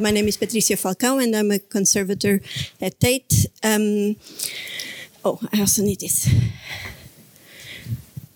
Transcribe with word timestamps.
My 0.00 0.10
name 0.10 0.26
is 0.26 0.36
Patricia 0.36 0.74
Falcão, 0.74 1.22
and 1.22 1.36
I'm 1.36 1.50
a 1.50 1.58
conservator 1.58 2.40
at 2.80 2.98
Tate. 2.98 3.46
Um, 3.62 4.16
oh, 5.24 5.38
I 5.52 5.60
also 5.60 5.82
need 5.82 6.00
this. 6.00 6.28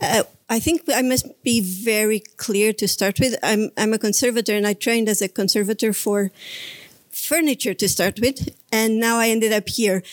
Uh, 0.00 0.22
I 0.48 0.61
think 0.61 0.82
I 0.94 1.02
must 1.02 1.26
be 1.43 1.61
very 1.61 2.21
clear 2.36 2.72
to 2.75 2.86
start 2.86 3.18
with. 3.18 3.36
I'm, 3.43 3.71
I'm 3.76 3.93
a 3.93 3.98
conservator, 3.98 4.54
and 4.54 4.66
I 4.66 4.75
trained 4.75 5.08
as 5.08 5.21
a 5.21 5.29
conservator 5.29 5.93
for 5.93 6.30
furniture 7.11 7.75
to 7.75 7.88
start 7.88 8.21
with, 8.21 8.54
and 8.71 9.00
now 9.00 9.18
I 9.18 9.29
ended 9.29 9.52
up 9.52 9.68
here. 9.68 10.04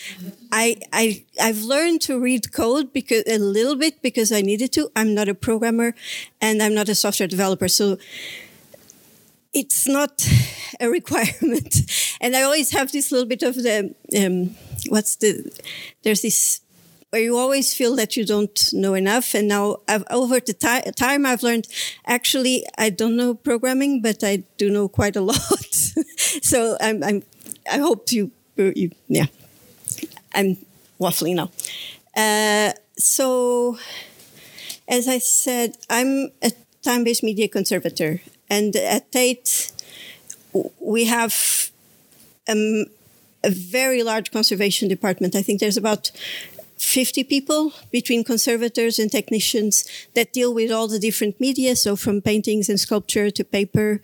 I, 0.50 0.76
I 0.92 1.24
I've 1.40 1.62
learned 1.62 2.00
to 2.02 2.18
read 2.18 2.52
code 2.52 2.92
because 2.92 3.22
a 3.28 3.38
little 3.38 3.76
bit 3.76 4.02
because 4.02 4.32
I 4.32 4.40
needed 4.40 4.72
to. 4.72 4.90
I'm 4.96 5.14
not 5.14 5.28
a 5.28 5.34
programmer, 5.34 5.94
and 6.40 6.60
I'm 6.60 6.74
not 6.74 6.88
a 6.88 6.94
software 6.96 7.28
developer, 7.28 7.68
so 7.68 7.98
it's 9.56 9.88
not 9.88 10.28
a 10.80 10.88
requirement. 10.88 11.74
And 12.20 12.34
I 12.34 12.42
always 12.42 12.70
have 12.72 12.92
this 12.92 13.12
little 13.12 13.28
bit 13.28 13.42
of 13.42 13.54
the 13.56 13.94
um, 14.16 14.56
what's 14.88 15.16
the 15.16 15.30
there's 16.02 16.22
this 16.22 16.60
where 17.10 17.22
you 17.22 17.36
always 17.36 17.74
feel 17.74 17.94
that 17.96 18.16
you 18.16 18.24
don't 18.24 18.58
know 18.72 18.94
enough. 18.94 19.34
And 19.34 19.48
now 19.48 19.76
I've, 19.86 20.04
over 20.10 20.40
the 20.40 20.54
ti- 20.54 20.90
time, 20.92 21.26
I've 21.26 21.42
learned 21.42 21.68
actually 22.06 22.64
I 22.78 22.90
don't 22.90 23.16
know 23.16 23.34
programming, 23.34 24.02
but 24.02 24.24
I 24.24 24.44
do 24.56 24.70
know 24.70 24.88
quite 24.88 25.16
a 25.16 25.20
lot. 25.30 25.74
so 26.42 26.76
I'm, 26.80 27.04
I'm, 27.04 27.22
I 27.70 27.78
hope 27.78 28.10
you, 28.12 28.30
you, 28.56 28.90
yeah, 29.08 29.26
I'm 30.34 30.56
waffling 30.98 31.36
now. 31.36 31.50
Uh, 32.16 32.72
so 32.96 33.78
as 34.88 35.06
I 35.06 35.18
said, 35.18 35.76
I'm 35.90 36.30
a 36.42 36.50
time-based 36.82 37.22
media 37.22 37.48
conservator, 37.48 38.20
and 38.48 38.74
at 38.76 39.10
Tate 39.12 39.72
we 40.80 41.04
have 41.04 41.70
um, 42.48 42.86
a 43.44 43.50
very 43.50 44.02
large 44.02 44.30
conservation 44.30 44.88
department. 44.88 45.34
I 45.34 45.42
think 45.42 45.60
there's 45.60 45.76
about 45.76 46.10
50 46.78 47.24
people 47.24 47.72
between 47.90 48.22
conservators 48.22 48.98
and 48.98 49.10
technicians 49.10 49.84
that 50.14 50.32
deal 50.32 50.52
with 50.52 50.70
all 50.70 50.88
the 50.88 50.98
different 50.98 51.40
media, 51.40 51.74
so 51.74 51.96
from 51.96 52.20
paintings 52.20 52.68
and 52.68 52.78
sculpture 52.78 53.30
to 53.30 53.44
paper. 53.44 54.00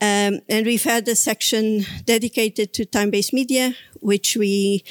Um, 0.00 0.40
and 0.48 0.66
we've 0.66 0.82
had 0.82 1.06
a 1.06 1.14
section 1.14 1.84
dedicated 2.04 2.72
to 2.74 2.84
time-based 2.84 3.32
media, 3.32 3.74
which 4.00 4.36
we 4.36 4.82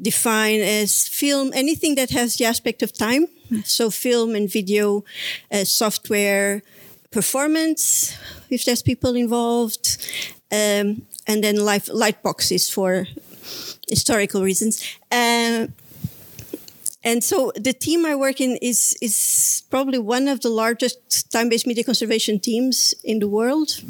define 0.00 0.60
as 0.60 1.08
film, 1.08 1.52
anything 1.54 1.94
that 1.96 2.10
has 2.10 2.36
the 2.36 2.46
aspect 2.46 2.82
of 2.82 2.92
time. 2.92 3.26
So 3.64 3.90
film 3.90 4.34
and 4.34 4.50
video, 4.50 5.04
uh, 5.50 5.64
software, 5.64 6.62
performance, 7.12 8.16
if 8.50 8.64
there's 8.64 8.82
people 8.82 9.14
involved, 9.14 9.98
um, 10.50 11.06
and 11.26 11.44
then 11.44 11.56
light, 11.64 11.88
light 11.88 12.22
boxes 12.22 12.68
for 12.70 13.06
historical 13.88 14.42
reasons. 14.42 14.82
Uh, 15.10 15.66
and 17.04 17.24
so 17.24 17.52
the 17.56 17.72
team 17.72 18.06
I 18.06 18.14
work 18.14 18.40
in 18.40 18.56
is 18.62 18.96
is 19.00 19.64
probably 19.70 19.98
one 19.98 20.28
of 20.28 20.40
the 20.40 20.48
largest 20.48 21.30
time-based 21.32 21.66
media 21.66 21.84
conservation 21.84 22.38
teams 22.38 22.94
in 23.02 23.18
the 23.18 23.28
world. 23.28 23.80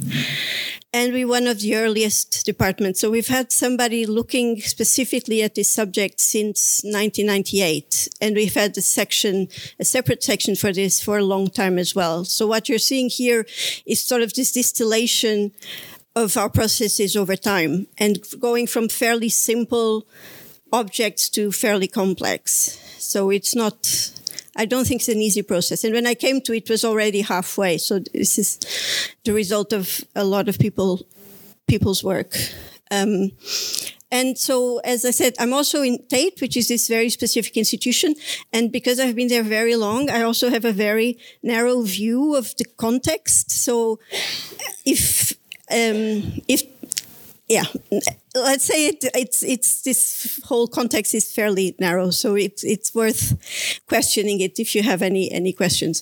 And 0.95 1.15
we're 1.15 1.29
one 1.29 1.47
of 1.47 1.61
the 1.61 1.75
earliest 1.77 2.45
departments. 2.45 3.01
So 3.01 3.11
we've 3.11 3.29
had 3.29 3.51
somebody 3.51 4.05
looking 4.05 4.61
specifically 4.61 5.43
at 5.43 5.55
this 5.55 5.71
subject 5.71 6.21
since 6.21 6.83
1998. 6.85 8.09
And 8.21 8.35
we've 8.35 8.53
had 8.53 8.77
a 8.77 8.83
section, 8.83 9.49
a 9.81 9.87
separate 9.87 10.23
section 10.23 10.55
for 10.55 10.71
this 10.71 11.01
for 11.03 11.17
a 11.17 11.25
long 11.25 11.49
time 11.49 11.79
as 11.79 11.95
well. 11.95 12.27
So 12.27 12.47
what 12.47 12.69
you're 12.69 12.79
seeing 12.79 13.09
here 13.09 13.47
is 13.87 14.03
sort 14.03 14.21
of 14.21 14.35
this 14.35 14.53
distillation 14.53 15.53
of 16.15 16.37
our 16.37 16.51
processes 16.51 17.17
over 17.17 17.37
time 17.37 17.87
and 17.97 18.19
going 18.39 18.67
from 18.67 18.91
fairly 18.91 19.31
simple 19.31 20.07
objects 20.73 21.31
to 21.31 21.53
fairly 21.53 21.89
complex. 21.89 22.82
So 23.13 23.29
it's 23.29 23.55
not, 23.55 23.77
I 24.57 24.65
don't 24.65 24.87
think 24.87 25.03
it's 25.03 25.09
an 25.11 25.21
easy 25.21 25.43
process. 25.43 25.85
And 25.85 25.93
when 25.93 26.07
I 26.07 26.15
came 26.15 26.41
to 26.43 26.55
it, 26.55 26.71
was 26.71 26.83
already 26.83 27.21
halfway. 27.21 27.77
So 27.77 27.99
this 27.99 28.39
is 28.39 28.59
the 29.25 29.35
result 29.35 29.75
of 29.75 30.03
a 30.17 30.25
lot 30.25 30.49
of 30.49 30.59
people, 30.59 31.07
people's 31.69 32.03
work. 32.03 32.35
Um, 32.91 33.33
and 34.11 34.39
so, 34.39 34.79
as 34.79 35.05
I 35.05 35.11
said, 35.11 35.35
I'm 35.39 35.53
also 35.53 35.83
in 35.83 35.99
Tate, 36.09 36.41
which 36.41 36.57
is 36.57 36.69
this 36.69 36.89
very 36.89 37.11
specific 37.11 37.59
institution. 37.59 38.15
And 38.51 38.73
because 38.73 38.99
I've 38.99 39.17
been 39.17 39.29
there 39.29 39.43
very 39.43 39.77
long, 39.77 40.09
I 40.09 40.23
also 40.23 40.49
have 40.49 40.65
a 40.65 40.73
very 40.73 41.19
narrow 41.43 41.83
view 41.83 42.35
of 42.35 42.57
the 42.57 42.65
context. 42.65 43.51
So 43.51 43.99
if, 44.87 45.33
um, 45.71 46.41
if 46.49 46.63
yeah, 47.53 47.65
let's 48.35 48.65
say 48.65 48.87
it, 48.87 49.05
it's 49.15 49.43
it's 49.43 49.83
this 49.83 50.41
whole 50.45 50.67
context 50.67 51.15
is 51.15 51.31
fairly 51.31 51.75
narrow, 51.79 52.11
so 52.11 52.35
it's 52.35 52.65
it's 52.65 52.95
worth 52.95 53.35
questioning 53.87 54.41
it 54.41 54.59
if 54.59 54.75
you 54.75 54.83
have 54.83 55.03
any 55.03 55.31
any 55.31 55.53
questions. 55.53 56.01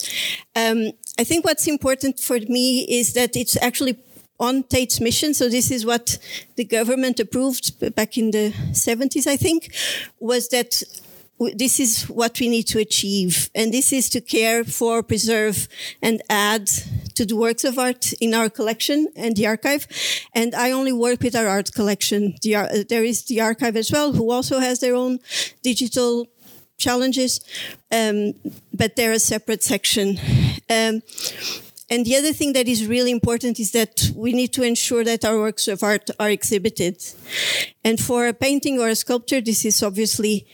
Um, 0.54 0.92
I 1.18 1.24
think 1.24 1.44
what's 1.44 1.66
important 1.66 2.20
for 2.20 2.38
me 2.48 2.86
is 3.00 3.14
that 3.14 3.34
it's 3.34 3.56
actually 3.60 3.98
on 4.38 4.62
Tate's 4.62 5.00
mission. 5.00 5.34
So 5.34 5.48
this 5.48 5.70
is 5.70 5.84
what 5.84 6.18
the 6.54 6.64
government 6.64 7.18
approved 7.20 7.94
back 7.94 8.16
in 8.16 8.30
the 8.30 8.52
70s, 8.72 9.26
I 9.26 9.36
think, 9.36 9.74
was 10.20 10.48
that 10.48 10.82
this 11.54 11.80
is 11.80 12.04
what 12.04 12.38
we 12.38 12.48
need 12.48 12.64
to 12.64 12.78
achieve. 12.78 13.50
And 13.54 13.72
this 13.72 13.92
is 13.92 14.08
to 14.10 14.20
care 14.20 14.64
for, 14.64 15.02
preserve, 15.02 15.68
and 16.02 16.22
add 16.28 16.68
to 17.14 17.24
the 17.24 17.36
works 17.36 17.64
of 17.64 17.78
art 17.78 18.12
in 18.20 18.34
our 18.34 18.50
collection 18.50 19.08
and 19.16 19.36
the 19.36 19.46
archive. 19.46 19.86
And 20.34 20.54
I 20.54 20.72
only 20.72 20.92
work 20.92 21.22
with 21.22 21.34
our 21.34 21.48
art 21.48 21.72
collection. 21.72 22.34
The, 22.42 22.56
uh, 22.56 22.68
there 22.88 23.04
is 23.04 23.24
the 23.24 23.40
archive 23.40 23.76
as 23.76 23.90
well, 23.90 24.12
who 24.12 24.30
also 24.30 24.58
has 24.58 24.80
their 24.80 24.94
own 24.94 25.18
digital 25.62 26.26
challenges, 26.76 27.40
um, 27.92 28.34
but 28.72 28.96
they're 28.96 29.12
a 29.12 29.18
separate 29.18 29.62
section. 29.62 30.18
Um, 30.68 31.02
and 31.92 32.06
the 32.06 32.16
other 32.16 32.32
thing 32.32 32.52
that 32.52 32.68
is 32.68 32.86
really 32.86 33.10
important 33.10 33.58
is 33.58 33.72
that 33.72 34.12
we 34.14 34.32
need 34.32 34.52
to 34.52 34.62
ensure 34.62 35.04
that 35.04 35.24
our 35.24 35.38
works 35.38 35.66
of 35.66 35.82
art 35.82 36.08
are 36.20 36.30
exhibited. 36.30 37.02
And 37.82 37.98
for 37.98 38.28
a 38.28 38.32
painting 38.32 38.78
or 38.78 38.88
a 38.88 38.94
sculpture, 38.94 39.40
this 39.40 39.64
is 39.64 39.82
obviously 39.82 40.46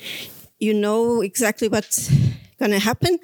you 0.66 0.74
know 0.74 1.22
exactly 1.22 1.68
what's 1.68 2.10
going 2.58 2.72
to 2.72 2.78
happen. 2.78 3.18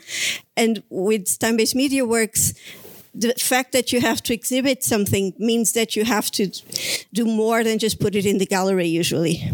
And 0.57 0.83
with 0.89 1.39
time 1.39 1.57
based 1.57 1.75
media 1.75 2.05
works, 2.05 2.55
the 3.15 3.35
fact 3.35 3.73
that 3.73 3.93
you 3.93 4.01
have 4.01 4.23
to 4.23 4.33
exhibit 4.33 4.83
something 4.83 5.35
means 5.39 5.73
that 5.73 5.97
you 5.97 6.05
have 6.05 6.31
to 6.33 6.47
do 7.13 7.25
more 7.25 7.63
than 7.65 7.79
just 7.79 8.01
put 8.01 8.15
it 8.15 8.25
in 8.25 8.39
the 8.39 8.47
gallery, 8.47 8.87
usually. 8.87 9.51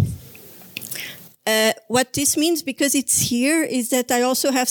Uh, 1.45 1.73
what 1.89 2.13
this 2.13 2.37
means, 2.37 2.63
because 2.63 2.95
it's 2.95 3.21
here, 3.31 3.65
is 3.65 3.89
that 3.89 4.11
I 4.11 4.21
also 4.21 4.53
have 4.53 4.71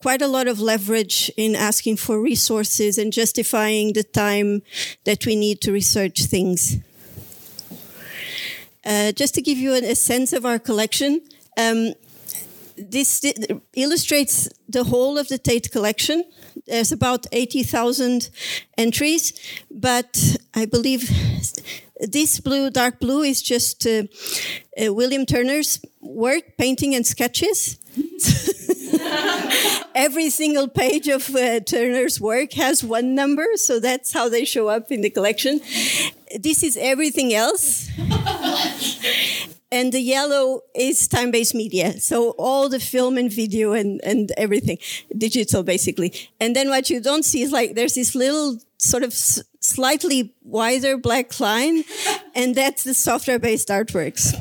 quite 0.00 0.22
a 0.22 0.28
lot 0.28 0.46
of 0.46 0.60
leverage 0.60 1.32
in 1.36 1.56
asking 1.56 1.96
for 1.96 2.20
resources 2.20 2.96
and 2.96 3.12
justifying 3.12 3.92
the 3.92 4.04
time 4.04 4.62
that 5.04 5.26
we 5.26 5.34
need 5.34 5.60
to 5.62 5.72
research 5.72 6.26
things. 6.26 6.76
Uh, 8.84 9.10
just 9.12 9.34
to 9.34 9.42
give 9.42 9.58
you 9.58 9.72
a, 9.74 9.90
a 9.90 9.94
sense 9.96 10.32
of 10.32 10.46
our 10.46 10.60
collection, 10.60 11.20
um, 11.58 11.92
this 12.90 13.20
illustrates 13.74 14.48
the 14.68 14.84
whole 14.84 15.18
of 15.18 15.28
the 15.28 15.38
Tate 15.38 15.70
collection. 15.70 16.24
There's 16.66 16.92
about 16.92 17.26
80,000 17.32 18.30
entries, 18.78 19.32
but 19.70 20.38
I 20.54 20.66
believe 20.66 21.10
this 22.00 22.40
blue, 22.40 22.70
dark 22.70 23.00
blue, 23.00 23.22
is 23.22 23.42
just 23.42 23.86
uh, 23.86 24.04
uh, 24.80 24.92
William 24.92 25.26
Turner's 25.26 25.80
work, 26.00 26.56
painting 26.58 26.94
and 26.94 27.06
sketches. 27.06 27.78
Every 29.94 30.30
single 30.30 30.68
page 30.68 31.08
of 31.08 31.34
uh, 31.34 31.60
Turner's 31.60 32.20
work 32.20 32.54
has 32.54 32.82
one 32.82 33.14
number, 33.14 33.46
so 33.56 33.78
that's 33.78 34.12
how 34.12 34.28
they 34.28 34.44
show 34.44 34.68
up 34.68 34.90
in 34.90 35.02
the 35.02 35.10
collection. 35.10 35.60
This 36.40 36.62
is 36.62 36.78
everything 36.80 37.34
else 37.34 37.90
and 39.72 39.90
the 39.90 40.00
yellow 40.00 40.60
is 40.74 41.08
time-based 41.08 41.54
media. 41.54 41.98
So 41.98 42.30
all 42.32 42.68
the 42.68 42.78
film 42.78 43.16
and 43.16 43.32
video 43.32 43.72
and, 43.72 44.00
and 44.04 44.30
everything, 44.36 44.78
digital 45.16 45.62
basically. 45.62 46.12
And 46.38 46.54
then 46.54 46.68
what 46.68 46.90
you 46.90 47.00
don't 47.00 47.24
see 47.24 47.42
is 47.42 47.50
like 47.50 47.74
there's 47.74 47.94
this 47.94 48.14
little 48.14 48.58
sort 48.76 49.02
of 49.02 49.14
slightly 49.14 50.34
wider 50.42 50.98
black 50.98 51.40
line, 51.40 51.84
and 52.34 52.54
that's 52.54 52.84
the 52.84 52.94
software-based 52.94 53.68
artworks. 53.68 54.34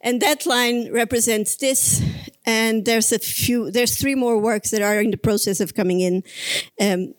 And 0.00 0.20
that 0.22 0.46
line 0.46 0.90
represents 0.92 1.56
this, 1.56 2.02
and 2.44 2.84
there's 2.84 3.12
a 3.12 3.18
few, 3.18 3.70
there's 3.70 3.96
three 3.96 4.14
more 4.14 4.38
works 4.38 4.70
that 4.70 4.82
are 4.82 5.00
in 5.00 5.10
the 5.10 5.16
process 5.16 5.60
of 5.60 5.74
coming 5.74 6.00
in. 6.00 6.24
Um, 6.80 7.14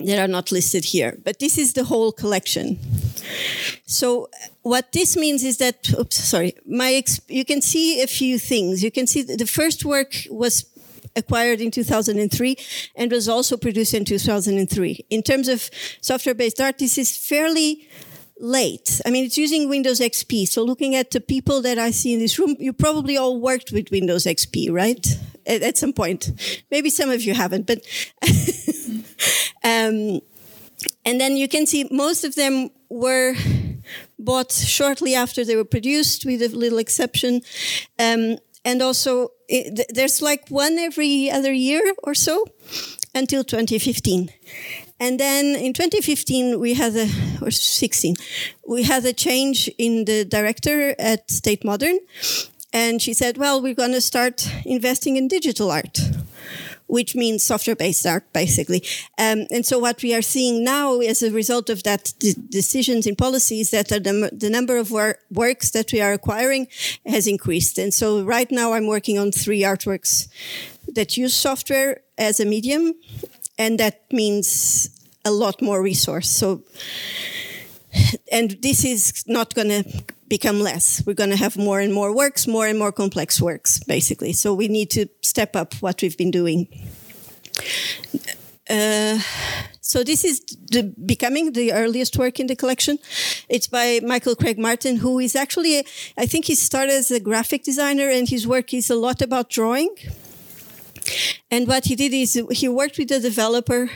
that 0.00 0.18
are 0.18 0.28
not 0.28 0.50
listed 0.50 0.86
here. 0.86 1.18
But 1.24 1.38
this 1.38 1.56
is 1.58 1.72
the 1.72 1.84
whole 1.84 2.12
collection. 2.12 2.78
So 3.86 4.28
what 4.62 4.92
this 4.92 5.16
means 5.16 5.44
is 5.44 5.58
that, 5.58 5.92
oops, 5.98 6.16
sorry, 6.16 6.54
my 6.66 7.02
you 7.28 7.44
can 7.44 7.62
see 7.62 8.02
a 8.02 8.06
few 8.06 8.38
things. 8.38 8.82
You 8.82 8.90
can 8.90 9.06
see 9.06 9.22
the 9.22 9.46
first 9.46 9.84
work 9.84 10.14
was 10.30 10.66
acquired 11.16 11.60
in 11.60 11.70
2003 11.70 12.56
and 12.96 13.12
was 13.12 13.28
also 13.28 13.56
produced 13.56 13.94
in 13.94 14.04
2003. 14.04 15.06
In 15.10 15.22
terms 15.22 15.48
of 15.48 15.70
software-based 16.00 16.60
art, 16.60 16.78
this 16.78 16.98
is 16.98 17.16
fairly 17.16 17.88
late. 18.40 19.00
I 19.06 19.10
mean, 19.10 19.24
it's 19.24 19.38
using 19.38 19.68
Windows 19.68 20.00
XP. 20.00 20.48
So 20.48 20.64
looking 20.64 20.94
at 20.94 21.12
the 21.12 21.20
people 21.20 21.62
that 21.62 21.78
I 21.78 21.90
see 21.92 22.14
in 22.14 22.18
this 22.18 22.38
room, 22.38 22.56
you 22.58 22.72
probably 22.72 23.16
all 23.16 23.40
worked 23.40 23.70
with 23.70 23.90
Windows 23.90 24.24
XP, 24.24 24.72
right? 24.72 25.06
At, 25.46 25.62
at 25.62 25.78
some 25.78 25.92
point. 25.92 26.32
Maybe 26.70 26.90
some 26.90 27.10
of 27.10 27.22
you 27.22 27.34
haven't, 27.34 27.66
but, 27.66 27.80
um, 29.64 30.20
and 31.04 31.20
then 31.20 31.36
you 31.36 31.48
can 31.48 31.66
see 31.66 31.86
most 31.90 32.24
of 32.24 32.34
them 32.34 32.70
were 32.88 33.34
bought 34.18 34.52
shortly 34.52 35.14
after 35.14 35.44
they 35.44 35.56
were 35.56 35.64
produced 35.64 36.24
with 36.24 36.42
a 36.42 36.48
little 36.48 36.78
exception. 36.78 37.42
Um, 37.98 38.38
and 38.64 38.80
also 38.80 39.28
it, 39.48 39.86
there's 39.94 40.22
like 40.22 40.48
one 40.48 40.78
every 40.78 41.30
other 41.30 41.52
year 41.52 41.94
or 42.02 42.14
so 42.14 42.46
until 43.14 43.44
2015. 43.44 44.30
And 45.00 45.20
then 45.20 45.56
in 45.56 45.72
2015, 45.72 46.58
we 46.58 46.74
had 46.74 46.94
a, 46.96 47.08
or 47.42 47.50
16, 47.50 48.14
we 48.66 48.84
had 48.84 49.04
a 49.04 49.12
change 49.12 49.68
in 49.76 50.04
the 50.04 50.24
director 50.24 50.94
at 50.98 51.28
Tate 51.28 51.64
Modern. 51.64 51.98
And 52.72 53.00
she 53.00 53.12
said, 53.12 53.36
well, 53.36 53.62
we're 53.62 53.74
going 53.74 53.92
to 53.92 54.00
start 54.00 54.48
investing 54.64 55.16
in 55.16 55.28
digital 55.28 55.70
art 55.70 55.98
which 56.94 57.16
means 57.16 57.42
software-based 57.42 58.06
art, 58.06 58.24
basically. 58.32 58.80
Um, 59.18 59.46
and 59.50 59.66
so 59.66 59.80
what 59.80 60.00
we 60.00 60.14
are 60.14 60.22
seeing 60.22 60.62
now 60.62 61.00
as 61.00 61.22
a 61.22 61.30
result 61.30 61.68
of 61.68 61.82
that 61.82 62.14
d- 62.20 62.36
decisions 62.50 63.04
in 63.06 63.16
policies 63.16 63.70
that 63.70 63.88
the, 63.88 64.30
the 64.32 64.48
number 64.48 64.76
of 64.76 64.92
wor- 64.92 65.18
works 65.28 65.70
that 65.72 65.92
we 65.92 66.00
are 66.00 66.12
acquiring 66.12 66.68
has 67.04 67.26
increased. 67.26 67.78
And 67.78 67.92
so 67.92 68.22
right 68.22 68.50
now 68.50 68.74
I'm 68.74 68.86
working 68.86 69.18
on 69.18 69.32
three 69.32 69.62
artworks 69.62 70.28
that 70.94 71.16
use 71.16 71.34
software 71.34 72.02
as 72.16 72.38
a 72.38 72.44
medium, 72.44 72.94
and 73.58 73.80
that 73.80 73.96
means 74.12 74.88
a 75.24 75.32
lot 75.32 75.60
more 75.60 75.82
resource. 75.82 76.30
So, 76.30 76.62
and 78.30 78.52
this 78.62 78.84
is 78.84 79.24
not 79.26 79.54
going 79.54 79.70
to 79.70 79.82
become 80.28 80.60
less. 80.60 81.02
We're 81.06 81.14
going 81.14 81.30
to 81.30 81.36
have 81.36 81.56
more 81.56 81.80
and 81.80 81.92
more 81.92 82.14
works, 82.14 82.46
more 82.46 82.66
and 82.66 82.78
more 82.78 82.92
complex 82.92 83.40
works, 83.40 83.80
basically. 83.84 84.32
So 84.32 84.54
we 84.54 84.68
need 84.68 84.90
to 84.90 85.06
step 85.22 85.56
up 85.56 85.74
what 85.74 86.02
we've 86.02 86.16
been 86.16 86.30
doing. 86.30 86.68
Uh, 88.68 89.18
so 89.80 90.02
this 90.02 90.24
is 90.24 90.40
the, 90.70 90.94
becoming 91.04 91.52
the 91.52 91.72
earliest 91.72 92.16
work 92.16 92.40
in 92.40 92.46
the 92.46 92.56
collection. 92.56 92.98
It's 93.48 93.66
by 93.66 94.00
Michael 94.02 94.34
Craig 94.34 94.58
Martin, 94.58 94.96
who 94.96 95.18
is 95.18 95.36
actually, 95.36 95.86
I 96.16 96.26
think 96.26 96.46
he 96.46 96.54
started 96.54 96.92
as 96.92 97.10
a 97.10 97.20
graphic 97.20 97.62
designer 97.62 98.08
and 98.08 98.28
his 98.28 98.46
work 98.46 98.72
is 98.72 98.88
a 98.88 98.94
lot 98.94 99.20
about 99.20 99.50
drawing. 99.50 99.94
And 101.50 101.68
what 101.68 101.84
he 101.84 101.94
did 101.94 102.14
is 102.14 102.42
he 102.50 102.68
worked 102.68 102.96
with 102.96 103.08
the 103.08 103.20
developer 103.20 103.90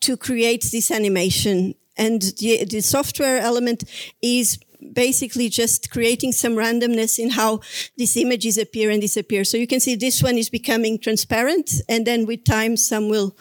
to 0.00 0.16
create 0.16 0.64
this 0.72 0.90
animation. 0.90 1.74
And 1.98 2.22
the, 2.38 2.64
the 2.64 2.80
software 2.80 3.38
element 3.38 3.84
is 4.22 4.58
basically 4.96 5.48
just 5.48 5.90
creating 5.92 6.32
some 6.32 6.56
randomness 6.56 7.18
in 7.18 7.30
how 7.30 7.60
these 7.96 8.16
images 8.16 8.58
appear 8.58 8.90
and 8.90 9.00
disappear. 9.00 9.44
So 9.44 9.56
you 9.56 9.68
can 9.68 9.78
see 9.78 9.94
this 9.94 10.22
one 10.22 10.36
is 10.38 10.50
becoming 10.50 10.98
transparent, 10.98 11.70
and 11.88 12.04
then 12.04 12.26
with 12.26 12.42
time, 12.42 12.76
some 12.76 13.08
will 13.08 13.36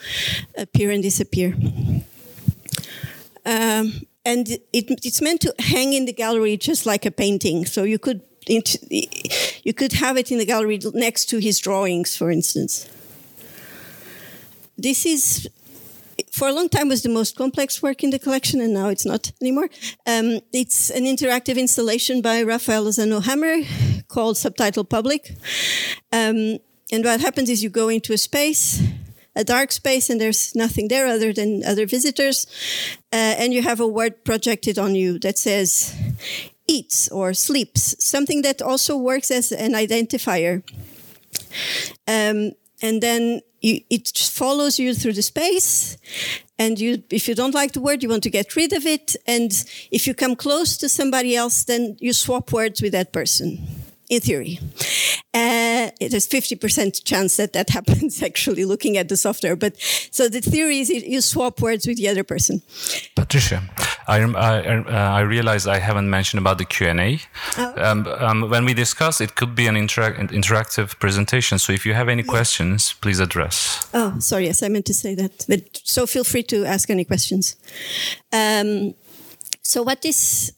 appear 0.56 0.92
and 0.92 1.02
disappear. 1.02 1.56
Um, 3.46 4.06
and 4.24 4.48
it, 4.50 4.86
it's 5.04 5.22
meant 5.22 5.42
to 5.42 5.54
hang 5.60 5.94
in 5.94 6.06
the 6.06 6.14
gallery 6.14 6.58
just 6.58 6.86
like 6.86 7.06
a 7.06 7.12
painting. 7.12 7.66
So 7.66 7.84
you 7.84 7.98
could 7.98 8.22
you 8.48 9.74
could 9.74 9.94
have 9.94 10.18
it 10.18 10.32
in 10.32 10.38
the 10.38 10.46
gallery 10.46 10.80
next 10.94 11.26
to 11.30 11.40
his 11.40 11.60
drawings, 11.60 12.16
for 12.16 12.30
instance. 12.30 12.88
This 14.78 15.06
is 15.06 15.50
for 16.36 16.50
a 16.50 16.54
long 16.54 16.68
time 16.68 16.90
was 16.90 17.02
the 17.02 17.10
most 17.10 17.38
complex 17.38 17.82
work 17.82 18.04
in 18.04 18.10
the 18.10 18.20
collection, 18.20 18.60
and 18.60 18.74
now 18.74 18.90
it's 18.90 19.06
not 19.06 19.32
anymore. 19.42 19.70
Um, 20.06 20.42
it's 20.52 20.90
an 20.90 21.06
interactive 21.06 21.58
installation 21.58 22.22
by 22.22 22.44
Rafael 22.44 22.84
Lozano-Hemmer 22.84 24.04
called 24.10 24.36
Subtitled 24.36 24.90
Public. 24.90 25.34
Um, 26.12 26.58
and 26.92 27.06
what 27.06 27.22
happens 27.22 27.50
is 27.50 27.64
you 27.64 27.70
go 27.70 27.88
into 27.88 28.12
a 28.12 28.18
space, 28.18 28.84
a 29.34 29.46
dark 29.46 29.72
space, 29.72 30.10
and 30.10 30.20
there's 30.20 30.54
nothing 30.56 30.90
there 30.90 31.08
other 31.08 31.32
than 31.32 31.64
other 31.64 31.86
visitors, 31.86 32.46
uh, 33.14 33.36
and 33.40 33.54
you 33.54 33.62
have 33.64 33.80
a 33.80 33.88
word 33.88 34.26
projected 34.26 34.78
on 34.78 34.94
you 34.94 35.18
that 35.20 35.38
says 35.38 35.96
eats 36.68 37.08
or 37.10 37.34
sleeps, 37.34 37.96
something 38.00 38.42
that 38.42 38.62
also 38.62 38.98
works 38.98 39.32
as 39.32 39.54
an 39.54 39.72
identifier. 39.72 40.64
Um, 42.06 42.52
and 42.82 43.02
then 43.02 43.42
you, 43.66 43.82
it 43.90 44.08
follows 44.18 44.80
you 44.80 44.94
through 44.94 45.14
the 45.14 45.22
space. 45.22 45.98
And 46.58 46.80
you 46.80 47.04
if 47.10 47.28
you 47.28 47.36
don't 47.36 47.54
like 47.54 47.74
the 47.74 47.82
word 47.82 48.02
you 48.04 48.10
want 48.10 48.24
to 48.24 48.30
get 48.30 48.56
rid 48.56 48.72
of 48.74 48.86
it. 48.86 49.16
And 49.28 49.52
if 49.92 50.08
you 50.08 50.14
come 50.14 50.36
close 50.36 50.78
to 50.78 50.88
somebody 50.88 51.36
else 51.36 51.64
then 51.66 51.98
you 52.00 52.14
swap 52.14 52.54
words 52.54 52.82
with 52.82 52.94
that 52.94 53.12
person 53.12 53.85
in 54.10 54.22
theory. 54.22 54.60
Uh, 55.36 55.90
there's 56.00 56.28
50% 56.28 57.04
chance 57.04 57.36
that 57.36 57.52
that 57.52 57.70
happens 57.78 58.24
actually 58.24 58.64
looking 58.64 58.98
at 58.98 59.10
the 59.10 59.18
software. 59.18 59.58
But 59.58 59.76
so 60.12 60.30
the 60.30 60.40
theory 60.40 60.80
is 60.80 60.90
you 60.90 61.20
swap 61.20 61.62
words 61.62 61.86
with 61.86 61.98
the 61.98 62.08
other 62.08 62.24
person. 62.24 62.62
Patricia, 63.16 63.62
I, 64.08 64.22
I, 64.22 64.78
uh, 64.78 65.18
I 65.20 65.22
realize 65.22 65.68
I 65.68 65.80
haven't 65.80 66.10
mentioned 66.10 66.40
about 66.40 66.58
the 66.58 66.66
Q&A. 66.66 67.20
Oh. 67.58 67.74
Um, 67.78 68.08
um, 68.08 68.50
when 68.50 68.64
we 68.64 68.74
discuss, 68.74 69.20
it 69.20 69.36
could 69.36 69.56
be 69.56 69.68
an 69.68 69.76
interac 69.76 70.16
interactive 70.30 70.98
presentation. 71.00 71.60
So 71.60 71.74
if 71.74 71.86
you 71.86 71.94
have 71.94 72.08
any 72.08 72.24
yeah. 72.24 72.30
questions, 72.30 72.94
please 72.94 73.20
address. 73.20 73.90
Oh, 73.94 74.18
sorry. 74.20 74.46
Yes, 74.46 74.64
I 74.64 74.70
meant 74.70 74.86
to 74.86 74.94
say 74.94 75.16
that. 75.16 75.46
But 75.50 75.82
so 75.84 76.08
feel 76.08 76.24
free 76.24 76.44
to 76.44 76.64
ask 76.66 76.90
any 76.90 77.04
questions. 77.04 77.58
Um, 78.32 78.94
so 79.64 79.84
what 79.84 80.06
is, 80.06 80.54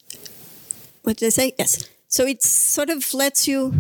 what 1.02 1.18
did 1.18 1.28
I 1.28 1.30
say? 1.30 1.56
Yes. 1.58 1.90
So 2.08 2.26
it 2.26 2.42
sort 2.42 2.90
of 2.90 3.14
lets 3.14 3.48
you. 3.48 3.74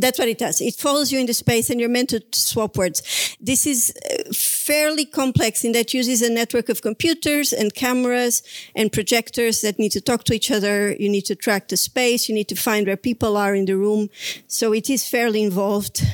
That's 0.00 0.18
what 0.18 0.28
it 0.28 0.38
does. 0.38 0.60
It 0.60 0.76
follows 0.76 1.10
you 1.10 1.18
in 1.18 1.26
the 1.26 1.34
space 1.34 1.70
and 1.70 1.80
you're 1.80 1.88
meant 1.88 2.10
to 2.10 2.22
swap 2.32 2.76
words. 2.76 3.36
This 3.40 3.66
is 3.66 3.92
uh, 4.08 4.32
fairly 4.32 5.04
complex 5.04 5.64
in 5.64 5.72
that 5.72 5.92
uses 5.92 6.22
a 6.22 6.30
network 6.30 6.68
of 6.68 6.82
computers 6.82 7.52
and 7.52 7.74
cameras 7.74 8.44
and 8.76 8.92
projectors 8.92 9.60
that 9.62 9.76
need 9.76 9.90
to 9.90 10.00
talk 10.00 10.22
to 10.24 10.34
each 10.34 10.52
other. 10.52 10.94
You 11.00 11.08
need 11.08 11.24
to 11.26 11.34
track 11.34 11.66
the 11.66 11.76
space. 11.76 12.28
You 12.28 12.36
need 12.36 12.48
to 12.48 12.54
find 12.54 12.86
where 12.86 12.96
people 12.96 13.36
are 13.36 13.56
in 13.56 13.64
the 13.64 13.76
room. 13.76 14.08
So 14.46 14.72
it 14.72 14.88
is 14.88 15.08
fairly 15.08 15.42
involved 15.42 16.06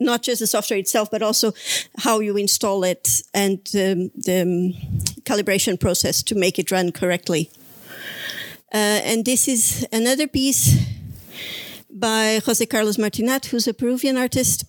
not 0.00 0.22
just 0.22 0.40
the 0.40 0.46
software 0.46 0.78
itself, 0.78 1.10
but 1.10 1.22
also 1.22 1.52
how 1.98 2.18
you 2.18 2.36
install 2.36 2.82
it 2.82 3.22
and 3.32 3.58
um, 3.74 4.10
the 4.16 4.42
um, 4.42 5.22
calibration 5.22 5.78
process 5.78 6.22
to 6.24 6.34
make 6.34 6.58
it 6.58 6.72
run 6.72 6.90
correctly. 6.90 7.50
Uh, 8.72 9.02
and 9.04 9.24
this 9.24 9.48
is 9.48 9.86
another 9.92 10.28
piece 10.28 10.76
by 11.90 12.40
Jose 12.44 12.64
Carlos 12.66 12.98
Martinat, 12.98 13.46
who's 13.46 13.66
a 13.66 13.74
Peruvian 13.74 14.16
artist, 14.16 14.64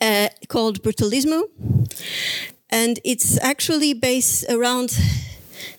uh, 0.00 0.28
called 0.48 0.82
Brutalismo. 0.82 1.44
And 2.68 2.98
it's 3.04 3.38
actually 3.40 3.94
based 3.94 4.44
around 4.50 4.98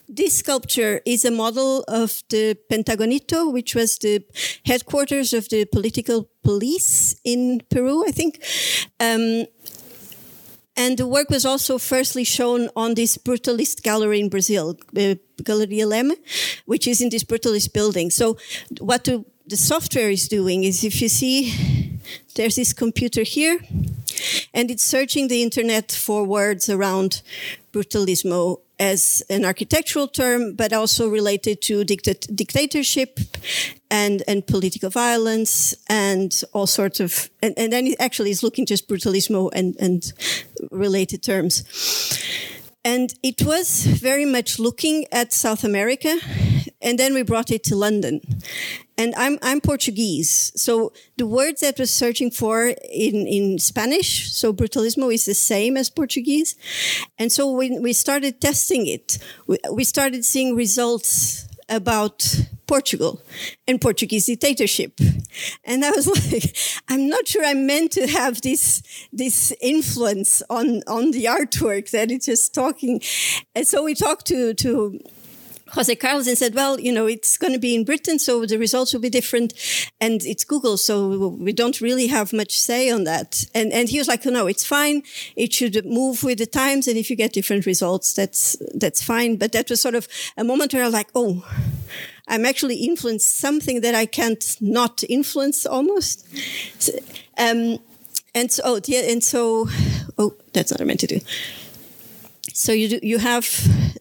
this 0.07 0.38
sculpture 0.38 1.01
is 1.05 1.25
a 1.25 1.31
model 1.31 1.83
of 1.88 2.23
the 2.29 2.55
Pentagonito, 2.71 3.51
which 3.51 3.75
was 3.75 3.97
the 3.97 4.23
headquarters 4.65 5.33
of 5.33 5.50
the 5.50 5.65
political 5.65 6.29
police 6.43 7.15
in 7.23 7.62
Peru, 7.69 8.05
I 8.07 8.12
think. 8.12 8.41
Um, 9.00 9.47
and 10.75 10.98
the 10.98 11.08
work 11.08 11.30
was 11.30 11.46
also 11.46 11.77
firstly 11.77 12.24
shown 12.24 12.70
on 12.75 12.96
this 12.96 13.18
brutalist 13.18 13.84
gallery 13.84 14.20
in 14.20 14.30
Brazil, 14.30 14.77
uh, 14.98 15.15
Galeria 15.44 15.86
Leme, 15.86 16.15
which 16.65 16.88
is 16.88 17.01
in 17.01 17.10
this 17.10 17.24
brutalist 17.24 17.74
building. 17.74 18.10
So 18.10 18.38
what 18.80 19.03
the, 19.03 19.24
the 19.46 19.58
software 19.58 20.10
is 20.10 20.27
doing 20.27 20.63
is 20.63 20.84
if 20.84 21.01
you 21.01 21.10
see, 21.10 21.53
there's 22.36 22.56
this 22.56 22.74
computer 22.74 23.24
here, 23.24 23.60
and 24.53 24.72
it's 24.72 24.84
searching 24.84 25.27
the 25.27 25.44
internet 25.44 25.92
for 25.92 26.24
words 26.24 26.70
around 26.70 27.22
brutalismo 27.72 28.60
as 28.80 29.24
an 29.30 29.46
architectural 29.46 30.08
term, 30.08 30.56
but 30.56 30.74
also 30.74 31.08
related 31.08 31.62
to 31.62 31.86
dictat- 31.86 32.36
dictatorship 32.36 33.20
and, 33.92 34.24
and 34.27 34.46
political 34.48 34.89
violence 34.89 35.75
and 35.88 36.42
all 36.53 36.68
sorts 36.68 37.00
of, 37.00 37.30
and, 37.42 37.53
and 37.58 37.72
then 37.72 37.88
it 37.88 37.96
actually 38.00 38.32
is 38.32 38.44
looking 38.44 38.65
just 38.65 38.88
brutalismo 38.88 39.50
and, 39.53 39.75
and 39.80 40.13
related 40.72 41.22
terms. 41.22 41.63
And 42.85 43.13
it 43.23 43.43
was 43.43 43.85
very 43.85 44.25
much 44.25 44.59
looking 44.59 45.05
at 45.11 45.31
South 45.31 45.63
America. 45.63 46.17
And 46.81 46.99
then 46.99 47.13
we 47.13 47.23
brought 47.23 47.49
it 47.49 47.63
to 47.65 47.77
London. 47.77 48.19
And 48.97 49.15
I'm, 49.15 49.39
I'm 49.41 49.61
Portuguese. 49.61 50.51
So 50.55 50.91
the 51.17 51.25
words 51.25 51.61
that 51.61 51.79
we're 51.79 51.85
searching 51.85 52.29
for 52.29 52.67
in, 52.67 53.25
in 53.25 53.57
Spanish, 53.57 54.33
so 54.33 54.51
brutalismo 54.53 55.13
is 55.13 55.25
the 55.25 55.33
same 55.33 55.77
as 55.77 55.89
Portuguese. 55.89 56.57
And 57.17 57.31
so 57.31 57.49
when 57.49 57.81
we 57.81 57.93
started 57.93 58.41
testing 58.41 58.85
it, 58.85 59.17
we, 59.47 59.57
we 59.71 59.85
started 59.85 60.25
seeing 60.25 60.55
results 60.55 61.47
about 61.69 62.21
Portugal 62.67 63.22
and 63.67 63.79
Portuguese 63.82 64.25
dictatorship. 64.25 65.00
And 65.63 65.84
I 65.84 65.91
was 65.91 66.08
like, 66.32 66.55
I'm 66.89 67.08
not 67.08 67.27
sure 67.27 67.43
I'm 67.46 67.65
meant 67.65 67.91
to 67.93 68.08
have 68.08 68.41
this, 68.41 68.82
this 69.12 69.53
influence 69.62 70.41
on, 70.50 70.82
on 70.88 71.12
the 71.12 71.25
artwork 71.25 71.91
that 71.91 72.12
it's 72.12 72.25
just 72.25 72.53
talking. 72.53 73.01
And 73.55 73.67
so 73.67 73.84
we 73.84 73.96
talked 73.96 74.25
to, 74.27 74.53
to 74.53 75.00
Jose 75.74 75.96
Carlos 75.96 76.27
and 76.27 76.38
said, 76.38 76.53
well, 76.53 76.79
you 76.79 76.91
know, 76.91 77.08
it's 77.08 77.36
going 77.38 77.53
to 77.53 77.60
be 77.60 77.74
in 77.74 77.84
Britain, 77.84 78.20
so 78.20 78.46
the 78.46 78.60
results 78.60 78.93
will 78.93 79.01
be 79.01 79.10
different. 79.10 79.53
And 80.00 80.24
it's 80.24 80.43
Google, 80.43 80.77
so 80.77 81.29
we 81.29 81.51
don't 81.51 81.82
really 81.82 82.08
have 82.08 82.32
much 82.32 82.60
say 82.60 82.91
on 82.91 83.05
that. 83.05 83.43
And, 83.55 83.74
and 83.74 83.89
he 83.89 83.98
was 83.98 84.08
like, 84.08 84.25
oh, 84.27 84.29
no, 84.29 84.46
it's 84.46 84.65
fine. 84.65 85.01
It 85.36 85.51
should 85.51 85.84
move 85.86 86.24
with 86.24 86.38
the 86.38 86.46
times. 86.46 86.88
And 86.88 86.96
if 86.96 87.10
you 87.10 87.15
get 87.15 87.34
different 87.34 87.65
results, 87.65 88.13
that's, 88.13 88.55
that's 88.75 89.01
fine. 89.01 89.38
But 89.38 89.51
that 89.53 89.70
was 89.70 89.82
sort 89.82 89.96
of 89.96 90.08
a 90.38 90.43
moment 90.43 90.74
where 90.74 90.84
I 90.84 90.86
was 90.86 90.93
like, 90.93 91.10
oh, 91.15 91.43
I'm 92.27 92.46
actually 92.46 92.77
influenced 92.77 93.38
something 93.38 93.82
that 93.82 93.96
I 93.96 94.06
can't 94.06 94.58
not 94.62 95.03
influence 95.10 95.65
almost. 95.65 96.27
Um, 97.38 97.80
and 98.34 98.51
so, 98.51 98.63
oh, 98.65 98.82
yeah, 98.86 99.01
and 99.12 99.24
so, 99.24 99.68
oh, 100.18 100.34
that's 100.53 100.72
not 100.72 100.86
meant 100.86 101.01
to 101.01 101.08
do. 101.08 101.20
So 102.53 102.72
you 102.72 102.88
do, 102.89 103.00
you 103.01 103.18
have 103.18 103.46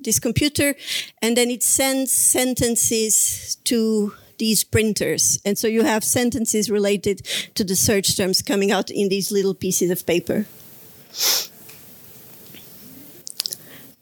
this 0.00 0.19
computer, 0.19 0.75
and 1.21 1.37
then 1.37 1.50
it 1.50 1.62
sends 1.62 2.12
sentences 2.12 3.57
to 3.64 4.14
these 4.38 4.64
printers, 4.64 5.38
and 5.45 5.57
so 5.57 5.69
you 5.69 5.85
have 5.85 6.05
sentences 6.05 6.71
related 6.71 7.23
to 7.55 7.64
the 7.64 7.76
search 7.76 8.17
terms 8.17 8.43
coming 8.43 8.71
out 8.71 8.91
in 8.91 9.09
these 9.09 9.31
little 9.31 9.55
pieces 9.55 9.91
of 9.91 10.05
paper. 10.05 10.47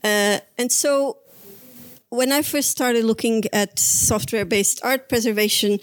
Uh, 0.03 0.41
and 0.57 0.73
so 0.73 1.19
when 2.11 2.33
I 2.33 2.43
first 2.43 2.71
started 2.71 3.05
looking 3.05 3.45
at 3.53 3.79
software 3.79 4.45
based 4.45 4.81
art 4.85 5.09
preservation 5.09 5.79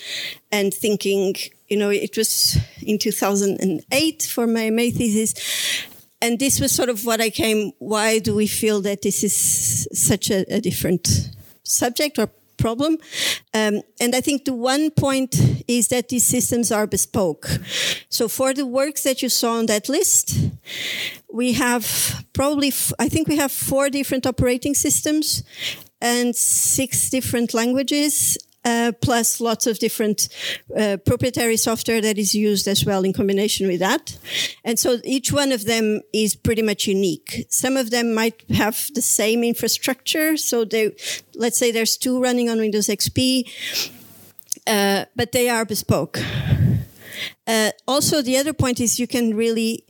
and 0.51 0.73
thinking, 0.73 1.35
you 1.67 1.77
know, 1.77 1.89
it 1.89 2.15
was 2.17 2.57
in 2.81 2.99
2008 2.99 4.23
for 4.23 4.45
my 4.45 4.69
MA 4.69 4.89
thesis. 4.93 5.85
And 6.21 6.39
this 6.39 6.59
was 6.59 6.71
sort 6.71 6.89
of 6.89 7.05
what 7.05 7.21
I 7.21 7.29
came. 7.29 7.71
Why 7.79 8.19
do 8.19 8.35
we 8.35 8.47
feel 8.47 8.81
that 8.81 9.03
this 9.03 9.23
is 9.23 9.87
such 9.93 10.29
a, 10.29 10.45
a 10.53 10.59
different 10.59 11.31
subject 11.63 12.19
or 12.19 12.29
problem. 12.57 12.97
Um, 13.53 13.81
and 13.99 14.15
I 14.15 14.21
think 14.21 14.45
the 14.45 14.53
one 14.53 14.89
point 14.91 15.35
is 15.67 15.87
that 15.89 16.09
these 16.09 16.25
systems 16.25 16.71
are 16.71 16.87
bespoke. 16.87 17.47
So 18.09 18.27
for 18.27 18.53
the 18.53 18.65
works 18.65 19.03
that 19.03 19.21
you 19.21 19.29
saw 19.29 19.53
on 19.59 19.67
that 19.67 19.87
list, 19.87 20.35
we 21.31 21.53
have 21.53 22.25
probably, 22.33 22.73
I 22.99 23.09
think 23.09 23.27
we 23.27 23.37
have 23.37 23.51
four 23.51 23.89
different 23.89 24.25
operating 24.25 24.73
systems 24.73 25.43
and 26.01 26.35
six 26.35 27.09
different 27.09 27.53
languages. 27.53 28.37
Uh, 28.65 28.91
plus 29.01 29.39
lots 29.39 29.65
of 29.65 29.79
different 29.79 30.27
uh, 30.77 30.97
proprietary 31.05 31.55
software 31.55 32.01
that 32.01 32.17
is 32.17 32.35
used 32.35 32.67
as 32.67 32.83
well 32.83 33.05
in 33.05 33.13
combination 33.13 33.65
with 33.65 33.79
that. 33.79 34.17
And 34.65 34.77
so 34.77 34.97
each 35.05 35.31
one 35.31 35.53
of 35.53 35.63
them 35.63 36.01
is 36.11 36.35
pretty 36.35 36.61
much 36.61 36.85
unique. 36.85 37.45
Some 37.49 37.77
of 37.77 37.91
them 37.91 38.13
might 38.13 38.43
have 38.49 38.89
the 38.93 39.01
same 39.01 39.41
infrastructure. 39.45 40.35
So 40.35 40.65
they, 40.65 40.91
let's 41.33 41.57
say 41.57 41.71
there's 41.71 41.95
two 41.95 42.21
running 42.21 42.49
on 42.49 42.57
Windows 42.57 42.87
XP, 42.87 43.47
uh, 44.67 45.05
but 45.15 45.31
they 45.31 45.47
are 45.47 45.63
bespoke. 45.63 46.19
Uh, 47.45 47.71
also, 47.87 48.21
the 48.21 48.35
other 48.35 48.51
point 48.51 48.81
is 48.81 48.99
you 48.99 49.07
can 49.07 49.33
really 49.33 49.85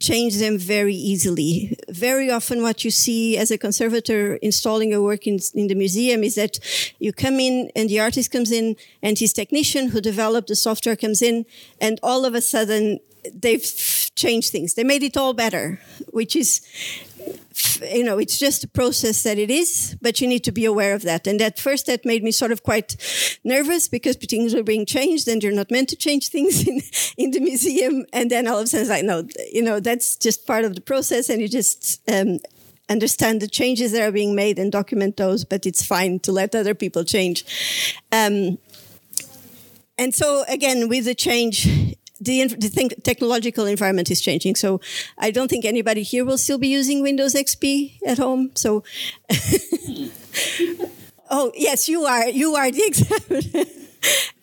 change 0.00 0.38
them 0.38 0.58
very 0.58 0.94
easily. 0.94 1.76
Very 1.88 2.30
often 2.30 2.62
what 2.62 2.84
you 2.84 2.90
see 2.90 3.36
as 3.36 3.50
a 3.50 3.58
conservator 3.58 4.36
installing 4.36 4.94
a 4.94 5.02
work 5.02 5.26
in, 5.26 5.40
in, 5.54 5.66
the 5.66 5.74
museum 5.74 6.22
is 6.22 6.36
that 6.36 6.58
you 6.98 7.12
come 7.12 7.40
in 7.40 7.70
and 7.74 7.88
the 7.88 7.98
artist 7.98 8.30
comes 8.30 8.52
in 8.52 8.76
and 9.02 9.18
his 9.18 9.32
technician 9.32 9.88
who 9.88 10.00
developed 10.00 10.48
the 10.48 10.56
software 10.56 10.96
comes 10.96 11.20
in 11.20 11.44
and 11.80 11.98
all 12.02 12.24
of 12.24 12.34
a 12.34 12.40
sudden 12.40 13.00
they've 13.34 13.64
changed 14.18 14.52
things. 14.52 14.74
They 14.74 14.84
made 14.84 15.02
it 15.02 15.16
all 15.16 15.32
better, 15.32 15.80
which 16.12 16.36
is 16.36 16.60
you 17.92 18.04
know, 18.04 18.18
it's 18.18 18.38
just 18.38 18.64
a 18.64 18.68
process 18.68 19.22
that 19.22 19.38
it 19.38 19.50
is, 19.50 19.96
but 20.00 20.20
you 20.20 20.26
need 20.26 20.44
to 20.44 20.52
be 20.52 20.64
aware 20.64 20.94
of 20.94 21.02
that. 21.02 21.26
And 21.26 21.40
at 21.40 21.58
first, 21.58 21.86
that 21.86 22.04
made 22.04 22.22
me 22.22 22.30
sort 22.30 22.52
of 22.52 22.62
quite 22.62 22.96
nervous 23.44 23.88
because 23.88 24.16
things 24.16 24.54
were 24.54 24.62
being 24.62 24.86
changed 24.86 25.28
and 25.28 25.42
you're 25.42 25.52
not 25.52 25.70
meant 25.70 25.88
to 25.90 25.96
change 25.96 26.28
things 26.28 26.66
in, 26.68 26.80
in 27.16 27.30
the 27.32 27.40
museum. 27.40 28.04
And 28.12 28.30
then 28.30 28.46
all 28.46 28.58
of 28.58 28.64
a 28.64 28.66
sudden, 28.66 28.82
it's 28.82 28.90
like, 28.90 29.04
no, 29.04 29.26
you 29.52 29.62
know, 29.62 29.80
that's 29.80 30.16
just 30.16 30.46
part 30.46 30.64
of 30.64 30.74
the 30.74 30.80
process. 30.80 31.28
And 31.28 31.40
you 31.40 31.48
just, 31.48 32.00
um, 32.10 32.38
understand 32.88 33.42
the 33.42 33.48
changes 33.48 33.92
that 33.92 34.02
are 34.02 34.12
being 34.12 34.34
made 34.34 34.58
and 34.58 34.72
document 34.72 35.16
those, 35.16 35.44
but 35.44 35.66
it's 35.66 35.84
fine 35.84 36.18
to 36.20 36.32
let 36.32 36.54
other 36.54 36.74
people 36.74 37.04
change. 37.04 37.44
Um, 38.12 38.58
and 39.98 40.14
so 40.14 40.44
again, 40.48 40.88
with 40.88 41.04
the 41.04 41.14
change, 41.14 41.66
the, 42.20 42.46
the 42.46 42.96
technological 43.02 43.66
environment 43.66 44.10
is 44.10 44.20
changing. 44.20 44.56
So 44.56 44.80
I 45.18 45.30
don't 45.30 45.48
think 45.48 45.64
anybody 45.64 46.02
here 46.02 46.24
will 46.24 46.38
still 46.38 46.58
be 46.58 46.68
using 46.68 47.02
Windows 47.02 47.34
XP 47.34 47.98
at 48.06 48.18
home. 48.18 48.50
So, 48.54 48.84
oh 51.30 51.52
yes, 51.54 51.88
you 51.88 52.04
are. 52.04 52.28
You 52.28 52.54
are 52.54 52.70
the 52.70 52.82
example. 52.82 53.40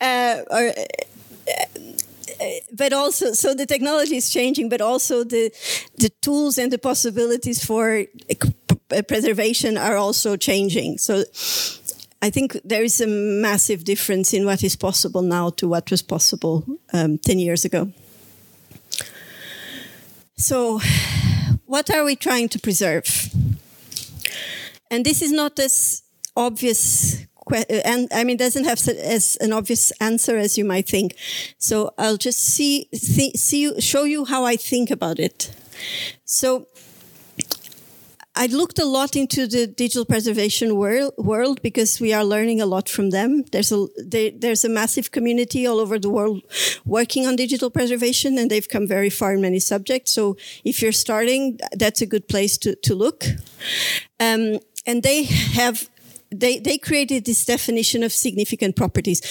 uh, 0.00 0.40
uh, 0.50 0.72
but 2.72 2.92
also, 2.92 3.32
so 3.32 3.54
the 3.54 3.66
technology 3.66 4.16
is 4.16 4.30
changing, 4.30 4.68
but 4.68 4.80
also 4.80 5.24
the 5.24 5.50
the 5.96 6.10
tools 6.20 6.58
and 6.58 6.72
the 6.72 6.78
possibilities 6.78 7.64
for 7.64 8.04
uh, 8.90 9.02
preservation 9.02 9.78
are 9.78 9.96
also 9.96 10.36
changing. 10.36 10.98
So 10.98 11.24
I 12.26 12.30
think 12.30 12.60
there 12.64 12.82
is 12.82 13.00
a 13.00 13.06
massive 13.06 13.84
difference 13.84 14.34
in 14.34 14.44
what 14.44 14.64
is 14.64 14.74
possible 14.74 15.22
now 15.22 15.50
to 15.50 15.68
what 15.68 15.92
was 15.92 16.02
possible 16.02 16.64
um, 16.92 17.18
10 17.18 17.38
years 17.38 17.64
ago. 17.64 17.92
So, 20.36 20.80
what 21.66 21.88
are 21.88 22.02
we 22.04 22.16
trying 22.16 22.48
to 22.48 22.58
preserve? 22.58 23.30
And 24.90 25.04
this 25.04 25.22
is 25.22 25.30
not 25.30 25.56
as 25.60 26.02
obvious 26.36 27.24
and 27.84 28.08
I 28.12 28.24
mean, 28.24 28.36
doesn't 28.36 28.64
have 28.64 28.80
as 28.88 29.36
an 29.36 29.52
obvious 29.52 29.92
answer 30.00 30.36
as 30.36 30.58
you 30.58 30.64
might 30.64 30.88
think. 30.88 31.14
So 31.58 31.94
I'll 31.96 32.16
just 32.16 32.40
see, 32.40 32.88
see, 32.92 33.30
see, 33.36 33.80
show 33.80 34.02
you 34.02 34.24
how 34.24 34.44
I 34.44 34.56
think 34.56 34.90
about 34.90 35.20
it. 35.20 35.54
So 36.24 36.66
I 38.38 38.46
looked 38.46 38.78
a 38.78 38.84
lot 38.84 39.16
into 39.16 39.46
the 39.46 39.66
digital 39.66 40.04
preservation 40.04 40.76
world, 40.76 41.14
world 41.16 41.62
because 41.62 41.98
we 42.00 42.12
are 42.12 42.22
learning 42.22 42.60
a 42.60 42.66
lot 42.66 42.86
from 42.86 43.08
them. 43.08 43.44
There's 43.50 43.72
a 43.72 43.86
they, 43.98 44.30
there's 44.30 44.62
a 44.62 44.68
massive 44.68 45.10
community 45.10 45.66
all 45.66 45.80
over 45.80 45.98
the 45.98 46.10
world 46.10 46.42
working 46.84 47.26
on 47.26 47.36
digital 47.36 47.70
preservation, 47.70 48.36
and 48.36 48.50
they've 48.50 48.68
come 48.68 48.86
very 48.86 49.08
far 49.08 49.32
in 49.32 49.40
many 49.40 49.58
subjects. 49.58 50.12
So 50.12 50.36
if 50.64 50.82
you're 50.82 50.92
starting, 50.92 51.58
that's 51.72 52.02
a 52.02 52.06
good 52.06 52.28
place 52.28 52.58
to 52.58 52.76
to 52.76 52.94
look. 52.94 53.24
Um, 54.20 54.60
and 54.84 55.02
they 55.02 55.24
have 55.54 55.88
they 56.30 56.58
they 56.58 56.76
created 56.76 57.24
this 57.24 57.44
definition 57.44 58.02
of 58.02 58.12
significant 58.12 58.76
properties, 58.76 59.22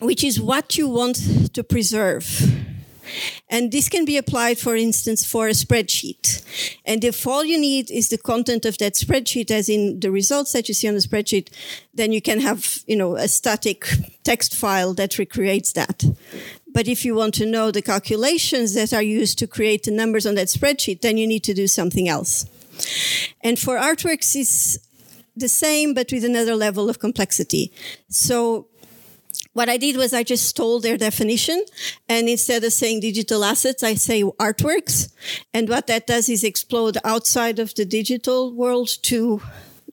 which 0.00 0.22
is 0.22 0.40
what 0.40 0.78
you 0.78 0.88
want 0.88 1.52
to 1.52 1.64
preserve 1.64 2.24
and 3.48 3.72
this 3.72 3.88
can 3.88 4.04
be 4.04 4.16
applied, 4.16 4.58
for 4.58 4.76
instance, 4.76 5.24
for 5.24 5.48
a 5.48 5.52
spreadsheet. 5.52 6.42
And 6.84 7.04
if 7.04 7.26
all 7.26 7.44
you 7.44 7.58
need 7.58 7.90
is 7.90 8.08
the 8.08 8.18
content 8.18 8.64
of 8.64 8.78
that 8.78 8.94
spreadsheet, 8.94 9.50
as 9.50 9.68
in 9.68 10.00
the 10.00 10.10
results 10.10 10.52
that 10.52 10.68
you 10.68 10.74
see 10.74 10.88
on 10.88 10.94
the 10.94 11.00
spreadsheet, 11.00 11.48
then 11.94 12.12
you 12.12 12.20
can 12.20 12.40
have, 12.40 12.78
you 12.86 12.96
know, 12.96 13.16
a 13.16 13.28
static 13.28 13.86
text 14.24 14.54
file 14.54 14.94
that 14.94 15.18
recreates 15.18 15.72
that. 15.72 16.04
But 16.72 16.88
if 16.88 17.04
you 17.04 17.14
want 17.14 17.34
to 17.34 17.46
know 17.46 17.70
the 17.70 17.82
calculations 17.82 18.74
that 18.74 18.92
are 18.92 19.02
used 19.02 19.38
to 19.40 19.46
create 19.46 19.82
the 19.82 19.90
numbers 19.90 20.26
on 20.26 20.34
that 20.36 20.48
spreadsheet, 20.48 21.02
then 21.02 21.18
you 21.18 21.26
need 21.26 21.44
to 21.44 21.54
do 21.54 21.66
something 21.66 22.08
else. 22.08 22.46
And 23.42 23.58
for 23.58 23.76
artworks, 23.76 24.34
it's 24.34 24.78
the 25.36 25.48
same, 25.48 25.94
but 25.94 26.10
with 26.12 26.24
another 26.24 26.56
level 26.56 26.88
of 26.88 26.98
complexity. 26.98 27.72
So 28.08 28.68
what 29.52 29.68
I 29.68 29.76
did 29.76 29.96
was 29.96 30.12
I 30.12 30.22
just 30.22 30.46
stole 30.46 30.80
their 30.80 30.96
definition. 30.96 31.62
And 32.08 32.28
instead 32.28 32.64
of 32.64 32.72
saying 32.72 33.00
digital 33.00 33.44
assets, 33.44 33.82
I 33.82 33.94
say 33.94 34.22
artworks. 34.22 35.12
And 35.52 35.68
what 35.68 35.86
that 35.88 36.06
does 36.06 36.28
is 36.28 36.42
explode 36.42 36.96
outside 37.04 37.58
of 37.58 37.74
the 37.74 37.84
digital 37.84 38.52
world 38.52 38.88
to 39.02 39.42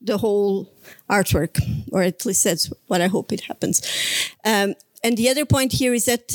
the 0.02 0.18
whole 0.18 0.72
artwork, 1.10 1.60
or 1.92 2.04
at 2.04 2.26
least 2.26 2.44
that's 2.46 2.72
what 2.88 3.02
I 3.02 3.08
hope 3.08 3.32
it 3.34 3.42
happens. 3.42 3.82
Um, 4.46 4.76
and 5.04 5.18
the 5.18 5.30
other 5.30 5.46
point 5.46 5.74
here 5.74 5.94
is 5.94 6.06
that 6.06 6.34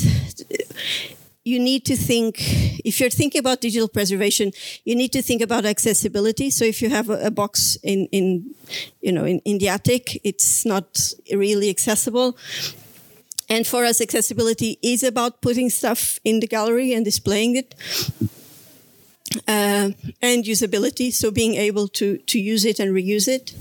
you 1.43 1.59
need 1.59 1.85
to 1.85 1.95
think 1.95 2.37
if 2.83 2.99
you're 2.99 3.11
thinking 3.11 3.39
about 3.39 3.61
digital 3.61 3.87
preservation 3.87 4.51
you 4.83 4.95
need 4.95 5.13
to 5.13 5.21
think 5.21 5.43
about 5.43 5.63
accessibility 5.63 6.49
so 6.49 6.65
if 6.65 6.81
you 6.81 6.89
have 6.89 7.07
a, 7.07 7.27
a 7.27 7.29
box 7.29 7.77
in 7.83 8.07
in 8.11 8.55
you 9.01 9.11
know 9.11 9.25
in, 9.25 9.39
in 9.45 9.59
the 9.59 9.69
attic 9.69 10.19
it's 10.23 10.65
not 10.65 11.11
really 11.31 11.69
accessible 11.69 12.35
and 13.49 13.65
for 13.65 13.85
us, 13.85 14.01
accessibility 14.01 14.79
is 14.81 15.03
about 15.03 15.41
putting 15.41 15.69
stuff 15.69 16.19
in 16.23 16.39
the 16.39 16.47
gallery 16.47 16.93
and 16.93 17.05
displaying 17.05 17.55
it. 17.55 17.75
Uh, 19.47 19.91
and 20.21 20.45
usability, 20.45 21.11
so 21.11 21.29
being 21.29 21.55
able 21.55 21.87
to, 21.87 22.17
to 22.19 22.39
use 22.39 22.63
it 22.65 22.79
and 22.79 22.95
reuse 22.95 23.27
it. 23.27 23.53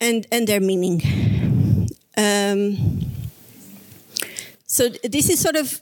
And, 0.00 0.26
and 0.30 0.46
their 0.46 0.60
meaning. 0.60 1.88
Um, 2.16 3.12
so 4.66 4.88
this 4.88 5.30
is 5.30 5.40
sort 5.40 5.56
of 5.56 5.80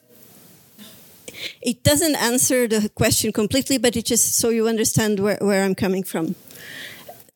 it 1.60 1.82
doesn't 1.82 2.14
answer 2.16 2.68
the 2.68 2.88
question 2.90 3.32
completely, 3.32 3.78
but 3.78 3.96
it 3.96 4.04
just 4.04 4.36
so 4.36 4.50
you 4.50 4.68
understand 4.68 5.20
where, 5.20 5.38
where 5.40 5.64
I'm 5.64 5.74
coming 5.74 6.02
from. 6.02 6.34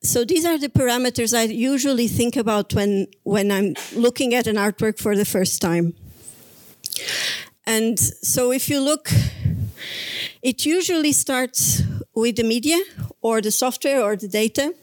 So 0.02 0.24
these 0.24 0.44
are 0.44 0.58
the 0.58 0.68
parameters 0.68 1.36
I 1.36 1.44
usually 1.44 2.08
think 2.08 2.36
about 2.36 2.74
when 2.74 3.06
when 3.24 3.50
I'm 3.50 3.74
looking 3.94 4.34
at 4.34 4.46
an 4.46 4.56
artwork 4.56 4.98
for 4.98 5.16
the 5.16 5.24
first 5.24 5.60
time. 5.60 5.94
And 7.66 7.98
so 7.98 8.52
if 8.52 8.68
you 8.68 8.80
look, 8.80 9.10
it 10.42 10.64
usually 10.64 11.12
starts 11.12 11.82
with 12.14 12.36
the 12.36 12.44
media 12.44 12.78
or 13.20 13.40
the 13.40 13.50
software 13.50 14.02
or 14.02 14.16
the 14.16 14.28
data. 14.28 14.74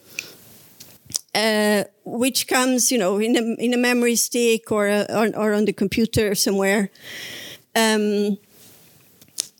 Uh, 1.35 1.83
which 2.05 2.47
comes, 2.47 2.91
you 2.91 2.97
know, 2.99 3.17
in 3.17 3.35
a, 3.35 3.41
in 3.59 3.73
a 3.73 3.77
memory 3.77 4.15
stick 4.15 4.71
or, 4.71 4.87
a, 4.87 5.07
or, 5.09 5.35
or 5.35 5.53
on 5.53 5.65
the 5.65 5.73
computer 5.73 6.35
somewhere. 6.35 6.91
Um, 7.75 8.37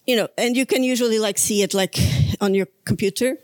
you 0.06 0.16
know, 0.16 0.28
and 0.38 0.56
you 0.56 0.68
can 0.68 0.84
usually 0.84 1.18
like 1.18 1.40
see 1.40 1.64
it 1.64 1.74
like 1.74 1.98
on 2.40 2.54
your 2.54 2.68
computer. 2.86 3.38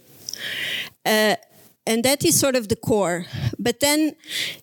Uh, 1.04 1.38
and 1.86 2.03
that 2.03 2.24
is 2.24 2.39
sort 2.39 2.55
of 2.55 2.67
the 2.67 2.75
core. 2.75 3.25
But 3.57 3.79
then 3.79 4.15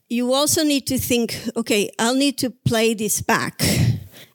you 0.09 0.33
also 0.33 0.63
need 0.63 0.87
to 0.87 0.99
think, 0.99 1.39
okay, 1.57 1.91
I'll 1.99 2.15
need 2.15 2.39
to 2.39 2.51
play 2.51 2.95
this 2.95 3.21
back. 3.21 3.63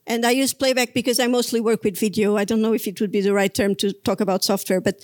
And 0.07 0.25
I 0.25 0.31
use 0.31 0.53
playback 0.53 0.93
because 0.93 1.19
I 1.19 1.27
mostly 1.27 1.61
work 1.61 1.83
with 1.83 1.97
video. 1.97 2.35
I 2.35 2.43
don't 2.43 2.61
know 2.61 2.73
if 2.73 2.87
it 2.87 2.99
would 2.99 3.11
be 3.11 3.21
the 3.21 3.33
right 3.33 3.53
term 3.53 3.75
to 3.75 3.93
talk 3.93 4.19
about 4.19 4.43
software, 4.43 4.81
but 4.81 4.95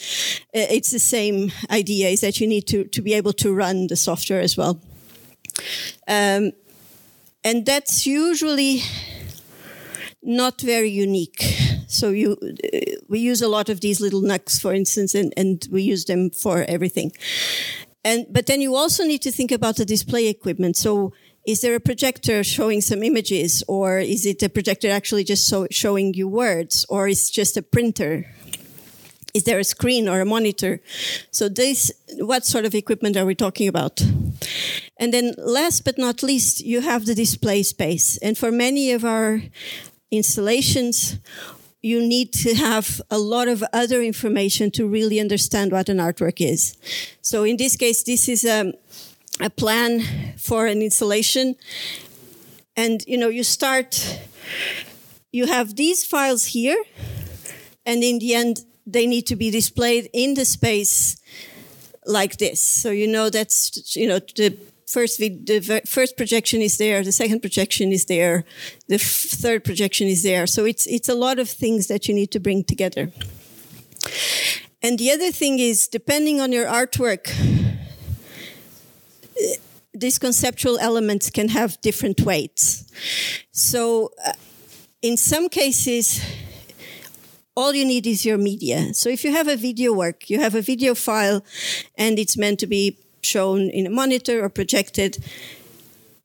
uh, 0.54 0.68
it's 0.70 0.92
the 0.92 1.00
same 1.00 1.52
idea 1.70 2.10
is 2.10 2.22
that 2.22 2.42
you 2.42 2.48
need 2.48 2.68
to, 2.68 2.84
to 2.86 3.02
be 3.02 3.14
able 3.14 3.34
to 3.34 3.54
run 3.54 3.88
the 3.88 3.96
software 3.96 4.42
as 4.42 4.58
well. 4.58 4.82
Um, 6.08 6.52
and 7.44 7.66
that's 7.66 8.06
usually 8.06 8.82
not 10.22 10.60
very 10.60 10.90
unique. 10.90 11.42
So 11.88 12.10
you, 12.10 12.38
uh, 12.42 12.78
we 13.08 13.20
use 13.20 13.42
a 13.42 13.48
lot 13.48 13.70
of 13.70 13.82
these 13.82 14.00
little 14.00 14.22
NUCs, 14.22 14.62
for 14.62 14.74
instance, 14.74 15.16
and, 15.16 15.34
and 15.36 15.68
we 15.72 15.82
use 15.82 16.06
them 16.06 16.30
for 16.30 16.64
everything. 16.68 17.12
And, 18.04 18.26
but 18.30 18.46
then 18.46 18.62
you 18.62 18.76
also 18.76 19.04
need 19.04 19.22
to 19.24 19.32
think 19.32 19.52
about 19.52 19.78
the 19.78 19.86
display 19.86 20.28
equipment. 20.28 20.78
So 20.78 21.14
is 21.46 21.62
there 21.62 21.76
a 21.76 21.80
projector 21.80 22.44
showing 22.44 22.82
some 22.82 23.04
images 23.04 23.64
or 23.68 24.00
is 24.00 24.26
it 24.26 24.44
a 24.44 24.50
projector 24.50 24.90
actually 24.90 25.24
just 25.24 25.48
so 25.48 25.68
showing 25.72 26.14
you 26.14 26.28
words 26.28 26.86
or 26.90 27.08
is 27.08 27.30
it 27.30 27.34
just 27.34 27.58
a 27.58 27.62
printer? 27.62 28.26
Is 29.34 29.44
there 29.44 29.60
a 29.60 29.64
screen 29.64 30.10
or 30.10 30.20
a 30.20 30.26
monitor? 30.26 30.82
So 31.32 31.48
this, 31.48 31.92
what 32.18 32.46
sort 32.46 32.66
of 32.66 32.76
equipment 32.76 33.16
are 33.16 33.26
we 33.26 33.36
talking 33.36 33.68
about? 33.68 34.02
And 34.98 35.14
then 35.14 35.36
last 35.38 35.86
but 35.86 35.98
not 35.98 36.24
least, 36.24 36.62
you 36.62 36.82
have 36.82 37.06
the 37.06 37.16
display 37.16 37.64
space. 37.64 38.18
And 38.18 38.38
for 38.38 38.52
many 38.52 38.92
of 38.92 39.06
our 39.06 39.42
installations, 40.12 41.20
you 41.88 42.00
need 42.06 42.34
to 42.34 42.54
have 42.56 43.02
a 43.10 43.18
lot 43.18 43.48
of 43.48 43.64
other 43.74 44.02
information 44.02 44.72
to 44.72 44.88
really 44.88 45.20
understand 45.20 45.72
what 45.72 45.90
an 45.90 45.98
artwork 45.98 46.40
is. 46.40 46.78
So 47.22 47.44
in 47.44 47.58
this 47.58 47.76
case, 47.76 48.04
this 48.04 48.28
is 48.28 48.44
a, 48.46 48.74
a 49.40 49.50
plan 49.50 50.02
for 50.38 50.68
an 50.68 50.82
installation. 50.82 51.56
And, 52.76 53.04
you 53.08 53.18
know, 53.18 53.30
you 53.30 53.44
start, 53.44 54.20
you 55.32 55.48
have 55.48 55.76
these 55.76 56.06
files 56.06 56.46
here, 56.48 56.84
and 57.86 58.04
in 58.04 58.20
the 58.20 58.36
end, 58.36 58.66
they 58.86 59.08
need 59.08 59.26
to 59.28 59.36
be 59.36 59.50
displayed 59.50 60.10
in 60.14 60.34
the 60.34 60.46
space 60.46 61.18
like 62.08 62.38
this. 62.38 62.62
So 62.62 62.90
you 62.90 63.08
know 63.08 63.30
that's 63.30 63.96
you 63.96 64.08
know 64.08 64.20
the 64.20 64.58
first 64.88 65.20
the 65.20 65.82
first 65.86 66.18
projection 66.18 66.62
is 66.62 66.78
there, 66.78 67.04
the 67.04 67.12
second 67.12 67.42
projection 67.42 67.92
is 67.92 68.06
there, 68.06 68.46
the 68.88 68.98
third 68.98 69.64
projection 69.64 70.08
is 70.08 70.24
there. 70.24 70.48
So 70.48 70.66
it's 70.66 70.88
it's 70.88 71.10
a 71.10 71.16
lot 71.16 71.40
of 71.40 71.50
things 71.50 71.88
that 71.88 72.08
you 72.08 72.16
need 72.16 72.32
to 72.32 72.40
bring 72.40 72.64
together. 72.64 73.12
And 74.82 75.00
the 75.00 75.12
other 75.12 75.32
thing 75.32 75.60
is, 75.60 75.88
depending 75.88 76.40
on 76.40 76.52
your 76.52 76.66
artwork, 76.66 77.34
these 79.94 80.20
conceptual 80.20 80.78
elements 80.80 81.30
can 81.30 81.50
have 81.50 81.82
different 81.82 82.22
weights. 82.22 82.86
So, 83.52 84.12
uh, 84.26 84.34
in 85.02 85.18
some 85.18 85.50
cases, 85.50 86.22
all 87.56 87.74
you 87.74 87.86
need 87.86 88.06
is 88.06 88.24
your 88.24 88.38
media. 88.38 88.94
So 88.94 89.10
if 89.10 89.24
you 89.24 89.32
have 89.32 89.48
a 89.48 89.56
video 89.56 89.92
work, 89.92 90.30
you 90.30 90.40
have 90.40 90.54
a 90.54 90.62
video 90.62 90.94
file 90.94 91.44
and 91.98 92.20
it's 92.20 92.38
meant 92.38 92.60
to 92.60 92.68
be 92.68 92.98
shown 93.28 93.70
in 93.70 93.86
a 93.86 93.90
monitor 93.90 94.44
or 94.44 94.50
projected. 94.50 95.18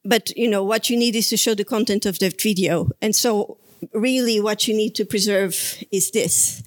But 0.04 0.36
you 0.36 0.48
know 0.48 0.64
what 0.64 0.88
you 0.88 0.96
need 0.96 1.14
is 1.16 1.28
to 1.28 1.36
show 1.36 1.54
the 1.54 1.64
content 1.64 2.06
of 2.06 2.18
the 2.18 2.30
video. 2.30 2.90
And 3.00 3.14
so 3.14 3.58
really 3.92 4.40
what 4.40 4.66
you 4.68 4.74
need 4.74 4.94
to 4.94 5.04
preserve 5.04 5.84
is 5.90 6.10
this. 6.10 6.62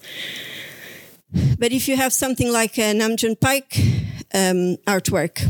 But 1.60 1.72
if 1.72 1.88
you 1.88 1.98
have 1.98 2.14
something 2.14 2.52
like 2.52 2.80
an 2.80 2.98
Nam 2.98 3.18
June 3.18 3.36
Paik 3.36 3.76
um, 4.34 4.78
artwork, 4.86 5.44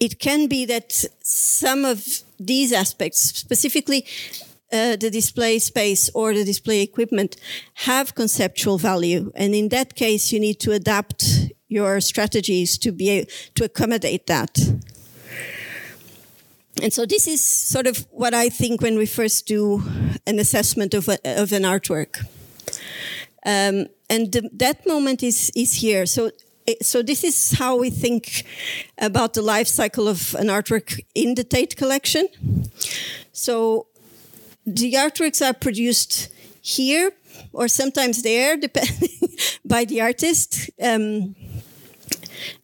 it 0.00 0.18
can 0.18 0.48
be 0.48 0.64
that 0.66 1.04
some 1.22 1.84
of 1.84 2.22
these 2.38 2.72
aspects, 2.72 3.20
specifically 3.20 4.06
uh, 4.72 4.96
the 4.96 5.10
display 5.10 5.58
space 5.58 6.10
or 6.14 6.32
the 6.32 6.44
display 6.44 6.80
equipment 6.82 7.36
have 7.74 8.14
conceptual 8.14 8.78
value. 8.78 9.30
And 9.34 9.54
in 9.54 9.68
that 9.68 9.94
case, 9.94 10.32
you 10.32 10.40
need 10.40 10.58
to 10.60 10.72
adapt 10.72 11.52
your 11.72 12.00
strategies 12.00 12.78
to 12.78 12.92
be 12.92 13.26
to 13.54 13.64
accommodate 13.64 14.26
that. 14.26 14.58
And 16.82 16.92
so 16.92 17.06
this 17.06 17.26
is 17.26 17.44
sort 17.44 17.86
of 17.86 18.06
what 18.10 18.34
I 18.34 18.48
think 18.48 18.80
when 18.80 18.96
we 18.96 19.06
first 19.06 19.46
do 19.46 19.82
an 20.26 20.38
assessment 20.38 20.94
of, 20.94 21.08
a, 21.08 21.18
of 21.42 21.52
an 21.52 21.62
artwork. 21.62 22.24
Um, 23.44 23.86
and 24.08 24.32
the, 24.32 24.48
that 24.54 24.86
moment 24.86 25.22
is, 25.22 25.52
is 25.54 25.74
here. 25.74 26.06
So 26.06 26.30
so 26.80 27.02
this 27.02 27.24
is 27.24 27.52
how 27.58 27.76
we 27.76 27.90
think 27.90 28.44
about 28.98 29.34
the 29.34 29.42
life 29.42 29.66
cycle 29.66 30.08
of 30.08 30.34
an 30.36 30.46
artwork 30.46 31.00
in 31.14 31.34
the 31.34 31.44
Tate 31.44 31.76
collection. 31.76 32.28
So 33.32 33.86
the 34.64 34.92
artworks 34.92 35.44
are 35.44 35.54
produced 35.54 36.28
here 36.60 37.10
or 37.52 37.68
sometimes 37.68 38.22
there, 38.22 38.56
depending 38.66 39.36
by 39.64 39.84
the 39.84 40.00
artist. 40.00 40.70
Um, 40.80 41.34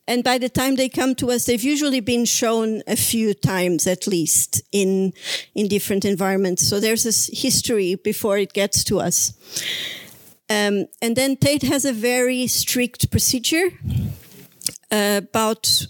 and 0.06 0.24
by 0.24 0.38
the 0.38 0.48
time 0.48 0.76
they 0.76 0.88
come 0.88 1.14
to 1.16 1.30
us, 1.30 1.44
they've 1.44 1.62
usually 1.62 2.00
been 2.00 2.24
shown 2.24 2.82
a 2.86 2.96
few 2.96 3.34
times 3.34 3.86
at 3.86 4.06
least 4.06 4.62
in 4.72 5.12
in 5.54 5.68
different 5.68 6.04
environments. 6.04 6.68
So 6.68 6.80
there's 6.80 7.02
this 7.02 7.30
history 7.32 7.94
before 7.94 8.38
it 8.38 8.52
gets 8.52 8.84
to 8.84 9.00
us. 9.00 9.32
Um, 10.50 10.86
and 11.02 11.14
then 11.14 11.36
Tate 11.36 11.62
has 11.62 11.84
a 11.84 11.92
very 11.92 12.46
strict 12.46 13.10
procedure 13.10 13.70
uh, 14.90 15.20
about 15.28 15.86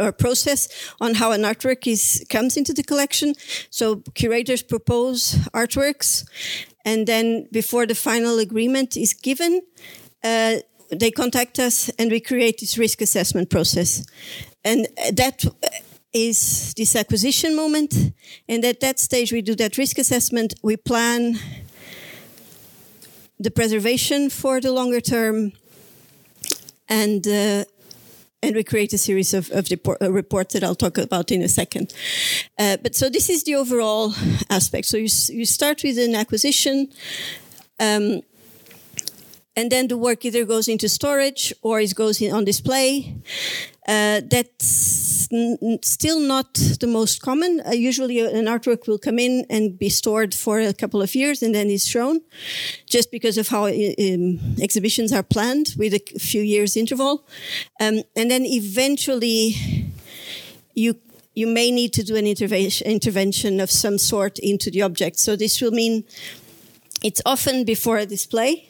or 0.00 0.12
process 0.12 0.68
on 1.00 1.14
how 1.14 1.32
an 1.32 1.42
artwork 1.42 1.86
is 1.86 2.24
comes 2.28 2.56
into 2.56 2.72
the 2.72 2.82
collection. 2.82 3.34
So 3.70 4.02
curators 4.14 4.62
propose 4.62 5.34
artworks, 5.54 6.24
and 6.84 7.06
then 7.06 7.48
before 7.52 7.86
the 7.86 7.94
final 7.94 8.38
agreement 8.38 8.96
is 8.96 9.14
given, 9.14 9.62
uh, 10.24 10.56
they 10.96 11.10
contact 11.10 11.58
us 11.58 11.90
and 11.98 12.10
we 12.10 12.20
create 12.20 12.58
this 12.58 12.78
risk 12.78 13.00
assessment 13.00 13.50
process, 13.50 14.04
and 14.64 14.86
that 15.12 15.44
is 16.12 16.74
this 16.76 16.94
acquisition 16.94 17.56
moment. 17.56 18.12
And 18.48 18.64
at 18.64 18.80
that 18.80 18.98
stage, 18.98 19.32
we 19.32 19.42
do 19.42 19.54
that 19.54 19.78
risk 19.78 19.98
assessment. 19.98 20.54
We 20.62 20.76
plan 20.76 21.38
the 23.40 23.50
preservation 23.50 24.30
for 24.30 24.60
the 24.60 24.72
longer 24.72 25.00
term, 25.00 25.52
and 26.88 27.26
uh, 27.26 27.64
and 28.42 28.56
we 28.56 28.64
create 28.64 28.92
a 28.92 28.98
series 28.98 29.34
of, 29.34 29.50
of 29.52 29.70
report, 29.70 30.02
uh, 30.02 30.10
reports 30.10 30.52
that 30.54 30.64
I'll 30.64 30.74
talk 30.74 30.98
about 30.98 31.30
in 31.30 31.42
a 31.42 31.48
second. 31.48 31.94
Uh, 32.58 32.76
but 32.82 32.94
so 32.94 33.08
this 33.08 33.30
is 33.30 33.44
the 33.44 33.54
overall 33.54 34.12
aspect. 34.50 34.86
So 34.86 34.96
you, 34.96 35.08
you 35.28 35.44
start 35.44 35.82
with 35.84 35.96
an 35.96 36.16
acquisition, 36.16 36.88
um, 37.78 38.22
and 39.56 39.70
then 39.70 39.88
the 39.88 39.96
work 39.96 40.24
either 40.24 40.44
goes 40.44 40.68
into 40.68 40.88
storage 40.88 41.52
or 41.62 41.80
it 41.80 41.94
goes 41.94 42.22
on 42.22 42.44
display. 42.44 43.14
Uh, 43.86 44.20
that's 44.30 45.28
still 45.82 46.20
not 46.20 46.54
the 46.54 46.86
most 46.86 47.20
common. 47.20 47.60
Uh, 47.66 47.70
usually, 47.72 48.20
an 48.20 48.46
artwork 48.46 48.86
will 48.86 48.98
come 48.98 49.18
in 49.18 49.44
and 49.50 49.78
be 49.78 49.88
stored 49.88 50.34
for 50.34 50.60
a 50.60 50.72
couple 50.72 51.02
of 51.02 51.14
years 51.14 51.42
and 51.42 51.54
then 51.54 51.68
is 51.68 51.86
shown, 51.86 52.20
just 52.86 53.10
because 53.10 53.38
of 53.38 53.48
how 53.48 53.66
um, 53.66 54.38
exhibitions 54.60 55.12
are 55.12 55.22
planned 55.22 55.74
with 55.76 55.94
a 55.94 56.18
few 56.18 56.42
years 56.42 56.76
interval. 56.76 57.26
Um, 57.80 58.02
and 58.14 58.30
then 58.30 58.44
eventually, 58.44 59.56
you 60.74 60.94
you 61.34 61.46
may 61.46 61.70
need 61.70 61.92
to 61.94 62.02
do 62.02 62.14
an 62.16 62.26
intervention 62.26 62.86
intervention 62.86 63.60
of 63.60 63.70
some 63.70 63.98
sort 63.98 64.38
into 64.38 64.70
the 64.70 64.82
object. 64.82 65.18
So 65.18 65.34
this 65.34 65.60
will 65.60 65.72
mean 65.72 66.04
it's 67.02 67.22
often 67.26 67.64
before 67.64 67.98
a 67.98 68.06
display, 68.06 68.68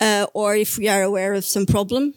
uh, 0.00 0.26
or 0.34 0.56
if 0.56 0.78
we 0.78 0.88
are 0.88 1.02
aware 1.02 1.34
of 1.34 1.44
some 1.44 1.66
problem. 1.66 2.14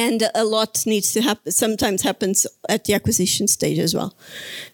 And 0.00 0.22
a 0.34 0.44
lot 0.44 0.86
needs 0.86 1.12
to 1.12 1.22
happen 1.22 1.50
sometimes 1.50 2.02
happens 2.02 2.46
at 2.68 2.84
the 2.84 2.94
acquisition 2.94 3.48
stage 3.48 3.80
as 3.80 3.94
well. 3.94 4.14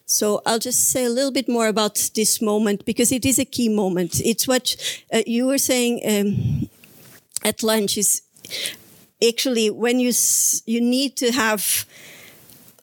So 0.05 0.43
i'll 0.45 0.59
just 0.59 0.91
say 0.91 1.05
a 1.05 1.09
little 1.09 1.33
bit 1.33 1.49
more 1.49 1.67
about 1.69 2.11
this 2.15 2.43
moment 2.43 2.85
because 2.85 3.11
it 3.11 3.25
is 3.25 3.39
a 3.39 3.45
key 3.47 3.69
moment. 3.69 4.21
It's 4.23 4.47
what 4.47 4.77
uh, 5.13 5.23
you 5.27 5.47
were 5.47 5.59
saying 5.59 6.01
um, 6.07 6.69
at 7.43 7.63
lunch 7.63 7.97
is 7.97 8.23
actually 9.27 9.71
when 9.71 9.99
you 10.01 10.13
you 10.67 10.81
need 10.81 11.17
to 11.17 11.33
have 11.33 11.87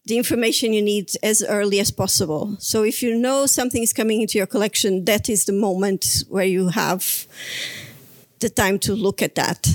the 0.05 0.17
information 0.17 0.73
you 0.73 0.81
need 0.81 1.11
as 1.21 1.43
early 1.43 1.79
as 1.79 1.91
possible. 1.91 2.55
So 2.59 2.83
if 2.83 3.03
you 3.03 3.15
know 3.15 3.45
something 3.45 3.83
is 3.83 3.93
coming 3.93 4.21
into 4.21 4.37
your 4.37 4.47
collection, 4.47 5.05
that 5.05 5.29
is 5.29 5.45
the 5.45 5.53
moment 5.53 6.23
where 6.27 6.45
you 6.45 6.69
have 6.69 7.27
the 8.41 8.49
time 8.49 8.79
to 8.79 8.93
look 8.93 9.21
at 9.21 9.35
that. 9.35 9.67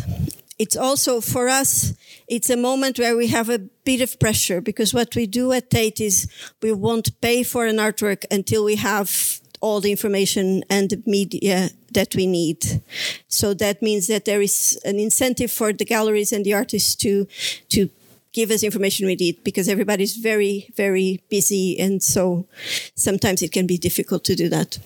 It's 0.58 0.76
also 0.76 1.20
for 1.20 1.48
us, 1.48 1.94
it's 2.28 2.48
a 2.48 2.56
moment 2.56 2.98
where 2.98 3.16
we 3.16 3.26
have 3.28 3.50
a 3.50 3.58
bit 3.58 4.00
of 4.00 4.18
pressure 4.18 4.60
because 4.60 4.94
what 4.94 5.14
we 5.14 5.26
do 5.26 5.52
at 5.52 5.70
Tate 5.70 6.00
is 6.00 6.28
we 6.62 6.72
won't 6.72 7.20
pay 7.20 7.42
for 7.42 7.66
an 7.66 7.76
artwork 7.76 8.24
until 8.30 8.64
we 8.64 8.76
have 8.76 9.40
all 9.60 9.80
the 9.80 9.90
information 9.90 10.62
and 10.70 10.90
the 10.90 11.02
media 11.06 11.70
that 11.92 12.14
we 12.14 12.26
need. 12.26 12.82
So 13.28 13.54
that 13.54 13.82
means 13.82 14.06
that 14.06 14.24
there 14.24 14.40
is 14.40 14.78
an 14.84 14.98
incentive 14.98 15.50
for 15.50 15.72
the 15.72 15.84
galleries 15.84 16.32
and 16.32 16.44
the 16.44 16.54
artists 16.54 16.94
to, 16.96 17.26
to 17.70 17.90
give 18.32 18.50
us 18.50 18.62
information 18.62 19.06
we 19.06 19.14
need 19.14 19.42
because 19.44 19.68
everybody's 19.68 20.16
very, 20.16 20.70
very 20.74 21.22
busy. 21.28 21.78
And 21.78 22.02
so 22.02 22.46
sometimes 22.94 23.42
it 23.42 23.52
can 23.52 23.66
be 23.66 23.78
difficult 23.78 24.24
to 24.24 24.34
do 24.34 24.48
that. 24.48 24.78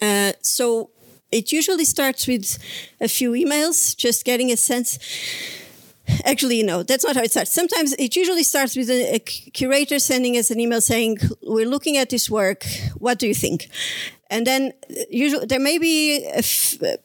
Uh, 0.00 0.32
so 0.42 0.90
it 1.32 1.52
usually 1.52 1.84
starts 1.84 2.26
with 2.26 2.58
a 3.00 3.08
few 3.08 3.32
emails, 3.32 3.96
just 3.96 4.24
getting 4.24 4.52
a 4.52 4.56
sense 4.56 4.98
Actually, 6.24 6.62
no, 6.62 6.82
that's 6.82 7.04
not 7.04 7.16
how 7.16 7.22
it 7.22 7.30
starts. 7.30 7.52
Sometimes 7.52 7.92
it 7.94 8.16
usually 8.16 8.42
starts 8.42 8.76
with 8.76 8.90
a, 8.90 9.14
a, 9.14 9.18
curator 9.20 9.98
sending 9.98 10.36
us 10.36 10.50
an 10.50 10.58
email 10.58 10.80
saying, 10.80 11.18
"We're 11.42 11.68
looking 11.68 11.96
at 11.96 12.10
this 12.10 12.28
work. 12.28 12.64
What 12.98 13.18
do 13.18 13.26
you 13.26 13.34
think?" 13.34 13.68
And 14.28 14.46
then 14.46 14.72
uh, 14.90 15.02
usually 15.10 15.46
there 15.46 15.60
may 15.60 15.78
be 15.78 16.24
a, 16.26 16.42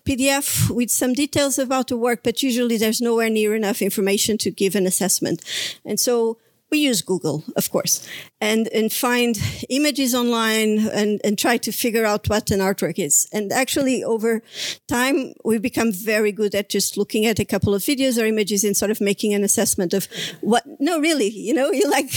PDF 0.06 0.70
with 0.72 0.90
some 0.90 1.14
details 1.14 1.60
about 1.60 1.88
the 1.88 1.98
work, 1.98 2.24
but 2.24 2.42
usually 2.42 2.78
there's 2.78 3.00
nowhere 3.00 3.30
near 3.30 3.54
enough 3.54 3.82
information 3.82 4.38
to 4.40 4.52
give 4.52 4.76
an 4.76 4.88
assessment. 4.88 5.44
And 5.86 6.00
so 6.00 6.38
we 6.70 6.80
use 6.80 7.02
Google, 7.02 7.44
of 7.56 7.72
course, 7.72 8.08
and, 8.42 8.68
and 8.70 8.92
find 8.92 9.38
images 9.70 10.14
online 10.14 10.80
and, 10.90 11.22
and 11.24 11.38
try 11.38 11.58
to 11.58 11.72
figure 11.72 12.06
out 12.06 12.28
what 12.30 12.52
an 12.52 12.60
artwork 12.60 13.00
is. 13.00 13.28
And 13.32 13.52
actually, 13.54 14.04
over 14.04 14.42
time, 14.88 15.34
we 15.46 15.60
become 15.60 15.92
very 15.92 16.32
good 16.32 16.54
at 16.56 16.70
just 16.70 16.98
looking 16.98 17.26
at 17.26 17.40
a 17.40 17.46
couple 17.46 17.74
of 17.74 17.82
videos 17.82 18.22
or 18.22 18.26
images 18.26 18.64
and 18.64 18.76
sort 18.76 18.92
of 18.92 19.00
making 19.00 19.34
an 19.34 19.44
assessment 19.44 19.94
of 19.94 20.08
what, 20.42 20.64
no, 20.80 21.00
really, 21.00 21.30
you 21.30 21.54
know, 21.54 21.72
you 21.78 21.90
like, 21.90 22.12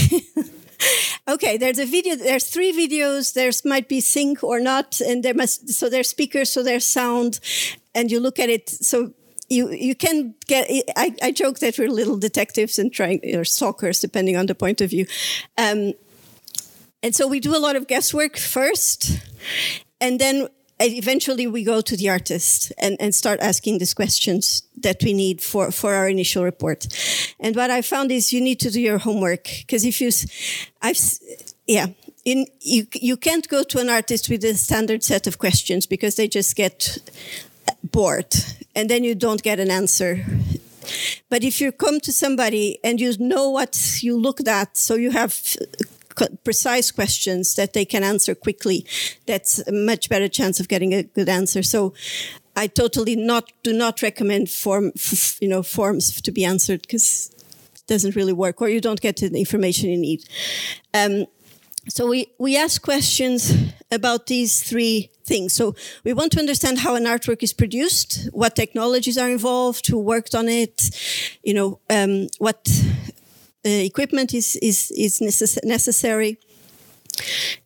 okay, 1.28 1.56
there's 1.56 1.78
a 1.78 1.86
video, 1.86 2.16
there's 2.16 2.48
three 2.48 2.72
videos, 2.72 3.34
there's 3.34 3.64
might 3.64 3.88
be 3.88 4.00
sync 4.00 4.42
or 4.42 4.60
not, 4.60 5.00
and 5.00 5.22
there 5.22 5.34
must, 5.34 5.68
so 5.70 5.88
there's 5.88 6.08
speakers, 6.08 6.50
so 6.50 6.62
there's 6.62 6.86
sound, 6.86 7.38
and 7.94 8.10
you 8.10 8.18
look 8.18 8.38
at 8.38 8.48
it. 8.48 8.68
So 8.68 9.12
you 9.50 9.70
you 9.70 9.94
can 9.94 10.34
get. 10.46 10.70
I, 10.96 11.14
I 11.22 11.32
joke 11.32 11.58
that 11.58 11.78
we're 11.78 11.90
little 11.90 12.16
detectives 12.16 12.78
and 12.78 12.92
trying 12.92 13.20
or 13.34 13.44
stalkers, 13.44 14.00
depending 14.00 14.36
on 14.36 14.46
the 14.46 14.54
point 14.54 14.80
of 14.80 14.90
view. 14.90 15.06
Um, 15.58 15.92
and 17.02 17.14
so 17.14 17.26
we 17.26 17.40
do 17.40 17.56
a 17.56 17.58
lot 17.58 17.76
of 17.76 17.86
guesswork 17.86 18.36
first, 18.36 19.20
and 20.00 20.18
then 20.20 20.48
eventually 20.80 21.46
we 21.46 21.62
go 21.62 21.80
to 21.80 21.96
the 21.96 22.08
artist 22.08 22.72
and, 22.78 22.96
and 23.00 23.14
start 23.14 23.40
asking 23.40 23.78
these 23.78 23.94
questions 23.94 24.62
that 24.76 25.02
we 25.02 25.12
need 25.12 25.42
for, 25.42 25.70
for 25.70 25.94
our 25.94 26.08
initial 26.08 26.42
report. 26.44 26.86
And 27.38 27.54
what 27.54 27.70
I 27.70 27.82
found 27.82 28.10
is 28.10 28.32
you 28.32 28.40
need 28.40 28.60
to 28.60 28.70
do 28.70 28.80
your 28.80 28.98
homework 28.98 29.44
because 29.44 29.84
if 29.84 30.00
you, 30.00 30.10
I've, 30.80 30.98
yeah, 31.66 31.88
in, 32.24 32.46
you, 32.60 32.86
you 32.94 33.16
can't 33.16 33.48
go 33.48 33.62
to 33.62 33.78
an 33.78 33.90
artist 33.90 34.28
with 34.28 34.44
a 34.44 34.54
standard 34.54 35.02
set 35.02 35.26
of 35.26 35.38
questions 35.38 35.86
because 35.86 36.16
they 36.16 36.28
just 36.28 36.56
get 36.56 36.98
and 38.74 38.88
then 38.88 39.04
you 39.04 39.14
don't 39.14 39.42
get 39.42 39.60
an 39.60 39.70
answer. 39.70 40.24
But 41.28 41.44
if 41.44 41.60
you 41.60 41.72
come 41.72 42.00
to 42.00 42.12
somebody 42.12 42.78
and 42.82 43.00
you 43.00 43.14
know 43.18 43.50
what 43.50 44.02
you 44.02 44.18
looked 44.18 44.48
at, 44.48 44.76
so 44.76 44.94
you 44.94 45.10
have 45.10 45.40
precise 46.44 46.90
questions 46.90 47.54
that 47.54 47.72
they 47.72 47.84
can 47.84 48.02
answer 48.02 48.34
quickly, 48.34 48.86
that's 49.26 49.58
a 49.66 49.72
much 49.72 50.08
better 50.08 50.28
chance 50.28 50.60
of 50.60 50.68
getting 50.68 50.92
a 50.92 51.02
good 51.02 51.28
answer. 51.28 51.62
So 51.62 51.94
I 52.56 52.66
totally 52.66 53.16
not 53.16 53.52
do 53.62 53.72
not 53.72 54.02
recommend 54.02 54.50
form, 54.50 54.92
you 55.40 55.48
know, 55.48 55.62
forms 55.62 56.20
to 56.20 56.32
be 56.32 56.44
answered 56.44 56.82
because 56.82 57.30
it 57.74 57.86
doesn't 57.86 58.16
really 58.16 58.32
work, 58.32 58.60
or 58.60 58.68
you 58.68 58.80
don't 58.80 59.00
get 59.00 59.16
the 59.16 59.38
information 59.38 59.90
you 59.90 59.98
need. 59.98 60.24
Um, 60.92 61.26
so 61.88 62.06
we, 62.06 62.26
we 62.38 62.56
ask 62.56 62.82
questions 62.82 63.52
about 63.90 64.26
these 64.26 64.62
three 64.62 65.10
things. 65.24 65.52
So 65.52 65.74
we 66.04 66.12
want 66.12 66.32
to 66.32 66.38
understand 66.38 66.78
how 66.78 66.94
an 66.94 67.04
artwork 67.04 67.42
is 67.42 67.52
produced, 67.52 68.28
what 68.32 68.56
technologies 68.56 69.18
are 69.18 69.30
involved, 69.30 69.86
who 69.86 69.98
worked 69.98 70.34
on 70.34 70.48
it, 70.48 70.90
you 71.42 71.54
know, 71.54 71.80
um, 71.90 72.28
what 72.38 72.68
uh, 73.64 73.68
equipment 73.68 74.32
is, 74.34 74.56
is, 74.56 74.90
is 74.96 75.18
necess 75.18 75.58
necessary, 75.64 76.38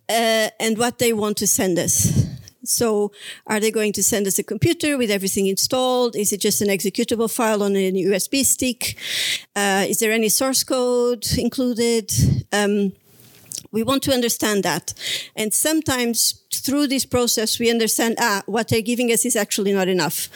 uh, 0.08 0.48
and 0.58 0.78
what 0.78 0.98
they 0.98 1.12
want 1.12 1.36
to 1.38 1.46
send 1.46 1.78
us. 1.78 2.26
So 2.64 3.12
are 3.46 3.60
they 3.60 3.70
going 3.70 3.92
to 3.92 4.02
send 4.02 4.26
us 4.26 4.38
a 4.38 4.42
computer 4.42 4.96
with 4.96 5.10
everything 5.10 5.46
installed? 5.46 6.16
Is 6.16 6.32
it 6.32 6.40
just 6.40 6.62
an 6.62 6.68
executable 6.68 7.30
file 7.30 7.62
on 7.62 7.76
a 7.76 7.92
USB 7.92 8.44
stick? 8.44 8.96
Uh, 9.54 9.84
is 9.86 9.98
there 9.98 10.12
any 10.12 10.30
source 10.30 10.64
code 10.64 11.26
included? 11.36 12.10
Um, 12.52 12.92
we 13.74 13.82
want 13.82 14.04
to 14.04 14.12
understand 14.12 14.62
that. 14.62 14.94
And 15.34 15.52
sometimes 15.52 16.40
through 16.52 16.86
this 16.86 17.04
process, 17.04 17.58
we 17.58 17.68
understand, 17.70 18.14
ah, 18.20 18.42
what 18.46 18.68
they're 18.68 18.80
giving 18.80 19.10
us 19.10 19.24
is 19.24 19.34
actually 19.34 19.72
not 19.72 19.88
enough. 19.88 20.28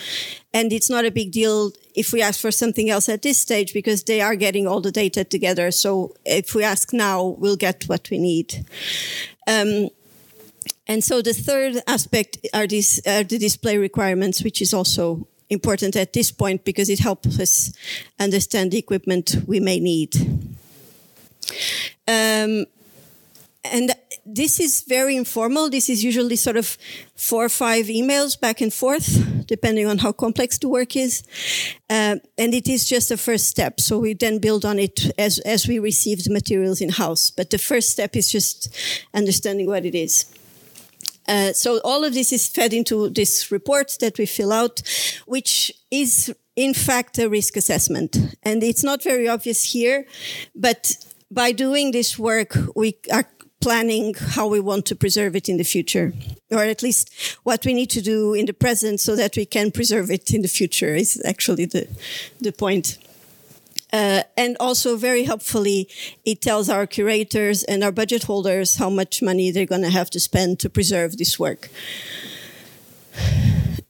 And 0.52 0.72
it's 0.72 0.90
not 0.90 1.04
a 1.04 1.12
big 1.12 1.30
deal 1.30 1.70
if 1.94 2.12
we 2.12 2.20
ask 2.20 2.40
for 2.40 2.50
something 2.50 2.90
else 2.90 3.08
at 3.08 3.22
this 3.22 3.38
stage 3.38 3.72
because 3.72 4.02
they 4.02 4.20
are 4.20 4.34
getting 4.34 4.66
all 4.66 4.80
the 4.80 4.90
data 4.90 5.22
together. 5.22 5.70
So 5.70 6.14
if 6.24 6.52
we 6.52 6.64
ask 6.64 6.92
now, 6.92 7.36
we'll 7.38 7.56
get 7.56 7.84
what 7.84 8.10
we 8.10 8.18
need. 8.18 8.66
Um, 9.46 9.90
and 10.88 11.04
so 11.04 11.22
the 11.22 11.32
third 11.32 11.76
aspect 11.86 12.38
are 12.52 12.66
these 12.66 13.00
are 13.06 13.22
the 13.22 13.38
display 13.38 13.78
requirements, 13.78 14.42
which 14.42 14.60
is 14.60 14.74
also 14.74 15.28
important 15.48 15.94
at 15.94 16.12
this 16.12 16.32
point 16.32 16.64
because 16.64 16.90
it 16.90 16.98
helps 16.98 17.38
us 17.38 17.72
understand 18.18 18.72
the 18.72 18.78
equipment 18.78 19.36
we 19.46 19.60
may 19.60 19.78
need. 19.78 20.16
Um, 22.08 22.66
and 23.64 23.92
this 24.24 24.60
is 24.60 24.84
very 24.86 25.16
informal. 25.16 25.68
This 25.68 25.88
is 25.88 26.04
usually 26.04 26.36
sort 26.36 26.56
of 26.56 26.78
four 27.16 27.46
or 27.46 27.48
five 27.48 27.86
emails 27.86 28.38
back 28.38 28.60
and 28.60 28.72
forth, 28.72 29.46
depending 29.46 29.86
on 29.86 29.98
how 29.98 30.12
complex 30.12 30.58
the 30.58 30.68
work 30.68 30.96
is. 30.96 31.22
Uh, 31.90 32.16
and 32.36 32.54
it 32.54 32.68
is 32.68 32.88
just 32.88 33.10
a 33.10 33.16
first 33.16 33.48
step. 33.48 33.80
So 33.80 33.98
we 33.98 34.14
then 34.14 34.38
build 34.38 34.64
on 34.64 34.78
it 34.78 35.10
as, 35.18 35.38
as 35.40 35.66
we 35.66 35.78
receive 35.78 36.24
the 36.24 36.32
materials 36.32 36.80
in 36.80 36.90
house. 36.90 37.30
But 37.30 37.50
the 37.50 37.58
first 37.58 37.90
step 37.90 38.14
is 38.16 38.30
just 38.30 38.74
understanding 39.12 39.66
what 39.66 39.84
it 39.84 39.94
is. 39.94 40.26
Uh, 41.26 41.52
so 41.52 41.80
all 41.84 42.04
of 42.04 42.14
this 42.14 42.32
is 42.32 42.48
fed 42.48 42.72
into 42.72 43.10
this 43.10 43.50
report 43.50 43.96
that 44.00 44.18
we 44.18 44.24
fill 44.24 44.52
out, 44.52 44.82
which 45.26 45.72
is 45.90 46.34
in 46.56 46.72
fact 46.74 47.18
a 47.18 47.28
risk 47.28 47.56
assessment. 47.56 48.16
And 48.42 48.62
it's 48.62 48.82
not 48.82 49.02
very 49.02 49.28
obvious 49.28 49.72
here, 49.72 50.06
but 50.54 50.96
by 51.30 51.52
doing 51.52 51.90
this 51.90 52.18
work, 52.18 52.56
we 52.74 52.96
are 53.12 53.24
planning 53.60 54.14
how 54.14 54.46
we 54.46 54.60
want 54.60 54.86
to 54.86 54.94
preserve 54.94 55.34
it 55.34 55.48
in 55.48 55.56
the 55.56 55.64
future, 55.64 56.12
or 56.50 56.62
at 56.62 56.82
least 56.82 57.12
what 57.42 57.64
we 57.64 57.74
need 57.74 57.90
to 57.90 58.00
do 58.00 58.34
in 58.34 58.46
the 58.46 58.52
present 58.52 59.00
so 59.00 59.16
that 59.16 59.36
we 59.36 59.44
can 59.44 59.70
preserve 59.70 60.10
it 60.10 60.32
in 60.32 60.42
the 60.42 60.48
future 60.48 60.94
is 60.94 61.20
actually 61.24 61.64
the, 61.64 61.88
the 62.40 62.52
point. 62.52 62.98
Uh, 63.92 64.22
and 64.36 64.56
also 64.60 64.96
very 64.96 65.24
helpfully, 65.24 65.88
it 66.24 66.42
tells 66.42 66.68
our 66.68 66.86
curators 66.86 67.64
and 67.64 67.82
our 67.82 67.92
budget 67.92 68.24
holders 68.24 68.76
how 68.76 68.90
much 68.90 69.22
money 69.22 69.50
they're 69.50 69.66
going 69.66 69.82
to 69.82 69.90
have 69.90 70.10
to 70.10 70.20
spend 70.20 70.60
to 70.60 70.68
preserve 70.68 71.16
this 71.16 71.38
work. 71.38 71.70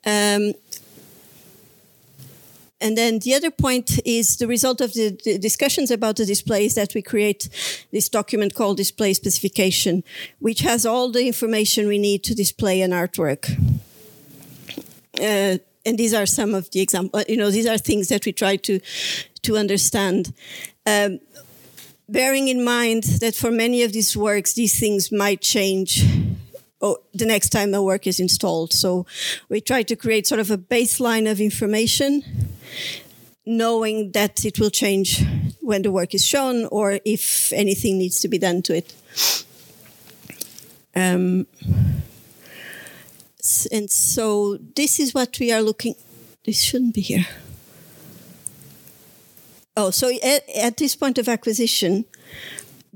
Um, 0.07 0.54
and 2.81 2.97
then 2.97 3.19
the 3.19 3.35
other 3.35 3.51
point 3.51 3.99
is 4.05 4.37
the 4.37 4.47
result 4.47 4.81
of 4.81 4.93
the, 4.93 5.19
the, 5.25 5.38
discussions 5.38 5.91
about 5.91 6.17
the 6.17 6.25
display 6.25 6.64
is 6.67 6.75
that 6.77 6.95
we 6.95 7.03
create 7.03 7.49
this 7.91 8.09
document 8.09 8.55
called 8.55 8.77
display 8.77 9.14
specification, 9.14 10.05
which 10.38 10.61
has 10.61 10.87
all 10.87 11.11
the 11.11 11.27
information 11.27 11.88
we 11.88 11.99
need 11.99 12.23
to 12.25 12.35
display 12.35 12.81
an 12.81 12.93
artwork. 12.93 13.51
Uh, 15.21 15.59
and 15.85 15.99
these 15.99 16.14
are 16.14 16.27
some 16.27 16.55
of 16.55 16.71
the 16.71 16.81
examples, 16.81 17.25
you 17.29 17.37
know, 17.37 17.51
these 17.51 17.67
are 17.67 17.79
things 17.79 18.09
that 18.09 18.25
we 18.25 18.33
try 18.33 18.57
to, 18.57 18.79
to 19.43 19.57
understand. 19.57 20.33
Um, 20.87 21.19
bearing 22.09 22.47
in 22.47 22.64
mind 22.64 23.05
that 23.21 23.35
for 23.35 23.51
many 23.51 23.83
of 23.83 23.93
these 23.93 24.17
works, 24.17 24.55
these 24.55 24.79
things 24.79 25.11
might 25.11 25.41
change 25.41 26.05
oh, 26.81 26.99
the 27.14 27.27
next 27.27 27.51
time 27.51 27.71
the 27.71 27.83
work 27.83 28.07
is 28.07 28.21
installed. 28.21 28.73
So 28.73 29.07
we 29.49 29.61
try 29.61 29.83
to 29.83 29.97
create 29.97 30.27
sort 30.27 30.41
of 30.41 30.51
a 30.51 30.59
baseline 30.59 31.31
of 31.31 31.41
information, 31.41 32.23
knowing 33.45 34.12
that 34.12 34.45
it 34.45 34.59
will 34.59 34.71
change 34.71 35.25
when 35.61 35.83
the 35.83 35.91
work 35.91 36.14
is 36.14 36.25
shown 36.25 36.67
or 36.67 37.01
if 37.05 37.53
anything 37.53 37.99
needs 37.99 38.21
to 38.21 38.29
be 38.29 38.38
done 38.38 38.62
to 38.62 38.77
it. 38.77 38.95
Um, 40.95 41.47
and 43.71 43.91
so 43.91 44.59
this 44.77 44.99
is 44.99 45.14
what 45.14 45.38
we 45.38 45.53
are 45.53 45.62
looking. 45.62 45.95
This 46.45 46.62
shouldn't 46.62 46.95
be 46.95 47.01
here. 47.03 47.27
Oh, 49.77 49.91
so 49.91 50.11
at, 50.11 50.49
at 50.57 50.77
this 50.77 50.97
point 50.97 51.19
of 51.19 51.29
acquisition, 51.29 52.05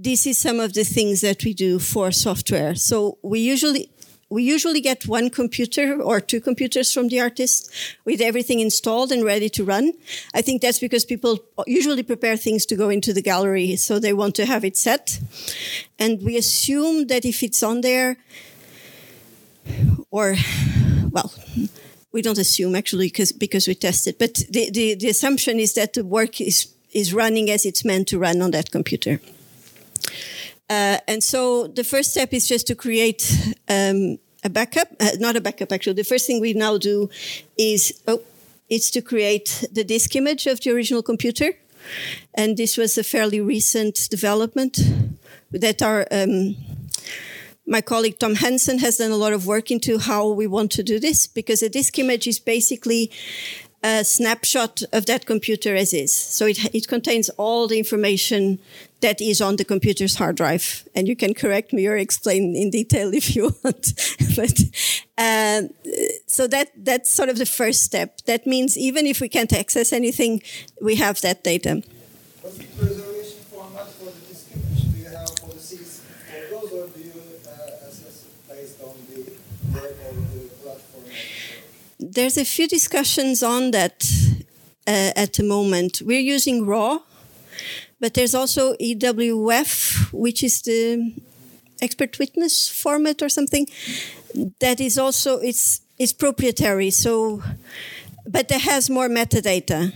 this 0.02 0.26
is 0.26 0.38
some 0.38 0.58
of 0.58 0.72
the 0.72 0.84
things 0.84 1.20
that 1.20 1.44
we 1.44 1.54
do 1.54 1.78
for 1.78 2.10
software. 2.10 2.74
So 2.74 3.18
we 3.22 3.40
usually 3.40 3.88
we 4.28 4.42
usually 4.42 4.80
get 4.80 5.06
one 5.06 5.28
computer 5.28 6.00
or 6.00 6.18
two 6.18 6.40
computers 6.40 6.90
from 6.90 7.08
the 7.08 7.20
artist 7.20 7.70
with 8.06 8.22
everything 8.22 8.60
installed 8.60 9.12
and 9.12 9.24
ready 9.24 9.50
to 9.50 9.62
run. 9.62 9.92
I 10.34 10.40
think 10.40 10.62
that's 10.62 10.78
because 10.78 11.04
people 11.04 11.44
usually 11.66 12.02
prepare 12.02 12.38
things 12.38 12.64
to 12.66 12.76
go 12.76 12.88
into 12.88 13.12
the 13.12 13.20
gallery, 13.20 13.76
so 13.76 13.98
they 13.98 14.14
want 14.14 14.34
to 14.36 14.46
have 14.46 14.64
it 14.64 14.74
set. 14.78 15.20
And 15.98 16.22
we 16.22 16.38
assume 16.38 17.08
that 17.08 17.26
if 17.26 17.42
it's 17.42 17.62
on 17.62 17.82
there, 17.82 18.16
or, 20.10 20.36
well, 21.10 21.30
we 22.10 22.22
don't 22.22 22.38
assume 22.38 22.74
actually 22.74 23.08
because 23.08 23.32
because 23.32 23.68
we 23.68 23.74
test 23.74 24.06
it, 24.06 24.18
but 24.18 24.34
the, 24.48 24.70
the, 24.70 24.94
the 24.94 25.10
assumption 25.10 25.60
is 25.60 25.74
that 25.74 25.92
the 25.92 26.04
work 26.04 26.40
is, 26.40 26.72
is 26.94 27.12
running 27.12 27.50
as 27.50 27.66
it's 27.66 27.84
meant 27.84 28.08
to 28.08 28.18
run 28.18 28.40
on 28.40 28.50
that 28.52 28.70
computer. 28.70 29.20
Uh, 30.72 30.98
and 31.06 31.22
so 31.22 31.66
the 31.66 31.84
first 31.84 32.10
step 32.12 32.32
is 32.32 32.48
just 32.48 32.66
to 32.66 32.74
create 32.74 33.22
um, 33.68 34.18
a 34.42 34.48
backup, 34.48 34.88
uh, 35.00 35.10
not 35.18 35.36
a 35.36 35.40
backup 35.40 35.70
actually. 35.70 35.96
The 36.02 36.10
first 36.12 36.26
thing 36.26 36.40
we 36.40 36.54
now 36.54 36.78
do 36.78 37.10
is 37.58 37.80
oh, 38.08 38.22
it's 38.70 38.90
to 38.92 39.02
create 39.02 39.64
the 39.70 39.84
disk 39.84 40.16
image 40.16 40.46
of 40.46 40.60
the 40.60 40.70
original 40.70 41.02
computer, 41.02 41.50
and 42.34 42.56
this 42.56 42.78
was 42.78 42.96
a 42.96 43.04
fairly 43.04 43.40
recent 43.40 44.08
development 44.10 44.78
that 45.50 45.82
our 45.82 46.06
um, 46.10 46.56
my 47.66 47.82
colleague 47.82 48.18
Tom 48.18 48.34
Ensom 48.36 48.80
has 48.80 48.96
done 48.96 49.10
a 49.10 49.22
lot 49.24 49.34
of 49.34 49.46
work 49.46 49.70
into 49.70 49.98
how 49.98 50.22
we 50.40 50.46
want 50.46 50.70
to 50.72 50.82
do 50.82 50.98
this 50.98 51.26
because 51.26 51.62
a 51.62 51.68
disk 51.68 51.98
image 51.98 52.26
is 52.26 52.38
basically 52.38 53.10
a 53.82 54.04
snapshot 54.04 54.82
of 54.92 55.04
that 55.06 55.26
computer 55.26 55.74
as 55.76 55.92
is. 55.92 56.14
So 56.14 56.46
it, 56.46 56.74
it 56.74 56.88
contains 56.88 57.28
all 57.30 57.68
the 57.68 57.78
information 57.78 58.58
that 59.02 59.20
is 59.20 59.40
on 59.40 59.56
the 59.56 59.64
computer's 59.64 60.16
hard 60.16 60.36
drive. 60.36 60.88
And 60.94 61.06
you 61.06 61.14
can 61.14 61.34
correct 61.34 61.72
me 61.72 61.86
or 61.86 61.96
explain 61.96 62.56
in 62.56 62.70
detail 62.70 63.12
if 63.12 63.36
you 63.36 63.54
want. 63.64 63.92
but 64.36 64.58
uh, 65.18 65.62
so 66.26 66.46
that 66.46 66.70
that's 66.76 67.10
sort 67.10 67.28
of 67.28 67.36
the 67.36 67.46
first 67.46 67.82
step. 67.82 68.22
That 68.22 68.46
means 68.46 68.78
even 68.78 69.06
if 69.06 69.20
we 69.20 69.28
can't 69.28 69.52
access 69.52 69.92
anything, 69.92 70.42
we 70.80 70.96
have 70.96 71.20
that 71.20 71.44
data. 71.44 71.82
What's 72.40 72.56
the 72.56 72.64
preservation 72.64 73.38
format 73.50 73.88
for 73.90 74.06
the 74.06 74.20
disk 74.28 74.50
image? 74.54 74.92
Do 74.92 74.98
you 74.98 75.08
have 75.08 75.36
policies 75.36 76.00
for 76.26 76.60
those, 76.60 76.72
or 76.72 76.86
do 76.88 77.00
you 77.00 77.12
uh, 77.46 77.88
assess 77.88 78.26
based 78.48 78.80
on 78.82 78.94
the 79.08 79.20
work 79.74 79.96
or 80.06 80.14
the 80.14 80.48
platform? 80.62 81.04
There's 82.00 82.36
a 82.36 82.44
few 82.44 82.66
discussions 82.66 83.42
on 83.42 83.72
that 83.72 84.04
uh, 84.86 85.12
at 85.14 85.34
the 85.34 85.44
moment. 85.44 86.02
We're 86.04 86.20
using 86.20 86.66
RAW 86.66 87.02
but 88.02 88.14
there's 88.14 88.34
also 88.34 88.74
EWF, 88.74 90.12
which 90.12 90.42
is 90.42 90.60
the 90.62 91.14
expert 91.80 92.18
witness 92.18 92.68
format 92.68 93.22
or 93.22 93.28
something. 93.28 93.68
That 94.58 94.80
is 94.80 94.98
also 94.98 95.38
it's 95.38 95.82
it's 95.98 96.12
proprietary. 96.12 96.90
So, 96.90 97.42
but 98.26 98.50
it 98.50 98.62
has 98.62 98.90
more 98.90 99.08
metadata. 99.08 99.92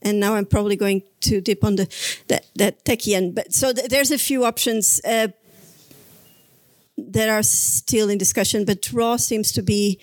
And 0.00 0.18
now 0.18 0.36
I'm 0.36 0.46
probably 0.46 0.76
going 0.76 1.02
to 1.20 1.42
dip 1.42 1.62
on 1.62 1.76
the 1.76 1.86
that 2.28 2.46
that 2.56 2.84
techie 2.86 3.14
end. 3.14 3.34
But 3.34 3.52
so 3.52 3.74
th- 3.74 3.88
there's 3.88 4.10
a 4.10 4.18
few 4.18 4.44
options. 4.44 5.00
Uh, 5.04 5.28
that 7.12 7.30
are 7.30 7.42
still 7.42 8.10
in 8.10 8.18
discussion, 8.18 8.66
but 8.66 8.92
RAW 8.92 9.16
seems 9.16 9.52
to 9.52 9.62
be 9.62 9.98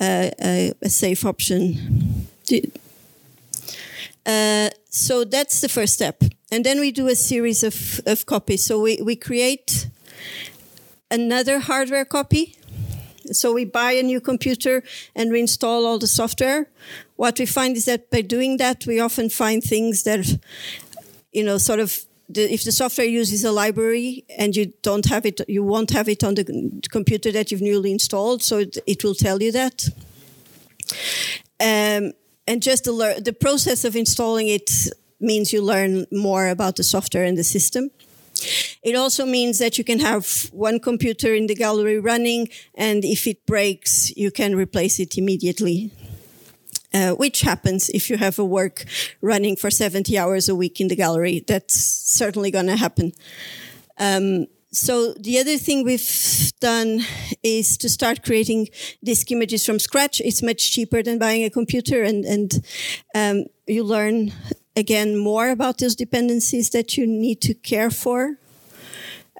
uh, 0.00 0.30
a, 0.42 0.72
a, 0.82 0.88
safe 0.90 1.24
option. 1.24 2.26
Uh, 4.26 4.68
so 4.90 5.24
that's 5.24 5.60
the 5.60 5.68
first 5.68 5.94
step. 5.94 6.24
And 6.54 6.64
then 6.64 6.78
we 6.78 6.92
do 6.92 7.08
a 7.08 7.16
series 7.16 7.64
of, 7.64 8.00
of 8.06 8.26
copies. 8.26 8.64
So 8.64 8.78
we, 8.78 9.02
we 9.02 9.16
create 9.16 9.88
another 11.10 11.58
hardware 11.58 12.04
copy. 12.04 12.56
So 13.32 13.52
we 13.52 13.64
buy 13.64 13.90
a 13.94 14.04
new 14.04 14.20
computer 14.20 14.84
and 15.16 15.32
we 15.32 15.40
install 15.40 15.84
all 15.84 15.98
the 15.98 16.06
software. 16.06 16.68
What 17.16 17.40
we 17.40 17.46
find 17.46 17.76
is 17.76 17.86
that 17.86 18.08
by 18.08 18.20
doing 18.20 18.58
that, 18.58 18.86
we 18.86 19.00
often 19.00 19.30
find 19.30 19.64
things 19.64 20.04
that, 20.04 20.38
you 21.32 21.42
know, 21.42 21.58
sort 21.58 21.80
of 21.80 21.98
the, 22.28 22.52
if 22.54 22.62
the 22.62 22.70
software 22.70 23.08
uses 23.08 23.42
a 23.42 23.50
library 23.50 24.24
and 24.38 24.54
you 24.54 24.72
don't 24.82 25.06
have 25.06 25.26
it, 25.26 25.40
you 25.48 25.64
won't 25.64 25.90
have 25.90 26.08
it 26.08 26.22
on 26.22 26.36
the 26.36 26.80
computer 26.88 27.32
that 27.32 27.50
you've 27.50 27.62
newly 27.62 27.90
installed. 27.90 28.44
So 28.44 28.58
it, 28.58 28.78
it 28.86 29.02
will 29.02 29.16
tell 29.16 29.42
you 29.42 29.50
that. 29.50 29.88
Um, 31.60 32.12
and 32.46 32.62
just 32.62 32.84
the, 32.84 33.20
the 33.24 33.32
process 33.32 33.84
of 33.84 33.96
installing 33.96 34.46
it 34.46 34.70
means 35.20 35.52
you 35.52 35.62
learn 35.62 36.06
more 36.12 36.48
about 36.48 36.76
the 36.76 36.84
software 36.84 37.24
and 37.24 37.36
the 37.36 37.44
system. 37.44 37.90
It 38.82 38.94
also 38.94 39.24
means 39.24 39.58
that 39.58 39.78
you 39.78 39.84
can 39.84 40.00
have 40.00 40.50
one 40.52 40.78
computer 40.80 41.34
in 41.34 41.46
the 41.46 41.54
gallery 41.54 41.98
running, 41.98 42.48
and 42.74 43.04
if 43.04 43.26
it 43.26 43.46
breaks, 43.46 44.14
you 44.16 44.30
can 44.30 44.54
replace 44.54 45.00
it 45.00 45.16
immediately. 45.16 45.90
Uh, 46.92 47.10
which 47.10 47.40
happens 47.40 47.88
if 47.88 48.08
you 48.08 48.16
have 48.16 48.38
a 48.38 48.44
work 48.44 48.84
running 49.20 49.56
for 49.56 49.68
70 49.68 50.16
hours 50.16 50.48
a 50.48 50.54
week 50.54 50.80
in 50.80 50.86
the 50.86 50.94
gallery. 50.94 51.42
That's 51.44 51.74
certainly 51.74 52.52
going 52.52 52.68
to 52.68 52.76
happen. 52.76 53.10
Um, 53.98 54.46
so 54.70 55.12
the 55.14 55.38
other 55.38 55.56
thing 55.56 55.84
we've 55.84 56.52
done 56.60 57.00
is 57.42 57.76
to 57.78 57.88
start 57.88 58.24
creating 58.24 58.68
disk 59.02 59.30
images 59.32 59.66
from 59.66 59.78
scratch. 59.78 60.20
It's 60.20 60.42
much 60.42 60.70
cheaper 60.70 61.02
than 61.02 61.18
buying 61.18 61.44
a 61.44 61.50
computer, 61.50 62.02
and 62.02 62.24
and 62.24 62.64
um, 63.14 63.46
you 63.66 63.82
learn 63.82 64.32
again 64.76 65.16
more 65.16 65.50
about 65.50 65.78
those 65.78 65.94
dependencies 65.94 66.70
that 66.70 66.96
you 66.96 67.06
need 67.06 67.40
to 67.42 67.54
care 67.54 67.90
for. 67.90 68.38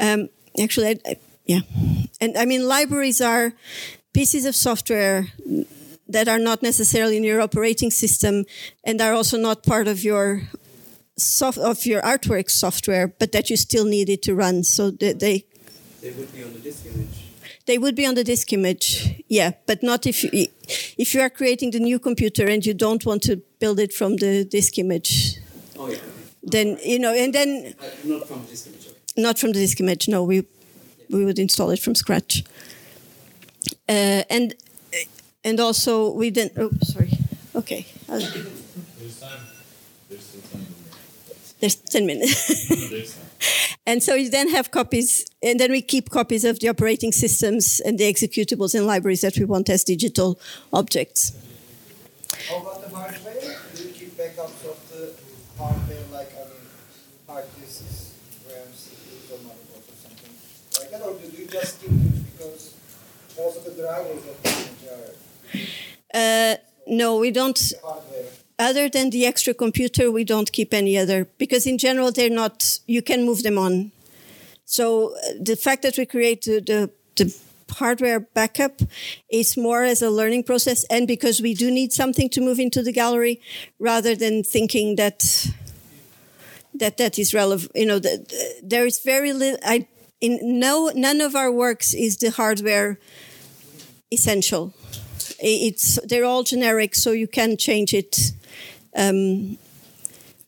Um, 0.01 0.29
actually, 0.61 0.89
I, 0.89 0.97
I, 1.07 1.17
yeah, 1.45 1.61
and 2.21 2.37
I 2.37 2.45
mean 2.45 2.67
libraries 2.67 3.21
are 3.21 3.53
pieces 4.13 4.47
of 4.47 4.55
software 4.55 5.27
that 6.09 6.29
are 6.29 6.39
not 6.39 6.63
necessarily 6.63 7.17
in 7.17 7.25
your 7.25 7.41
operating 7.41 7.91
system 7.91 8.45
and 8.85 9.01
are 9.01 9.13
also 9.13 9.37
not 9.39 9.65
part 9.65 9.89
of 9.89 10.05
your 10.05 10.43
soft 11.17 11.59
of 11.59 11.87
your 11.87 12.03
artwork 12.03 12.51
software, 12.51 13.09
but 13.09 13.33
that 13.33 13.51
you 13.51 13.57
still 13.57 13.85
need 13.85 14.09
it 14.09 14.23
to 14.23 14.35
run. 14.35 14.65
So 14.65 14.91
they 14.91 15.13
they, 15.13 15.45
they 16.03 16.11
would 16.11 16.33
be 16.33 16.43
on 16.43 16.53
the 16.53 16.61
disk 16.61 16.87
image. 16.87 17.21
They 17.67 17.79
would 17.79 17.95
be 17.95 18.07
on 18.07 18.15
the 18.15 18.25
disk 18.25 18.53
image, 18.53 19.25
yeah, 19.29 19.53
but 19.67 19.83
not 19.83 20.07
if 20.07 20.23
you 20.23 20.49
if 20.99 21.15
you 21.15 21.21
are 21.21 21.31
creating 21.31 21.71
the 21.71 21.81
new 21.81 21.99
computer 21.99 22.47
and 22.47 22.65
you 22.65 22.75
don't 22.75 23.05
want 23.07 23.23
to 23.23 23.43
build 23.65 23.81
it 23.81 23.93
from 23.95 24.17
the 24.17 24.45
disk 24.45 24.79
image. 24.79 25.39
Oh 25.79 25.89
yeah. 25.89 25.99
Then 26.43 26.79
you 26.85 26.99
know, 26.99 27.15
and 27.15 27.33
then 27.33 27.75
uh, 27.81 27.85
not 28.05 28.29
from 28.29 28.41
the 28.43 28.49
disk 28.51 28.67
image. 28.67 28.87
Okay. 28.87 29.23
Not 29.27 29.39
from 29.39 29.53
the 29.53 29.61
disk 29.65 29.81
image. 29.81 30.09
No, 30.15 30.23
we 30.31 30.37
we 31.09 31.25
would 31.25 31.39
install 31.39 31.71
it 31.71 31.81
from 31.85 31.95
scratch. 31.95 32.45
Uh, 33.89 34.23
and 34.37 34.55
and 35.49 35.61
also 35.61 35.93
we 36.21 36.31
then. 36.31 36.51
Oh, 36.57 36.71
sorry. 36.83 37.11
Okay. 37.55 37.87
I'll, 38.09 38.19
There's 38.19 39.21
time. 39.21 39.41
There's 40.09 40.25
still 40.29 40.43
time. 40.53 40.67
There's 41.61 41.77
ten 41.95 42.05
minutes. 42.07 43.19
And 43.87 44.03
so 44.03 44.15
you 44.15 44.31
then 44.31 44.49
have 44.49 44.71
copies, 44.71 45.27
and 45.43 45.61
then 45.61 45.71
we 45.71 45.83
keep 45.83 46.09
copies 46.09 46.45
of 46.45 46.59
the 46.61 46.69
operating 46.69 47.13
systems 47.13 47.81
and 47.85 47.99
the 47.99 48.05
executables 48.05 48.75
and 48.75 48.87
libraries 48.87 49.21
that 49.21 49.37
we 49.39 49.45
want 49.45 49.69
as 49.69 49.85
digital 49.85 50.39
objects. 50.73 51.33
How 52.49 52.61
about 52.61 52.83
the 52.83 52.95
hardware? 52.95 53.41
Do 53.75 53.83
you 53.83 53.93
keep 53.95 54.17
backups 54.17 54.65
of 54.69 54.79
the 54.91 55.13
hardware, 55.59 56.05
like 56.13 56.33
I 56.35 56.45
mean, 56.45 56.67
hard 57.27 57.45
disks, 57.61 58.13
RAM, 58.47 58.69
or 59.33 59.39
motherboards, 59.47 59.89
or 59.93 59.97
something 60.05 60.33
like 60.79 60.91
that, 60.91 61.03
or 61.03 61.15
do 61.19 61.27
you 61.37 61.47
just 61.47 61.81
keep 61.81 61.91
it 61.91 62.33
because 62.33 62.75
most 63.39 63.57
of 63.59 63.65
the 63.65 63.83
drivers 63.83 64.23
of 64.27 64.43
the 64.43 64.51
are? 64.93 66.53
Uh, 66.53 66.57
no, 66.87 67.17
we 67.19 67.31
don't. 67.31 67.73
Other 68.59 68.89
than 68.89 69.11
the 69.11 69.27
extra 69.27 69.53
computer, 69.55 70.11
we 70.13 70.23
don't 70.25 70.53
keep 70.53 70.73
any 70.73 70.97
other 70.97 71.27
because 71.39 71.67
in 71.67 71.79
general 71.79 72.13
they're 72.13 72.31
not. 72.31 72.79
You 72.87 73.03
can 73.03 73.25
move 73.25 73.43
them 73.43 73.59
on. 73.59 73.91
So 74.65 75.15
uh, 75.15 75.35
the 75.41 75.57
fact 75.57 75.83
that 75.83 75.99
we 75.99 76.07
create 76.07 76.43
the, 76.43 76.61
the, 76.61 76.91
the 77.17 77.35
hardware 77.71 78.21
backup 78.21 78.81
is 79.31 79.57
more 79.57 79.83
as 79.85 80.03
a 80.03 80.11
learning 80.11 80.45
process, 80.45 80.85
and 80.91 81.07
because 81.07 81.41
we 81.41 81.55
do 81.55 81.71
need 81.71 81.93
something 81.93 82.29
to 82.31 82.41
move 82.41 82.59
into 82.59 82.83
the 82.83 82.93
gallery, 82.93 83.41
rather 83.79 84.15
than 84.15 84.43
thinking 84.43 84.97
that 84.97 85.53
that 86.75 86.97
that 86.97 87.19
is 87.19 87.35
relevant. 87.35 87.73
You 87.75 87.87
know, 87.87 87.99
the, 87.99 88.61
there 88.63 88.87
is 88.87 89.01
very 89.01 89.33
little. 89.33 89.59
I 89.65 89.87
in 90.21 90.39
no 90.59 90.91
none 90.95 91.21
of 91.21 91.35
our 91.35 91.51
works 91.51 91.95
is 91.95 92.19
the 92.19 92.31
hardware 92.31 92.99
essential. 94.13 94.73
It's 95.41 95.99
they're 96.05 96.25
all 96.25 96.43
generic, 96.43 96.95
so 96.95 97.13
you 97.13 97.29
can 97.29 97.57
change 97.57 97.93
it 97.93 98.33
um, 98.97 99.59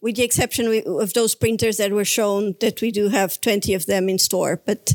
with 0.00 0.16
the 0.16 0.22
exception 0.22 0.82
of 0.86 1.12
those 1.14 1.34
printers 1.34 1.78
that 1.78 1.92
were 1.92 2.04
shown, 2.04 2.54
that 2.60 2.80
we 2.80 2.90
do 2.90 3.08
have 3.08 3.40
20 3.40 3.74
of 3.74 3.86
them 3.86 4.08
in 4.08 4.18
store. 4.18 4.60
But 4.64 4.94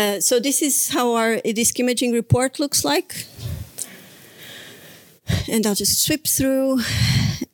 uh, 0.00 0.20
so 0.20 0.40
this 0.40 0.62
is 0.62 0.88
how 0.90 1.14
our 1.14 1.36
disk 1.40 1.78
imaging 1.78 2.12
report 2.12 2.58
looks 2.58 2.84
like. 2.84 3.26
and 5.48 5.66
I'll 5.66 5.74
just 5.74 6.02
sweep 6.02 6.26
through. 6.26 6.80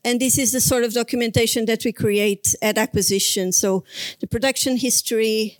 And 0.04 0.20
this 0.20 0.38
is 0.38 0.52
the 0.52 0.61
sort 0.61 0.85
of 0.85 0.92
documentation 0.92 1.66
that 1.66 1.85
we 1.85 1.92
create 1.92 2.54
at 2.62 2.78
acquisition. 2.78 3.52
So 3.52 3.82
the 4.20 4.26
production 4.26 4.76
history, 4.76 5.59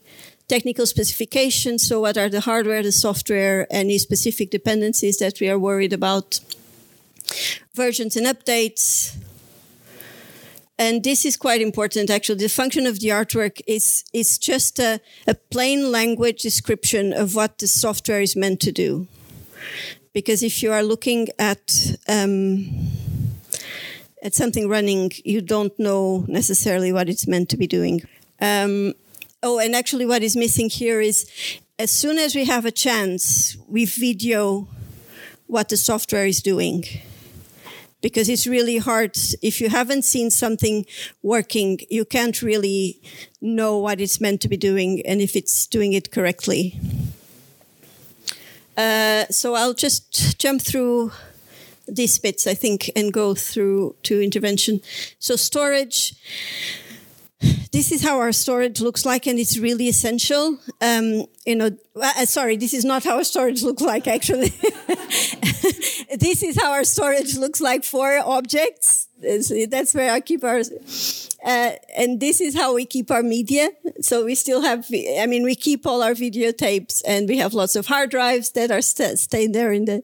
technical 0.49 0.87
specifications. 0.87 1.87
So 1.89 2.01
what 2.01 2.17
are 2.17 2.29
the 2.29 2.43
hardware, 2.43 2.83
the 2.83 2.93
software, 2.93 3.67
any 3.71 3.99
specific 3.99 4.51
dependencies 4.51 5.19
that 5.19 5.41
we 5.41 5.49
are 5.49 5.59
worried 5.59 5.93
about, 5.93 6.41
versions 7.75 8.17
and 8.17 8.27
updates. 8.27 9.17
And 10.79 11.03
this 11.03 11.25
is 11.25 11.37
quite 11.37 11.63
important, 11.63 12.11
actually. 12.11 12.39
The 12.39 12.49
function 12.49 12.87
of 12.87 13.01
the 13.01 13.09
artwork 13.09 13.63
is, 13.67 14.05
is 14.13 14.39
just 14.39 14.79
a, 14.79 15.01
a 15.27 15.35
plain 15.35 15.91
language 15.91 16.43
description 16.43 17.13
of 17.13 17.35
what 17.35 17.59
the 17.59 17.67
software 17.67 18.21
is 18.21 18.37
meant 18.37 18.61
to 18.61 18.73
do 18.73 19.09
because 20.17 20.43
if 20.43 20.63
you 20.63 20.73
are 20.73 20.83
looking 20.83 21.29
at 21.39 21.95
um, 22.09 22.89
at 24.23 24.35
something 24.35 24.67
running, 24.67 25.13
you 25.27 25.43
don't 25.43 25.79
know 25.79 26.25
necessarily 26.27 26.91
what 26.91 27.07
it's 27.11 27.27
meant 27.27 27.51
to 27.51 27.59
be 27.59 27.67
doing. 27.67 28.01
Um, 28.41 28.95
oh, 29.43 29.59
and 29.59 29.77
actually, 29.77 30.07
what 30.07 30.23
is 30.23 30.35
missing 30.35 30.71
here 30.71 31.03
is 31.03 31.31
as 31.79 31.91
soon 31.91 32.17
as 32.17 32.35
we 32.35 32.47
have 32.47 32.65
a 32.65 32.71
chance, 32.71 33.59
we 33.69 33.85
video 33.85 34.69
what 35.49 35.69
the 35.69 35.77
software 35.77 36.25
is 36.25 36.41
doing. 36.41 36.85
Because 38.07 38.29
it's 38.29 38.47
really 38.47 38.79
hard. 38.79 39.17
If 39.43 39.61
you 39.61 39.69
haven't 39.69 40.03
seen 40.03 40.31
something 40.31 40.87
working, 41.25 41.81
you 41.91 42.05
can't 42.05 42.41
really 42.41 43.01
know 43.41 43.79
what 43.79 44.01
it's 44.01 44.21
meant 44.21 44.41
to 44.43 44.49
be 44.49 44.57
doing 44.57 45.03
and 45.05 45.21
if 45.21 45.35
it's 45.35 45.67
doing 45.67 45.93
it 45.93 46.13
correctly. 46.13 46.79
Uh, 48.77 49.25
so 49.31 49.55
I'll 49.55 49.75
just 49.75 50.39
jump 50.39 50.63
through 50.63 51.11
these 51.89 52.17
bits, 52.21 52.47
I 52.47 52.55
think, 52.55 52.89
and 52.95 53.13
go 53.13 53.35
through 53.35 53.97
to 54.05 54.23
intervention. 54.23 54.83
So 55.19 55.35
storage. 55.35 56.15
This 57.73 57.91
is 57.91 58.05
how 58.05 58.21
our 58.21 58.33
storage 58.33 58.81
looks 58.81 59.05
like, 59.05 59.27
and 59.27 59.39
it's 59.39 59.59
really 59.59 59.89
essential. 59.89 60.59
Um, 60.81 61.27
you 61.45 61.57
know, 61.57 61.71
uh, 62.01 62.25
sorry, 62.25 62.57
this 62.57 62.73
is 62.73 62.85
not 62.85 63.03
how 63.03 63.17
our 63.17 63.25
storage 63.25 63.65
looks 63.65 63.83
like. 63.83 64.07
Actually, 64.07 64.53
this 66.19 66.43
is 66.43 66.61
how 66.61 66.73
our 66.73 66.85
storage 66.85 67.37
looks 67.37 67.61
like 67.61 67.85
for 67.85 68.19
objects. 68.25 69.09
That's 69.21 69.95
where 69.95 70.13
I 70.13 70.21
keep 70.21 70.45
our 70.45 70.63
uh, 71.47 71.73
and 71.97 72.19
this 72.19 72.41
is 72.41 72.57
how 72.57 72.75
we 72.75 72.85
keep 72.85 73.11
our 73.11 73.23
media. 73.23 73.71
So 74.01 74.25
we 74.25 74.35
still 74.35 74.63
have, 74.63 74.87
I 74.93 75.27
mean, 75.27 75.45
we 75.45 75.55
keep 75.55 75.87
all 75.87 76.03
our 76.03 76.13
videotapes 76.13 77.03
and 77.07 77.29
we 77.29 77.39
have 77.39 77.55
lots 77.55 77.77
of 77.77 77.87
hard 77.87 78.11
drives 78.11 78.51
that 78.51 78.73
are 78.73 78.81
st- 78.81 79.19
staying 79.19 79.53
there 79.53 79.73
in 79.73 79.85
the, 79.85 80.03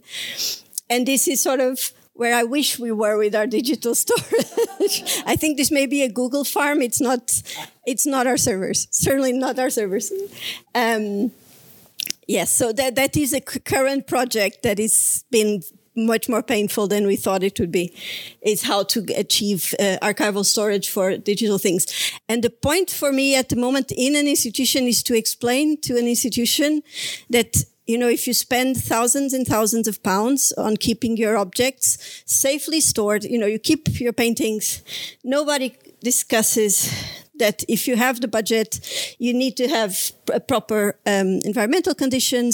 and 0.88 1.07
this 1.07 1.27
is 1.27 1.42
sort 1.42 1.59
of 1.59 1.92
where 2.14 2.37
I 2.37 2.45
wish 2.45 2.79
we 2.79 2.92
were 2.92 3.16
with 3.16 3.35
our 3.35 3.49
digital 3.49 3.95
storage. 3.97 5.23
I 5.27 5.35
think 5.35 5.57
this 5.57 5.73
may 5.73 5.87
be 5.87 6.03
a 6.03 6.09
Google 6.09 6.45
farm. 6.45 6.81
It's 6.81 7.01
not, 7.01 7.42
it's 7.87 8.07
not 8.07 8.29
our 8.29 8.37
servers. 8.37 8.87
Certainly 8.92 9.33
not 9.33 9.59
our 9.59 9.71
servers. 9.71 10.12
Um, 10.75 11.33
yes, 12.27 12.53
so 12.53 12.73
that, 12.73 12.95
that 12.97 13.17
is 13.17 13.33
a 13.33 13.41
current 13.41 14.07
project 14.07 14.63
that 14.63 14.79
has 14.79 15.25
been 15.31 15.63
much 15.95 16.29
more 16.29 16.43
painful 16.43 16.87
than 16.87 17.07
we 17.07 17.17
thought 17.17 17.43
it 17.43 17.59
would 17.61 17.71
be 17.71 17.95
is 18.41 18.63
how 18.63 18.83
to 18.83 19.05
achieve 19.17 19.75
uh, 19.79 19.99
archival 20.03 20.45
storage 20.45 20.89
for 20.89 21.17
digital 21.19 21.59
things. 21.59 21.87
And 22.29 22.43
the 22.43 22.51
point 22.51 22.91
for 22.91 23.13
me 23.13 23.37
at 23.37 23.51
the 23.51 23.57
moment 23.57 23.93
in 23.95 24.17
an 24.17 24.27
institution 24.27 24.87
is 24.87 25.03
to 25.05 25.17
explain 25.17 25.81
to 25.83 25.99
an 25.99 26.07
institution 26.07 26.83
that 27.31 27.65
you 27.87 27.99
know 27.99 28.09
if 28.09 28.27
you 28.27 28.33
spend 28.33 28.77
thousands 28.77 29.35
and 29.35 29.47
thousands 29.47 29.89
of 29.89 30.03
pounds 30.03 30.53
on 30.53 30.77
keeping 30.77 31.17
your 31.17 31.37
objects 31.37 32.23
safely 32.27 32.81
stored 32.81 33.25
you 33.25 33.37
know 33.37 33.47
you 33.47 33.59
keep 33.59 34.01
your 34.01 34.13
paintings 34.13 34.83
nobody 35.25 35.75
discusses 36.01 36.93
that 37.43 37.65
if 37.69 37.89
you 37.89 37.97
have 37.97 38.21
the 38.21 38.29
budget, 38.29 38.71
you 39.19 39.35
need 39.35 39.57
to 39.57 39.67
have 39.69 39.93
proper 40.47 40.81
um, 41.07 41.41
environmental 41.45 41.95
conditions. 41.95 42.53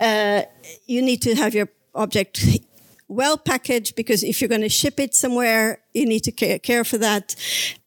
Uh, 0.00 0.42
you 0.86 1.00
need 1.00 1.22
to 1.22 1.34
have 1.34 1.54
your 1.54 1.68
object 1.94 2.34
well 3.08 3.38
packaged 3.38 3.94
because 3.94 4.24
if 4.24 4.40
you're 4.40 4.54
going 4.56 4.68
to 4.70 4.74
ship 4.82 4.98
it 4.98 5.14
somewhere, 5.14 5.78
you 5.94 6.06
need 6.06 6.24
to 6.24 6.32
care, 6.32 6.58
care 6.58 6.84
for 6.84 6.98
that. 6.98 7.36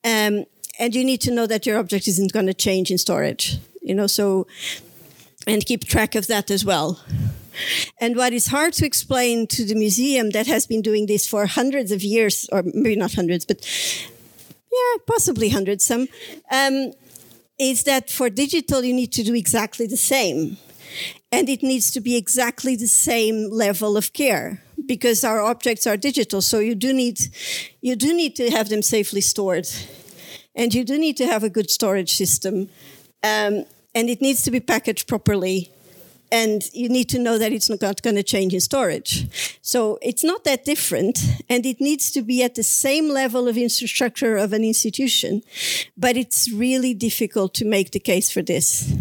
Um, 0.03 0.45
and 0.79 0.95
you 0.95 1.03
need 1.03 1.21
to 1.21 1.31
know 1.31 1.45
that 1.47 1.65
your 1.65 1.77
object 1.77 2.07
isn't 2.07 2.31
going 2.31 2.47
to 2.47 2.53
change 2.53 2.89
in 2.89 2.97
storage, 2.97 3.57
you 3.81 3.93
know, 3.93 4.07
so, 4.07 4.47
and 5.45 5.65
keep 5.65 5.83
track 5.83 6.15
of 6.15 6.27
that 6.27 6.49
as 6.49 6.63
well. 6.63 6.99
And 7.99 8.15
what 8.15 8.31
is 8.31 8.47
hard 8.47 8.71
to 8.79 8.85
explain 8.85 9.45
to 9.47 9.65
the 9.65 9.75
museum 9.75 10.29
that 10.29 10.47
has 10.47 10.65
been 10.65 10.81
doing 10.81 11.07
this 11.07 11.27
for 11.27 11.45
hundreds 11.45 11.91
of 11.91 12.01
years, 12.01 12.47
or 12.53 12.63
maybe 12.63 12.95
not 12.95 13.13
hundreds, 13.13 13.43
but 13.45 13.59
yeah, 14.71 15.01
possibly 15.07 15.49
hundreds, 15.49 15.83
some, 15.85 16.07
um, 16.51 16.93
is 17.59 17.83
that 17.83 18.09
for 18.09 18.29
digital, 18.29 18.83
you 18.83 18.93
need 18.93 19.11
to 19.13 19.23
do 19.23 19.33
exactly 19.33 19.87
the 19.87 19.97
same. 19.97 20.57
And 21.31 21.49
it 21.49 21.61
needs 21.61 21.91
to 21.91 22.01
be 22.01 22.15
exactly 22.15 22.75
the 22.75 22.87
same 22.87 23.49
level 23.51 23.97
of 23.97 24.13
care 24.13 24.63
because 24.87 25.23
our 25.23 25.41
objects 25.41 25.85
are 25.85 25.97
digital. 25.97 26.41
So 26.41 26.59
you 26.59 26.73
do 26.73 26.93
need 26.93 27.19
you 27.81 27.95
do 27.95 28.13
need 28.13 28.35
to 28.37 28.49
have 28.49 28.69
them 28.69 28.81
safely 28.81 29.21
stored. 29.21 29.67
And 30.55 30.73
you 30.73 30.83
do 30.83 30.97
need 30.97 31.15
to 31.17 31.27
have 31.27 31.43
a 31.43 31.49
good 31.49 31.69
storage 31.69 32.15
system. 32.15 32.69
Um, 33.23 33.65
and 33.93 34.09
it 34.09 34.21
needs 34.21 34.41
to 34.43 34.51
be 34.51 34.59
packaged 34.59 35.07
properly 35.07 35.71
and 36.31 36.63
you 36.73 36.89
need 36.89 37.09
to 37.09 37.19
know 37.19 37.37
that 37.37 37.51
it's 37.51 37.69
not 37.69 38.01
going 38.01 38.15
to 38.15 38.23
change 38.23 38.53
in 38.53 38.61
storage. 38.61 39.27
So 39.61 39.97
it's 40.01 40.23
not 40.23 40.43
that 40.43 40.65
different, 40.65 41.19
and 41.49 41.65
it 41.65 41.79
needs 41.79 42.11
to 42.11 42.21
be 42.21 42.43
at 42.43 42.55
the 42.55 42.63
same 42.63 43.09
level 43.09 43.47
of 43.47 43.57
infrastructure 43.57 44.37
of 44.37 44.53
an 44.53 44.63
institution, 44.63 45.41
but 45.97 46.17
it's 46.17 46.51
really 46.51 46.93
difficult 46.93 47.53
to 47.55 47.65
make 47.65 47.91
the 47.91 47.99
case 47.99 48.31
for 48.31 48.41
this 48.41 48.93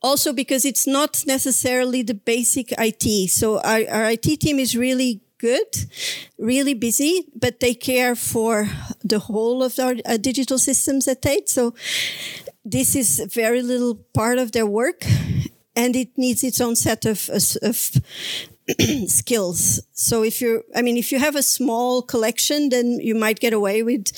also 0.00 0.32
because 0.32 0.64
it's 0.64 0.86
not 0.86 1.24
necessarily 1.26 2.02
the 2.02 2.14
basic 2.14 2.72
IT. 2.78 3.30
So 3.30 3.58
our, 3.60 3.80
our 3.90 4.10
IT 4.10 4.40
team 4.40 4.58
is 4.58 4.76
really 4.76 5.20
good, 5.38 5.68
really 6.38 6.74
busy, 6.74 7.26
but 7.34 7.60
they 7.60 7.74
care 7.74 8.14
for 8.14 8.68
the 9.02 9.20
whole 9.20 9.62
of 9.62 9.78
our 9.78 9.94
uh, 10.04 10.16
digital 10.16 10.58
systems 10.58 11.06
at 11.08 11.22
Tate. 11.22 11.48
So 11.48 11.74
this 12.70 12.94
is 12.94 13.20
very 13.32 13.62
little 13.62 13.94
part 14.12 14.38
of 14.38 14.52
their 14.52 14.66
work 14.66 15.04
and 15.74 15.96
it 15.96 16.16
needs 16.16 16.42
its 16.44 16.60
own 16.60 16.76
set 16.76 17.06
of, 17.06 17.30
of 17.62 17.92
skills. 19.06 19.80
So 19.92 20.22
if 20.22 20.40
you're, 20.40 20.62
I 20.74 20.82
mean, 20.82 20.96
if 20.96 21.10
you 21.10 21.18
have 21.18 21.36
a 21.36 21.42
small 21.42 22.02
collection, 22.02 22.68
then 22.68 23.00
you 23.00 23.14
might 23.14 23.40
get 23.40 23.52
away 23.52 23.82
with 23.82 24.08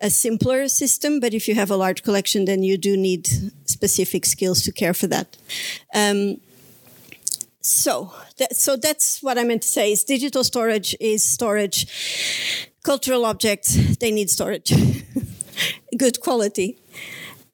a 0.00 0.10
simpler 0.10 0.68
system. 0.68 1.20
But 1.20 1.34
if 1.34 1.46
you 1.46 1.54
have 1.54 1.70
a 1.70 1.76
large 1.76 2.02
collection, 2.02 2.46
then 2.46 2.62
you 2.62 2.76
do 2.76 2.96
need 2.96 3.28
specific 3.66 4.26
skills 4.26 4.62
to 4.62 4.72
care 4.72 4.94
for 4.94 5.06
that. 5.08 5.36
Um, 5.94 6.40
so, 7.60 8.12
that, 8.38 8.56
so 8.56 8.76
that's 8.76 9.22
what 9.22 9.38
I 9.38 9.44
meant 9.44 9.62
to 9.62 9.68
say 9.68 9.92
is 9.92 10.02
digital 10.02 10.42
storage 10.42 10.96
is 10.98 11.22
storage. 11.22 11.86
Cultural 12.82 13.24
objects, 13.24 13.96
they 13.98 14.10
need 14.10 14.28
storage. 14.28 14.72
Good 15.96 16.20
quality. 16.20 16.81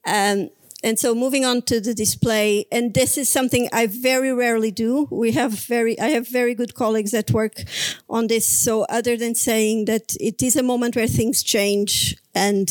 Um, 0.09 0.51
and 0.85 0.99
so 0.99 1.15
moving 1.15 1.45
on 1.45 1.63
to 1.63 1.81
the 1.81 1.93
display 1.93 2.67
and 2.71 2.95
this 2.95 3.19
is 3.19 3.29
something 3.29 3.69
i 3.73 3.87
very 3.87 4.33
rarely 4.33 4.71
do. 4.71 5.09
We 5.11 5.33
have 5.33 5.53
very 5.53 5.99
i 5.99 6.09
have 6.11 6.29
very 6.29 6.55
good 6.55 6.75
colleagues 6.75 7.11
that 7.11 7.31
work 7.33 7.65
on 8.09 8.29
this. 8.29 8.47
So 8.47 8.85
other 8.85 9.17
than 9.17 9.35
saying 9.35 9.87
that 9.87 10.15
it 10.21 10.43
is 10.43 10.57
a 10.57 10.63
moment 10.63 10.95
where 10.95 11.09
things 11.09 11.43
change 11.43 12.17
and 12.35 12.69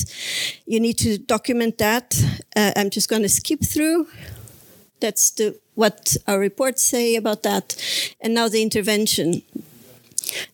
you 0.65 0.79
need 0.79 0.97
to 0.99 1.17
document 1.17 1.77
that 1.79 2.15
uh, 2.55 2.71
i'm 2.77 2.89
just 2.89 3.09
going 3.09 3.23
to 3.23 3.29
skip 3.29 3.59
through. 3.63 4.07
That's 4.99 5.31
the 5.31 5.59
what 5.75 6.15
our 6.27 6.39
reports 6.39 6.81
say 6.81 7.15
about 7.15 7.43
that. 7.43 7.75
And 8.19 8.33
now 8.33 8.47
the 8.47 8.63
intervention 8.63 9.43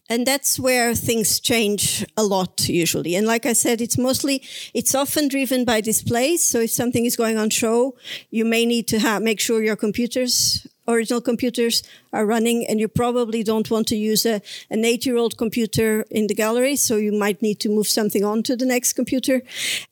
and 0.09 0.25
that's 0.25 0.59
where 0.59 0.95
things 0.95 1.39
change 1.39 2.05
a 2.15 2.23
lot 2.23 2.67
usually. 2.67 3.15
And 3.15 3.27
like 3.27 3.45
i 3.45 3.53
said 3.53 3.81
it's 3.81 3.97
mostly 3.97 4.41
it's 4.73 4.95
often 4.95 5.27
driven 5.27 5.65
by 5.65 5.81
displays 5.81 6.43
so 6.43 6.59
if 6.59 6.71
something 6.71 7.05
is 7.05 7.15
going 7.15 7.37
on 7.37 7.49
show 7.49 7.95
you 8.29 8.45
may 8.45 8.65
need 8.65 8.87
to 8.87 8.99
have 8.99 9.21
make 9.21 9.39
sure 9.39 9.63
your 9.63 9.75
computers 9.75 10.67
original 10.87 11.21
computers 11.21 11.83
are 12.11 12.25
running 12.25 12.65
and 12.67 12.79
you 12.79 12.87
probably 12.87 13.43
don't 13.43 13.69
want 13.71 13.87
to 13.87 13.95
use 13.95 14.25
a, 14.25 14.41
an 14.69 14.83
eight 14.83 15.05
year 15.05 15.17
old 15.17 15.37
computer 15.37 16.05
in 16.11 16.27
the 16.27 16.35
gallery. 16.35 16.75
So 16.75 16.97
you 16.97 17.11
might 17.11 17.41
need 17.41 17.59
to 17.61 17.69
move 17.69 17.87
something 17.87 18.23
on 18.23 18.43
to 18.43 18.55
the 18.55 18.65
next 18.65 18.93
computer. 18.93 19.41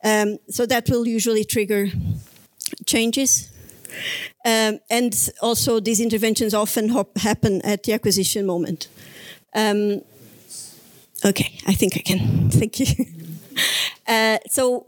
Um, 0.03 0.39
so 0.49 0.65
that 0.65 0.89
will 0.89 1.07
usually 1.07 1.43
trigger 1.43 1.87
changes. 2.85 3.49
Um, 4.45 4.79
and 4.89 5.29
also 5.41 5.79
these 5.79 5.99
interventions 5.99 6.53
often 6.53 6.89
happen 7.17 7.61
at 7.63 7.83
the 7.83 7.93
acquisition 7.93 8.45
moment 8.45 8.87
um, 9.53 10.01
okay, 11.25 11.59
I 11.67 11.73
think 11.73 11.97
I 11.97 11.99
can. 11.99 12.49
Thank 12.51 12.79
you. 12.79 13.05
Uh, 14.07 14.37
so, 14.49 14.87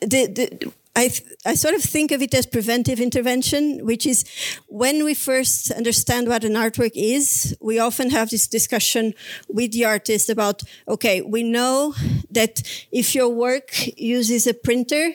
the, 0.00 0.26
the, 0.26 0.72
I, 0.96 1.10
I 1.44 1.54
sort 1.54 1.74
of 1.74 1.82
think 1.82 2.10
of 2.10 2.22
it 2.22 2.32
as 2.32 2.46
preventive 2.46 3.00
intervention, 3.00 3.84
which 3.84 4.06
is 4.06 4.24
when 4.66 5.04
we 5.04 5.12
first 5.12 5.70
understand 5.70 6.26
what 6.26 6.42
an 6.42 6.54
artwork 6.54 6.92
is, 6.94 7.54
we 7.60 7.78
often 7.78 8.10
have 8.10 8.30
this 8.30 8.46
discussion 8.46 9.12
with 9.46 9.72
the 9.72 9.84
artist 9.84 10.30
about, 10.30 10.62
okay, 10.88 11.20
we 11.20 11.42
know 11.42 11.94
that 12.30 12.62
if 12.90 13.14
your 13.14 13.28
work 13.28 13.72
uses 13.98 14.46
a 14.46 14.54
printer 14.54 15.12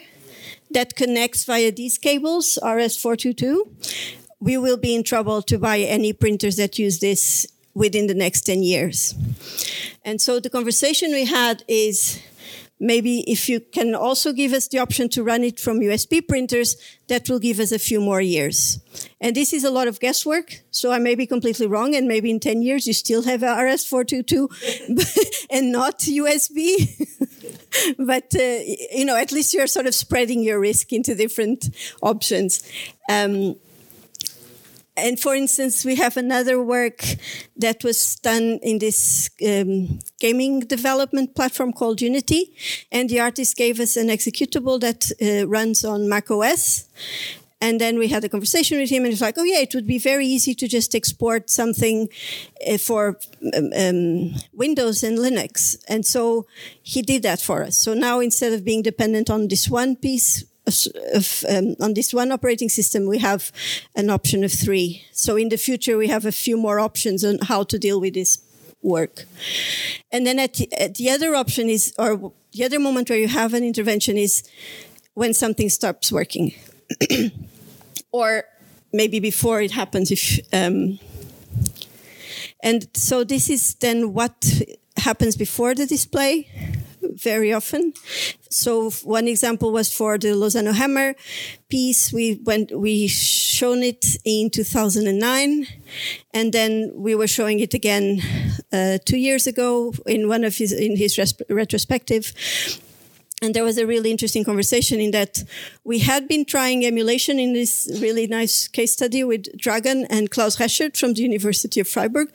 that 0.69 0.95
connects 0.95 1.45
via 1.45 1.71
these 1.71 1.97
cables, 1.97 2.59
RS422, 2.61 4.15
we 4.39 4.57
will 4.57 4.77
be 4.77 4.93
in 4.93 5.03
trouble 5.03 5.41
to 5.41 5.57
buy 5.57 5.79
any 5.79 6.13
printers 6.13 6.57
that 6.57 6.77
use 6.77 6.99
this 6.99 7.47
within 7.73 8.07
the 8.07 8.13
next 8.13 8.41
10 8.41 8.63
years. 8.63 9.15
And 10.03 10.19
so 10.19 10.39
the 10.39 10.49
conversation 10.49 11.11
we 11.11 11.25
had 11.25 11.63
is, 11.67 12.21
maybe 12.81 13.19
if 13.31 13.47
you 13.47 13.59
can 13.59 13.93
also 13.93 14.33
give 14.33 14.53
us 14.53 14.67
the 14.67 14.79
option 14.79 15.07
to 15.07 15.23
run 15.23 15.43
it 15.43 15.59
from 15.59 15.79
USB 15.79 16.27
printers, 16.27 16.75
that 17.07 17.29
will 17.29 17.37
give 17.37 17.59
us 17.59 17.71
a 17.71 17.77
few 17.77 18.01
more 18.01 18.19
years. 18.19 18.79
And 19.21 19.35
this 19.35 19.53
is 19.53 19.63
a 19.63 19.69
lot 19.69 19.87
of 19.87 19.99
guesswork, 19.99 20.61
so 20.71 20.91
I 20.91 20.97
may 20.97 21.13
be 21.13 21.27
completely 21.27 21.67
wrong, 21.67 21.95
and 21.95 22.07
maybe 22.07 22.31
in 22.31 22.39
10 22.39 22.63
years 22.63 22.87
you 22.87 22.93
still 22.93 23.21
have 23.21 23.41
RS422 23.41 25.45
and 25.51 25.71
not 25.71 25.99
USB. 25.99 26.89
but, 27.99 28.33
uh, 28.35 28.97
you 28.97 29.05
know, 29.05 29.15
at 29.15 29.31
least 29.31 29.53
you're 29.53 29.67
sort 29.67 29.85
of 29.85 29.93
spreading 29.93 30.41
your 30.41 30.59
risk 30.59 30.91
into 30.91 31.13
different 31.13 31.69
options. 32.01 32.67
Um, 33.09 33.57
and 35.01 35.19
for 35.19 35.35
instance, 35.35 35.83
we 35.83 35.95
have 35.95 36.17
another 36.17 36.61
work 36.61 37.03
that 37.57 37.83
was 37.83 38.15
done 38.17 38.59
in 38.61 38.79
this 38.79 39.29
um, 39.45 39.99
gaming 40.19 40.61
development 40.61 41.35
platform 41.35 41.73
called 41.73 42.01
Unity, 42.01 42.53
and 42.91 43.09
the 43.09 43.19
artist 43.19 43.57
gave 43.57 43.79
us 43.79 43.97
an 43.97 44.07
executable 44.07 44.79
that 44.79 45.11
uh, 45.21 45.47
runs 45.47 45.83
on 45.83 46.07
Mac 46.07 46.29
OS. 46.31 46.87
And 47.63 47.79
then 47.79 47.99
we 47.99 48.07
had 48.07 48.23
a 48.23 48.29
conversation 48.29 48.79
with 48.79 48.89
him, 48.89 49.03
and 49.03 49.11
he's 49.11 49.21
like, 49.21 49.37
"Oh 49.37 49.43
yeah, 49.43 49.59
it 49.59 49.75
would 49.75 49.85
be 49.85 49.99
very 49.99 50.25
easy 50.25 50.55
to 50.55 50.67
just 50.67 50.95
export 50.95 51.49
something 51.49 52.09
uh, 52.67 52.77
for 52.77 53.19
um, 53.55 53.71
um, 53.77 54.33
Windows 54.53 55.03
and 55.03 55.19
Linux." 55.19 55.77
And 55.87 56.03
so 56.03 56.47
he 56.81 57.03
did 57.03 57.21
that 57.23 57.39
for 57.39 57.61
us. 57.63 57.77
So 57.77 57.93
now 57.93 58.19
instead 58.19 58.53
of 58.53 58.65
being 58.65 58.81
dependent 58.81 59.29
on 59.29 59.47
this 59.47 59.69
one 59.69 59.95
piece, 59.95 60.43
of, 61.13 61.43
um, 61.49 61.75
on 61.79 61.93
this 61.93 62.13
one 62.13 62.31
operating 62.31 62.69
system, 62.69 63.05
we 63.07 63.19
have 63.19 63.51
an 63.95 64.09
option 64.09 64.43
of 64.43 64.51
three. 64.51 65.05
So 65.11 65.35
in 65.35 65.49
the 65.49 65.57
future, 65.57 65.97
we 65.97 66.07
have 66.07 66.25
a 66.25 66.31
few 66.31 66.57
more 66.57 66.79
options 66.79 67.23
on 67.23 67.39
how 67.39 67.63
to 67.63 67.77
deal 67.77 67.99
with 67.99 68.13
this 68.13 68.39
work. 68.81 69.25
And 70.11 70.25
then 70.25 70.39
at 70.39 70.53
the, 70.55 70.71
at 70.73 70.95
the 70.95 71.09
other 71.09 71.35
option 71.35 71.69
is, 71.69 71.93
or 71.97 72.31
the 72.53 72.63
other 72.65 72.79
moment 72.79 73.09
where 73.09 73.19
you 73.19 73.27
have 73.27 73.53
an 73.53 73.63
intervention 73.63 74.17
is 74.17 74.43
when 75.13 75.33
something 75.33 75.69
stops 75.69 76.11
working, 76.11 76.53
or 78.11 78.43
maybe 78.93 79.19
before 79.19 79.61
it 79.61 79.71
happens. 79.71 80.11
If 80.11 80.39
um, 80.53 80.99
and 82.63 82.87
so 82.93 83.23
this 83.23 83.49
is 83.49 83.75
then 83.75 84.13
what 84.13 84.63
happens 84.97 85.35
before 85.35 85.73
the 85.73 85.85
display 85.85 86.47
very 87.15 87.53
often. 87.53 87.93
So 88.49 88.91
one 89.03 89.27
example 89.27 89.71
was 89.71 89.91
for 89.93 90.17
the 90.17 90.29
Lozano-Hemmer 90.29 91.15
piece. 91.69 92.11
We 92.11 92.39
went, 92.43 92.77
we 92.77 93.07
shown 93.07 93.83
it 93.83 94.05
in 94.25 94.49
2009, 94.49 95.67
and 96.33 96.53
then 96.53 96.91
we 96.95 97.15
were 97.15 97.27
showing 97.27 97.59
it 97.59 97.73
again 97.73 98.21
uh, 98.73 98.97
two 99.05 99.17
years 99.17 99.47
ago 99.47 99.93
in 100.05 100.27
one 100.27 100.43
of 100.43 100.55
his 100.57 100.71
in 100.71 100.97
his 100.97 101.17
retrospective. 101.49 102.33
And 103.43 103.55
there 103.55 103.63
was 103.63 103.79
a 103.79 103.87
really 103.87 104.11
interesting 104.11 104.43
conversation 104.43 104.99
in 104.99 105.11
that 105.11 105.43
we 105.83 105.97
had 105.99 106.27
been 106.27 106.45
trying 106.45 106.85
emulation 106.85 107.39
in 107.39 107.53
this 107.53 107.89
really 107.99 108.27
nice 108.27 108.67
case 108.67 108.93
study 108.93 109.23
with 109.23 109.57
Dragan 109.57 110.05
and 110.11 110.29
Klaus 110.29 110.57
Rechert 110.57 110.95
from 110.95 111.15
the 111.15 111.23
University 111.23 111.79
of 111.79 111.87
Freiburg 111.87 112.31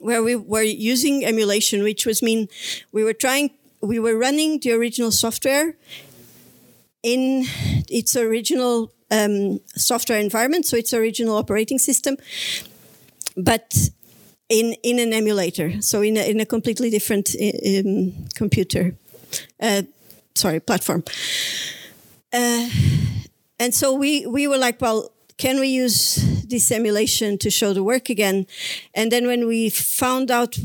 where 0.00 0.22
we 0.22 0.34
were 0.34 0.62
using 0.62 1.24
emulation, 1.24 1.82
which 1.82 2.06
was 2.06 2.22
mean 2.22 2.48
we 2.90 3.04
were 3.04 3.12
trying, 3.12 3.50
we 3.80 3.98
were 3.98 4.16
running 4.16 4.58
the 4.60 4.72
original 4.72 5.12
software 5.12 5.76
in 7.02 7.44
its 7.88 8.16
original 8.16 8.92
um, 9.10 9.60
software 9.76 10.18
environment, 10.18 10.66
so 10.66 10.76
its 10.76 10.92
original 10.92 11.36
operating 11.36 11.78
system, 11.78 12.16
but 13.36 13.74
in 14.48 14.74
in 14.82 14.98
an 14.98 15.12
emulator, 15.12 15.80
so 15.80 16.02
in 16.02 16.16
a, 16.16 16.30
in 16.30 16.40
a 16.40 16.46
completely 16.46 16.90
different 16.90 17.34
um, 17.40 18.12
computer, 18.34 18.94
uh, 19.60 19.82
sorry, 20.34 20.60
platform. 20.60 21.04
Uh, 22.32 22.68
and 23.58 23.74
so 23.74 23.92
we 23.92 24.26
we 24.26 24.48
were 24.48 24.58
like, 24.58 24.80
well, 24.80 25.10
can 25.40 25.58
we 25.58 25.68
use 25.68 26.16
this 26.44 26.70
emulation 26.70 27.38
to 27.38 27.50
show 27.50 27.72
the 27.72 27.82
work 27.82 28.10
again? 28.10 28.46
And 28.94 29.10
then 29.10 29.26
when 29.26 29.46
we 29.46 29.70
found 29.70 30.30
out 30.30 30.58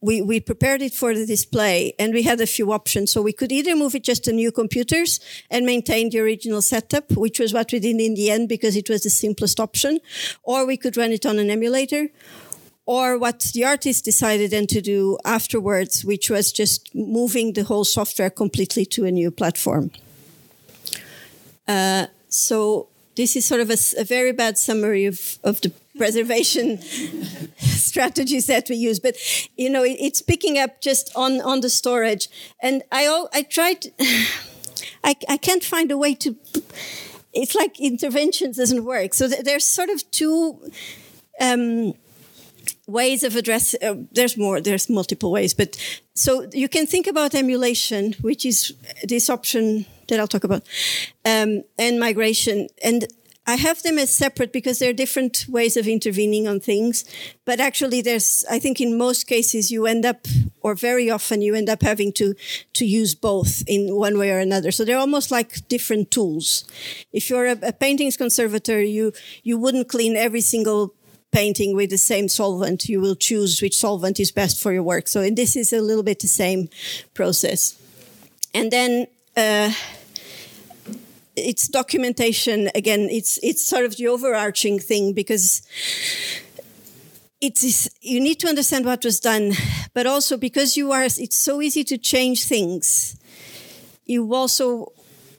we, 0.00 0.22
we 0.22 0.40
prepared 0.40 0.80
it 0.80 0.94
for 0.94 1.12
the 1.14 1.26
display 1.26 1.92
and 1.98 2.14
we 2.14 2.22
had 2.22 2.40
a 2.40 2.46
few 2.46 2.72
options. 2.72 3.12
So 3.12 3.20
we 3.20 3.34
could 3.34 3.52
either 3.52 3.76
move 3.76 3.94
it 3.94 4.04
just 4.04 4.24
to 4.24 4.32
new 4.32 4.50
computers 4.50 5.20
and 5.50 5.66
maintain 5.66 6.08
the 6.08 6.20
original 6.20 6.62
setup, 6.62 7.12
which 7.12 7.38
was 7.38 7.52
what 7.52 7.70
we 7.72 7.78
did 7.78 8.00
in 8.00 8.14
the 8.14 8.30
end 8.30 8.48
because 8.48 8.74
it 8.74 8.88
was 8.88 9.02
the 9.02 9.10
simplest 9.10 9.60
option, 9.60 10.00
or 10.42 10.64
we 10.64 10.78
could 10.78 10.96
run 10.96 11.12
it 11.12 11.26
on 11.26 11.38
an 11.38 11.50
emulator. 11.50 12.08
Or 12.86 13.18
what 13.18 13.40
the 13.52 13.64
artist 13.64 14.04
decided 14.04 14.52
then 14.52 14.66
to 14.68 14.80
do 14.80 15.18
afterwards, 15.24 16.04
which 16.04 16.30
was 16.30 16.52
just 16.52 16.94
moving 16.94 17.52
the 17.52 17.64
whole 17.64 17.84
software 17.84 18.30
completely 18.30 18.86
to 18.86 19.04
a 19.04 19.10
new 19.10 19.30
platform. 19.30 19.90
Uh, 21.68 22.06
so 22.28 22.88
this 23.16 23.34
is 23.36 23.44
sort 23.44 23.60
of 23.60 23.70
a, 23.70 23.76
a 23.98 24.04
very 24.04 24.32
bad 24.32 24.58
summary 24.58 25.06
of, 25.06 25.38
of 25.42 25.60
the 25.60 25.72
preservation 25.96 26.80
strategies 27.58 28.46
that 28.46 28.68
we 28.68 28.76
use. 28.76 29.00
But 29.00 29.16
you 29.56 29.70
know, 29.70 29.82
it, 29.82 29.96
it's 29.98 30.22
picking 30.22 30.58
up 30.58 30.80
just 30.80 31.10
on 31.16 31.40
on 31.40 31.60
the 31.60 31.70
storage, 31.70 32.28
and 32.62 32.82
I 32.92 33.26
I 33.32 33.42
tried. 33.42 33.86
I, 35.02 35.14
I 35.28 35.36
can't 35.36 35.64
find 35.64 35.90
a 35.90 35.98
way 35.98 36.14
to. 36.14 36.36
It's 37.32 37.54
like 37.54 37.78
interventions 37.80 38.56
doesn't 38.56 38.84
work. 38.84 39.14
So 39.14 39.28
th 39.28 39.44
there's 39.44 39.66
sort 39.66 39.90
of 39.90 39.98
two. 40.10 40.58
Um, 41.40 41.94
ways 42.86 43.24
of 43.24 43.34
address 43.36 43.74
uh, 43.82 43.96
there's 44.12 44.36
more 44.36 44.60
there's 44.60 44.88
multiple 44.88 45.32
ways 45.32 45.52
but 45.54 45.76
so 46.14 46.48
you 46.52 46.68
can 46.68 46.86
think 46.86 47.06
about 47.08 47.34
emulation 47.34 48.14
which 48.20 48.46
is 48.46 48.72
this 49.02 49.28
option 49.28 49.84
that 50.08 50.20
I'll 50.20 50.28
talk 50.28 50.44
about, 50.44 50.62
um, 51.24 51.62
and 51.78 51.98
migration. 52.00 52.68
And 52.82 53.06
I 53.48 53.54
have 53.54 53.80
them 53.82 53.96
as 53.96 54.12
separate 54.12 54.52
because 54.52 54.80
there 54.80 54.90
are 54.90 54.92
different 54.92 55.46
ways 55.48 55.76
of 55.76 55.86
intervening 55.86 56.48
on 56.48 56.58
things. 56.58 57.04
But 57.44 57.60
actually, 57.60 58.02
there's, 58.02 58.44
I 58.50 58.58
think 58.58 58.80
in 58.80 58.98
most 58.98 59.28
cases, 59.28 59.70
you 59.70 59.86
end 59.86 60.04
up, 60.04 60.26
or 60.62 60.74
very 60.74 61.08
often, 61.08 61.42
you 61.42 61.54
end 61.54 61.68
up 61.68 61.82
having 61.82 62.12
to, 62.14 62.34
to 62.72 62.84
use 62.84 63.14
both 63.14 63.62
in 63.68 63.94
one 63.94 64.18
way 64.18 64.32
or 64.32 64.40
another. 64.40 64.72
So 64.72 64.84
they're 64.84 64.98
almost 64.98 65.30
like 65.30 65.68
different 65.68 66.10
tools. 66.10 66.64
If 67.12 67.30
you're 67.30 67.46
a, 67.46 67.58
a 67.62 67.72
paintings 67.72 68.16
conservator, 68.16 68.82
you, 68.82 69.12
you 69.44 69.58
wouldn't 69.58 69.88
clean 69.88 70.16
every 70.16 70.40
single 70.40 70.94
painting 71.30 71.76
with 71.76 71.90
the 71.90 71.98
same 71.98 72.28
solvent. 72.28 72.88
You 72.88 73.00
will 73.00 73.14
choose 73.14 73.62
which 73.62 73.76
solvent 73.76 74.18
is 74.18 74.32
best 74.32 74.60
for 74.60 74.72
your 74.72 74.82
work. 74.82 75.06
So, 75.06 75.20
and 75.20 75.36
this 75.36 75.54
is 75.54 75.72
a 75.72 75.80
little 75.80 76.02
bit 76.02 76.18
the 76.18 76.26
same 76.26 76.68
process. 77.14 77.80
And 78.52 78.72
then, 78.72 79.06
uh, 79.36 79.70
it's 81.36 81.68
documentation 81.68 82.70
again. 82.74 83.08
It's 83.10 83.38
it's 83.42 83.64
sort 83.64 83.84
of 83.84 83.96
the 83.96 84.08
overarching 84.08 84.78
thing 84.78 85.12
because 85.12 85.62
it 87.40 87.62
is 87.62 87.90
you 88.00 88.20
need 88.20 88.40
to 88.40 88.48
understand 88.48 88.84
what 88.86 89.04
was 89.04 89.20
done, 89.20 89.52
but 89.94 90.06
also 90.06 90.36
because 90.36 90.76
you 90.76 90.92
are 90.92 91.04
it's 91.04 91.36
so 91.36 91.60
easy 91.60 91.84
to 91.84 91.98
change 91.98 92.44
things. 92.44 93.16
You 94.06 94.34
also 94.34 94.92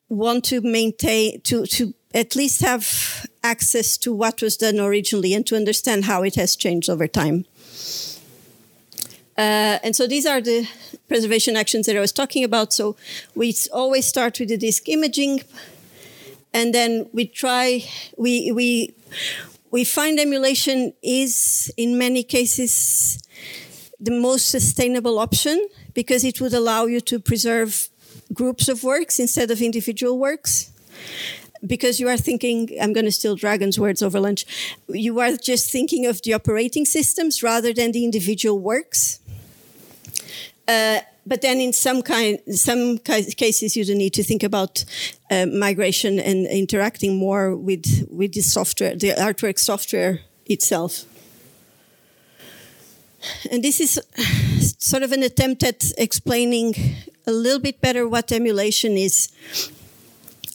want 0.10 0.46
to 0.46 0.62
maintain 0.62 1.42
to 1.42 1.66
to 1.66 1.94
at 2.14 2.36
least 2.36 2.62
have 2.62 3.28
access 3.44 3.98
to 3.98 4.14
what 4.14 4.42
was 4.42 4.58
done 4.58 4.80
originally 4.80 5.34
and 5.34 5.46
to 5.48 5.56
understand 5.56 6.06
how 6.06 6.24
it 6.24 6.36
has 6.36 6.56
changed 6.56 6.90
over 6.90 7.08
time. 7.08 7.46
Uh, 9.38 9.78
and 9.84 9.96
so 9.96 10.08
these 10.08 10.26
are 10.26 10.42
the 10.42 10.68
preservation 11.08 11.56
actions 11.56 11.86
that 11.86 11.96
I 11.96 12.00
was 12.00 12.12
talking 12.12 12.44
about. 12.44 12.74
So 12.74 12.96
we 13.36 13.56
always 13.72 14.08
start 14.08 14.40
with 14.40 14.50
the 14.50 14.58
disk 14.58 14.90
imaging 14.90 15.42
and 16.54 16.74
then 16.74 17.10
we 17.14 17.26
try 17.26 17.84
we 18.18 18.52
we 18.52 18.94
we 19.72 19.84
find 19.84 20.20
emulation 20.20 20.94
is 21.02 21.72
in 21.78 21.98
many 21.98 22.24
cases 22.24 23.22
the 24.00 24.12
most 24.12 24.50
sustainable 24.50 25.20
option 25.20 25.68
because 25.94 26.24
it 26.24 26.40
would 26.40 26.54
allow 26.54 26.86
you 26.86 27.02
to 27.02 27.20
preserve 27.20 27.90
groups 28.34 28.68
of 28.70 28.84
works 28.84 29.20
instead 29.20 29.50
of 29.52 29.62
individual 29.62 30.18
works. 30.18 30.72
Because 31.66 32.00
you 32.00 32.08
are 32.08 32.18
thinking 32.18 32.70
i'm 32.80 32.94
going 32.94 33.06
to 33.06 33.12
steal 33.12 33.36
Dragan's 33.36 33.80
words 33.80 34.04
over 34.04 34.20
lunch 34.20 34.46
you 34.88 35.20
are 35.20 35.32
just 35.36 35.72
thinking 35.72 36.06
of 36.06 36.22
the 36.22 36.34
operating 36.36 36.86
systems 36.86 37.42
rather 37.42 37.74
than 37.74 37.92
the 37.92 38.04
individual 38.04 38.60
works. 38.60 39.20
Uh, 40.68 41.00
but 41.28 41.42
then 41.42 41.60
in 41.60 41.74
some 41.74 42.02
kind, 42.02 42.40
some 42.50 42.98
cases, 43.00 43.76
you 43.76 43.84
do 43.84 43.96
need 43.96 44.14
to 44.14 44.24
think 44.24 44.44
about 44.44 44.86
uh, 45.30 45.46
migration 45.46 46.20
and 46.20 46.48
interacting 46.48 47.18
more 47.18 47.56
with 47.56 48.08
with 48.10 48.34
the 48.34 48.42
software, 48.42 48.96
the 48.96 49.10
artwork 49.12 49.60
software 49.60 50.22
itself. 50.46 51.06
And 53.52 53.64
this 53.64 53.82
is 53.82 54.00
sort 54.80 55.04
of 55.04 55.12
an 55.12 55.24
attempt 55.24 55.64
at 55.64 55.92
explaining 55.98 56.76
a 57.26 57.32
little 57.32 57.60
bit 57.60 57.82
better 57.82 58.08
what 58.08 58.32
emulation 58.32 58.96
is. 58.98 59.30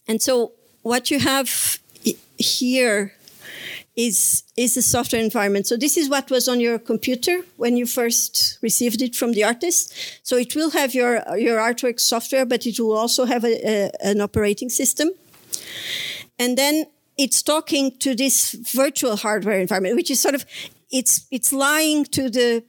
And 0.09 0.23
so, 0.23 0.53
what 0.83 1.11
you 1.11 1.21
have 1.21 1.79
here 2.39 3.15
is 3.95 4.45
is 4.57 4.75
the 4.75 4.83
software 4.83 5.23
environment. 5.23 5.67
So 5.67 5.77
this 5.77 5.97
is 5.97 6.09
what 6.09 6.31
was 6.31 6.49
on 6.49 6.61
your 6.61 6.79
computer 6.79 7.43
when 7.57 7.77
you 7.77 7.87
first 7.87 8.59
received 8.63 9.03
it 9.03 9.15
from 9.15 9.33
the 9.33 9.45
artist. 9.45 9.93
So 10.23 10.37
it 10.37 10.55
will 10.55 10.71
have 10.71 10.95
your 10.95 11.23
your 11.37 11.59
artwork 11.59 12.01
software, 12.01 12.47
but 12.47 12.67
it 12.67 12.79
will 12.79 12.97
also 12.97 13.27
have 13.27 13.45
a, 13.45 13.55
a, 13.67 13.91
an 14.01 14.21
operating 14.21 14.71
system. 14.71 15.11
And 16.39 16.57
then 16.57 16.87
it's 17.19 17.43
talking 17.43 17.97
to 17.99 18.15
this 18.15 18.53
virtual 18.53 19.17
hardware 19.17 19.61
environment, 19.61 19.97
which 19.97 20.11
is 20.11 20.21
sort 20.21 20.35
of 20.35 20.47
it's 20.91 21.27
it's 21.31 21.53
lying 21.53 22.05
to 22.07 22.31
the 22.31 22.65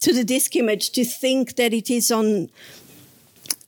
to 0.00 0.12
the 0.12 0.24
disk 0.24 0.56
image 0.56 0.90
to 0.90 1.04
think 1.04 1.54
that 1.54 1.72
it 1.72 1.88
is 1.88 2.10
on 2.10 2.50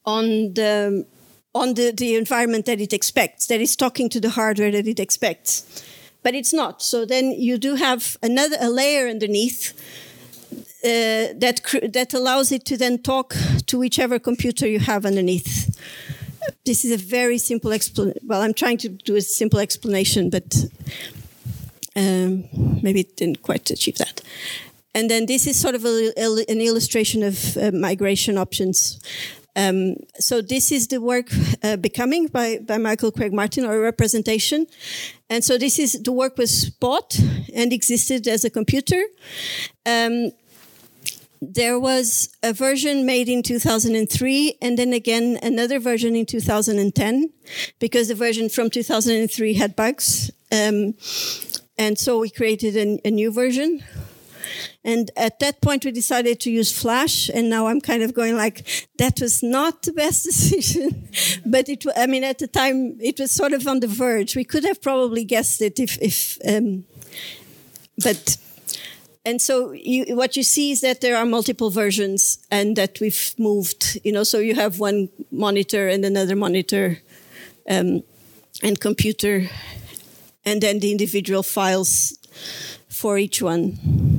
on 0.05 0.55
the 0.55 1.07
on 1.55 1.75
the, 1.75 1.93
the 1.93 2.17
environment 2.17 2.67
that 2.67 2.81
it 2.81 2.93
expects, 2.93 3.47
that 3.47 3.61
is 3.61 3.77
talking 3.77 4.09
to 4.09 4.19
the 4.19 4.31
hardware 4.31 4.73
that 4.73 4.89
it 4.89 4.99
expects 4.99 5.85
but 6.25 6.35
it's 6.35 6.53
not. 6.53 6.83
So 6.83 7.07
then 7.07 7.31
you 7.31 7.59
do 7.59 7.77
have 7.77 8.17
another 8.23 8.57
a 8.61 8.69
layer 8.69 9.09
underneath 9.09 9.73
uh, 10.83 11.39
that 11.39 11.61
that 11.93 12.15
allows 12.15 12.51
it 12.51 12.65
to 12.65 12.77
then 12.77 12.99
talk 12.99 13.37
to 13.67 13.79
whichever 13.79 14.19
computer 14.19 14.67
you 14.67 14.81
have 14.81 15.07
underneath. 15.07 15.79
This 16.65 16.85
is 16.85 16.93
a 16.93 16.97
very 16.97 17.39
simple 17.39 17.73
explanation. 17.73 18.21
Well, 18.27 18.43
I'm 18.43 18.55
trying 18.55 18.79
to 18.79 18.89
do 18.89 19.17
a 19.17 19.21
simple 19.21 19.61
explanation, 19.61 20.31
but 20.31 20.67
um, 21.97 22.49
maybe 22.83 23.01
it 23.01 23.17
didn't 23.17 23.43
quite 23.43 23.71
achieve 23.71 23.97
that. 23.99 24.21
And 24.95 25.09
then 25.09 25.27
this 25.27 25.47
is 25.47 25.61
sort 25.61 25.75
of 25.75 25.85
a, 25.85 26.13
a, 26.17 26.45
an 26.49 26.61
illustration 26.61 27.23
of 27.23 27.57
uh, 27.57 27.71
migration 27.73 28.39
options. 28.39 29.01
Um, 29.57 29.97
so 30.19 30.41
this 30.41 30.73
is 30.73 30.89
the 30.89 31.01
work 31.01 31.29
uh, 31.63 31.77
becoming 31.77 32.27
by, 32.27 32.59
by 32.59 32.79
Michael 32.79 33.13
Craig 33.13 33.33
Martin 33.33 33.65
or 33.65 33.81
representation. 33.81 34.67
And 35.31 35.45
so 35.45 35.59
this 35.59 35.79
is 35.79 35.93
the 36.03 36.13
work 36.13 36.37
was 36.37 36.71
bought 36.71 37.19
and 37.55 37.73
existed 37.73 38.27
as 38.27 38.45
a 38.45 38.51
computer. 38.51 39.03
Um, 39.87 40.33
there 41.41 41.79
was 41.79 42.31
a 42.43 42.53
version 42.53 43.05
made 43.05 43.29
in 43.29 43.43
2003 43.43 44.59
and 44.63 44.79
then 44.79 44.93
again 44.93 45.39
another 45.43 45.79
version 45.79 46.17
in 46.17 46.25
2010 46.25 47.31
because 47.79 48.09
the 48.09 48.15
version 48.15 48.49
from 48.49 48.71
2003 48.71 49.55
had 49.55 49.77
bugs. 49.77 50.31
Um, 50.51 50.95
and 51.77 51.99
so 51.99 52.21
we 52.21 52.31
created 52.31 52.77
a, 52.77 53.07
a 53.07 53.11
new 53.11 53.33
version 53.33 53.83
and 54.85 55.11
at 55.17 55.39
that 55.41 55.61
point, 55.61 55.85
we 55.85 55.93
decided 55.93 56.41
to 56.41 56.51
use 56.51 56.73
Flash. 56.73 57.31
And 57.33 57.49
now 57.49 57.67
I'm 57.69 57.81
kind 57.81 58.03
of 58.03 58.15
going 58.15 58.37
like, 58.37 58.89
that 58.99 59.21
was 59.21 59.43
not 59.43 59.83
the 59.83 59.93
best 59.93 60.25
decision. 60.25 61.09
but 61.47 61.69
it, 61.69 61.85
I 61.97 62.07
mean, 62.07 62.25
at 62.25 62.39
the 62.39 62.47
time, 62.47 62.99
it 63.01 63.19
was 63.19 63.31
sort 63.31 63.53
of 63.53 63.67
on 63.67 63.81
the 63.81 63.87
verge. 63.87 64.37
We 64.37 64.45
could 64.45 64.65
have 64.65 64.83
probably 64.83 65.25
guessed 65.25 65.63
it 65.63 65.81
if, 65.81 65.99
if, 66.01 66.39
um, 66.47 66.85
but, 68.03 68.37
and 69.25 69.41
so 69.41 69.73
you, 69.73 70.17
what 70.17 70.37
you 70.37 70.43
see 70.43 70.73
is 70.73 70.83
that 70.83 71.01
there 71.01 71.17
are 71.17 71.25
multiple 71.25 71.71
versions 71.71 72.39
and 72.51 72.77
that 72.77 73.01
we've 73.01 73.35
moved, 73.39 73.99
you 74.05 74.13
know, 74.13 74.25
so 74.25 74.39
you 74.39 74.55
have 74.55 74.79
one 74.79 75.09
monitor 75.31 75.89
and 75.89 76.05
another 76.05 76.37
monitor 76.37 76.99
um, 77.71 78.03
and 78.63 78.81
computer 78.81 79.49
and 80.45 80.61
then 80.61 80.79
the 80.81 80.93
individual 80.93 81.43
files 81.43 82.19
for 82.89 83.19
each 83.19 83.41
one. 83.43 84.14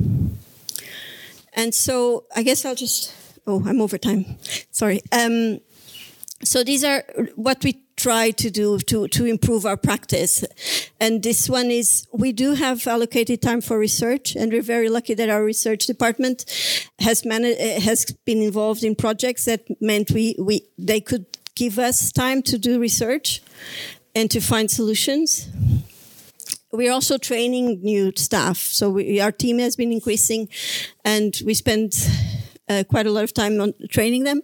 And 1.56 1.74
so 1.74 2.24
I 2.36 2.42
guess 2.42 2.64
I'll 2.64 2.74
just, 2.74 3.14
oh, 3.46 3.64
I'm 3.66 3.80
over 3.80 3.98
time. 3.98 4.36
Sorry. 4.70 5.00
Um, 5.10 5.60
so 6.44 6.62
these 6.62 6.84
are 6.84 7.02
what 7.34 7.64
we 7.64 7.82
try 7.96 8.30
to 8.30 8.50
do 8.50 8.78
to, 8.78 9.08
to 9.08 9.24
improve 9.24 9.64
our 9.64 9.78
practice. 9.78 10.44
And 11.00 11.22
this 11.22 11.48
one 11.48 11.70
is 11.70 12.06
we 12.12 12.32
do 12.32 12.52
have 12.52 12.86
allocated 12.86 13.40
time 13.40 13.62
for 13.62 13.78
research, 13.78 14.36
and 14.36 14.52
we're 14.52 14.60
very 14.60 14.90
lucky 14.90 15.14
that 15.14 15.30
our 15.30 15.42
research 15.42 15.86
department 15.86 16.44
has 16.98 17.24
managed, 17.24 17.58
has 17.82 18.04
been 18.26 18.42
involved 18.42 18.84
in 18.84 18.94
projects 18.94 19.46
that 19.46 19.64
meant 19.80 20.10
we, 20.10 20.36
we 20.38 20.62
they 20.78 21.00
could 21.00 21.24
give 21.54 21.78
us 21.78 22.12
time 22.12 22.42
to 22.42 22.58
do 22.58 22.78
research 22.78 23.42
and 24.14 24.30
to 24.30 24.40
find 24.40 24.70
solutions 24.70 25.48
we're 26.72 26.92
also 26.92 27.18
training 27.18 27.80
new 27.82 28.12
staff. 28.16 28.58
So 28.58 28.90
we, 28.90 29.20
our 29.20 29.32
team 29.32 29.58
has 29.58 29.76
been 29.76 29.92
increasing, 29.92 30.48
and 31.04 31.34
we 31.44 31.54
spend 31.54 31.94
uh, 32.68 32.84
quite 32.88 33.06
a 33.06 33.10
lot 33.10 33.24
of 33.24 33.32
time 33.32 33.60
on 33.60 33.74
training 33.90 34.24
them. 34.24 34.42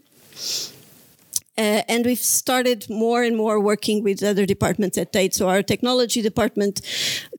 Uh, 1.59 1.83
and 1.87 2.07
we've 2.07 2.19
started 2.19 2.89
more 2.89 3.23
and 3.23 3.37
more 3.37 3.61
working 3.61 4.03
with 4.03 4.23
other 4.23 4.47
departments 4.47 4.97
at 4.97 5.13
Tate. 5.13 5.35
So 5.35 5.49
our 5.49 5.63
technology 5.63 6.23
department, 6.23 6.81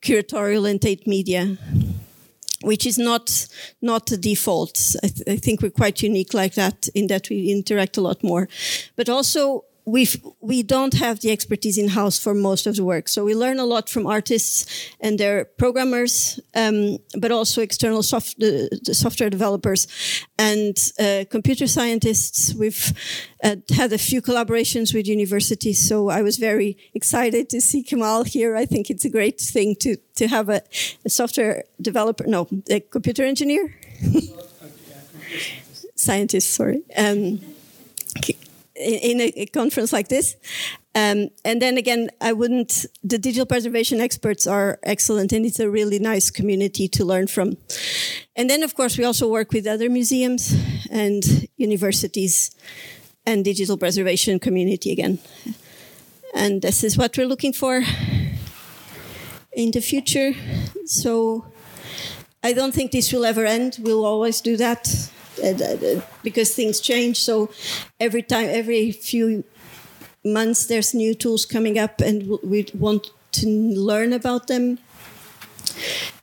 curatorial, 0.02 0.70
and 0.70 0.80
Tate 0.80 1.08
Media, 1.08 1.58
which 2.62 2.86
is 2.86 2.98
not 2.98 3.48
not 3.82 4.06
the 4.06 4.18
default. 4.18 4.96
I, 5.04 5.08
th 5.08 5.28
I 5.28 5.38
think 5.38 5.62
we're 5.62 5.72
quite 5.72 6.06
unique 6.06 6.34
like 6.34 6.54
that 6.54 6.88
in 6.94 7.08
that 7.08 7.30
we 7.30 7.52
interact 7.52 7.98
a 7.98 8.02
lot 8.02 8.24
more, 8.24 8.48
but 8.96 9.10
also 9.10 9.66
we 9.86 10.08
we 10.40 10.64
don't 10.64 10.94
have 10.94 11.20
the 11.20 11.32
expertise 11.32 11.78
in 11.78 11.90
house 11.90 12.18
for 12.18 12.34
most 12.34 12.68
of 12.68 12.76
the 12.76 12.84
work. 12.84 13.10
So 13.10 13.26
we 13.26 13.36
learn 13.36 13.60
a 13.60 13.66
lot 13.66 13.90
from 13.90 14.08
artists 14.08 14.66
and 15.00 15.20
their 15.20 15.46
programmers, 15.46 16.40
um, 16.56 16.98
but 17.18 17.32
also 17.32 17.62
external 17.62 18.02
soft, 18.02 18.40
the, 18.40 18.70
the 18.84 18.94
software 18.94 19.30
developers 19.30 19.88
and 20.38 20.78
uh, 21.00 21.26
computer 21.30 21.68
scientists. 21.68 22.54
We've 22.54 22.94
uh, 23.44 23.58
had 23.76 23.92
a 23.92 23.98
few 23.98 24.22
collaborations 24.22 24.94
with 24.94 25.08
universities, 25.08 25.88
so 25.88 26.10
I 26.10 26.22
was 26.22 26.38
very 26.38 26.78
excited 26.94 27.50
to 27.50 27.60
see 27.60 27.84
Kamal 27.84 28.24
here. 28.24 28.56
I 28.56 28.66
think 28.66 28.90
it's 28.90 29.06
a 29.06 29.10
great 29.10 29.40
thing 29.40 29.76
to 29.82 29.98
to 30.16 30.28
have 30.28 30.48
a, 30.50 30.62
a 31.04 31.10
software 31.10 31.64
developer, 31.82 32.26
no, 32.26 32.48
a 32.70 32.80
computer 32.80 33.24
engineer, 33.24 33.76
scientist. 35.96 36.54
Sorry. 36.54 36.84
Um, 36.96 37.40
in 38.84 39.22
a, 39.22 39.46
conference 39.48 39.94
like 39.94 40.10
this. 40.10 40.36
Um, 40.96 41.30
and 41.44 41.62
then 41.62 41.78
again, 41.78 42.10
I 42.22 42.34
wouldn't, 42.34 42.86
the 43.04 43.18
digital 43.18 43.46
preservation 43.46 44.00
experts 44.00 44.46
are 44.46 44.80
excellent 44.84 45.32
and 45.32 45.46
it's 45.46 45.60
a 45.60 45.70
really 45.70 46.00
nice 46.00 46.30
community 46.30 46.88
to 46.90 47.06
learn 47.06 47.28
from. 47.28 47.58
And 48.36 48.50
then, 48.50 48.62
of 48.64 48.76
course, 48.76 48.98
we 48.98 49.04
also 49.04 49.28
work 49.28 49.52
with 49.52 49.66
other 49.66 49.90
museums 49.90 50.56
and 50.92 51.48
universities 51.58 52.52
and 53.26 53.44
digital 53.44 53.78
preservation 53.78 54.40
community 54.40 54.92
again. 54.92 55.20
And 56.36 56.62
this 56.62 56.84
is 56.84 56.98
what 56.98 57.18
we're 57.18 57.28
looking 57.28 57.54
for 57.54 57.84
in 59.54 59.72
the 59.72 59.82
future. 59.82 60.34
So 60.86 61.46
I 62.44 62.54
don't 62.54 62.74
think 62.74 62.92
this 62.92 63.14
will 63.14 63.26
ever 63.26 63.46
end. 63.46 63.78
We'll 63.82 64.06
always 64.06 64.42
do 64.42 64.58
that 64.58 65.12
because 66.24 66.56
things 66.56 66.80
change. 66.80 67.18
So 67.18 67.50
every 68.00 68.22
time, 68.22 68.48
every 68.50 68.92
few 68.92 69.44
months, 70.24 70.66
there's 70.66 70.94
new 70.94 71.14
tools 71.14 71.46
coming 71.46 71.78
up, 71.78 72.02
and 72.02 72.40
we 72.44 72.68
want 72.74 73.12
to 73.34 73.48
learn 73.48 74.14
about 74.14 74.48
them. 74.48 74.80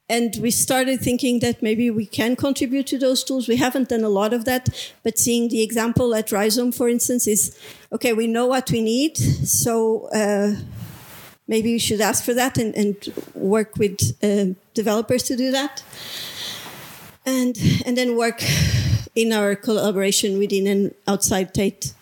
And 0.08 0.36
we 0.42 0.50
started 0.50 1.00
thinking 1.00 1.38
that 1.38 1.62
maybe 1.62 1.88
we 1.88 2.04
can 2.04 2.34
contribute 2.34 2.88
to 2.88 2.98
those 2.98 3.22
tools. 3.22 3.46
We 3.46 3.56
haven't 3.56 3.90
done 3.90 4.02
a 4.02 4.08
lot 4.08 4.32
of 4.32 4.44
that, 4.44 4.68
but 5.04 5.18
seeing 5.18 5.48
the 5.48 5.62
example 5.62 6.16
at 6.16 6.32
Rhizome, 6.32 6.72
for 6.72 6.88
instance, 6.88 7.28
is 7.28 7.56
okay, 7.92 8.12
we 8.12 8.26
know 8.26 8.46
what 8.46 8.72
we 8.72 8.82
need. 8.82 9.16
So 9.16 10.08
uh, 10.12 10.56
maybe 11.46 11.72
we 11.74 11.78
should 11.78 12.00
ask 12.00 12.24
for 12.24 12.34
that 12.34 12.58
and, 12.58 12.74
and 12.74 12.96
work 13.34 13.76
with 13.76 14.00
uh, 14.20 14.54
developers 14.74 15.22
to 15.24 15.36
do 15.36 15.52
that. 15.52 15.84
And, 17.24 17.56
and 17.86 17.96
then 17.96 18.16
work 18.16 18.42
in 19.14 19.30
our 19.30 19.56
collaboration 19.56 20.38
within 20.40 20.66
and 20.66 20.90
outside 21.06 21.46
Tate. 21.54 22.00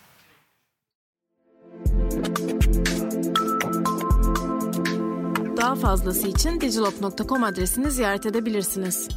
Daha 5.57 5.75
fazlası 5.75 6.27
için 6.27 6.61
digilop.com 6.61 7.43
adresini 7.43 7.91
ziyaret 7.91 8.25
edebilirsiniz. 8.25 9.09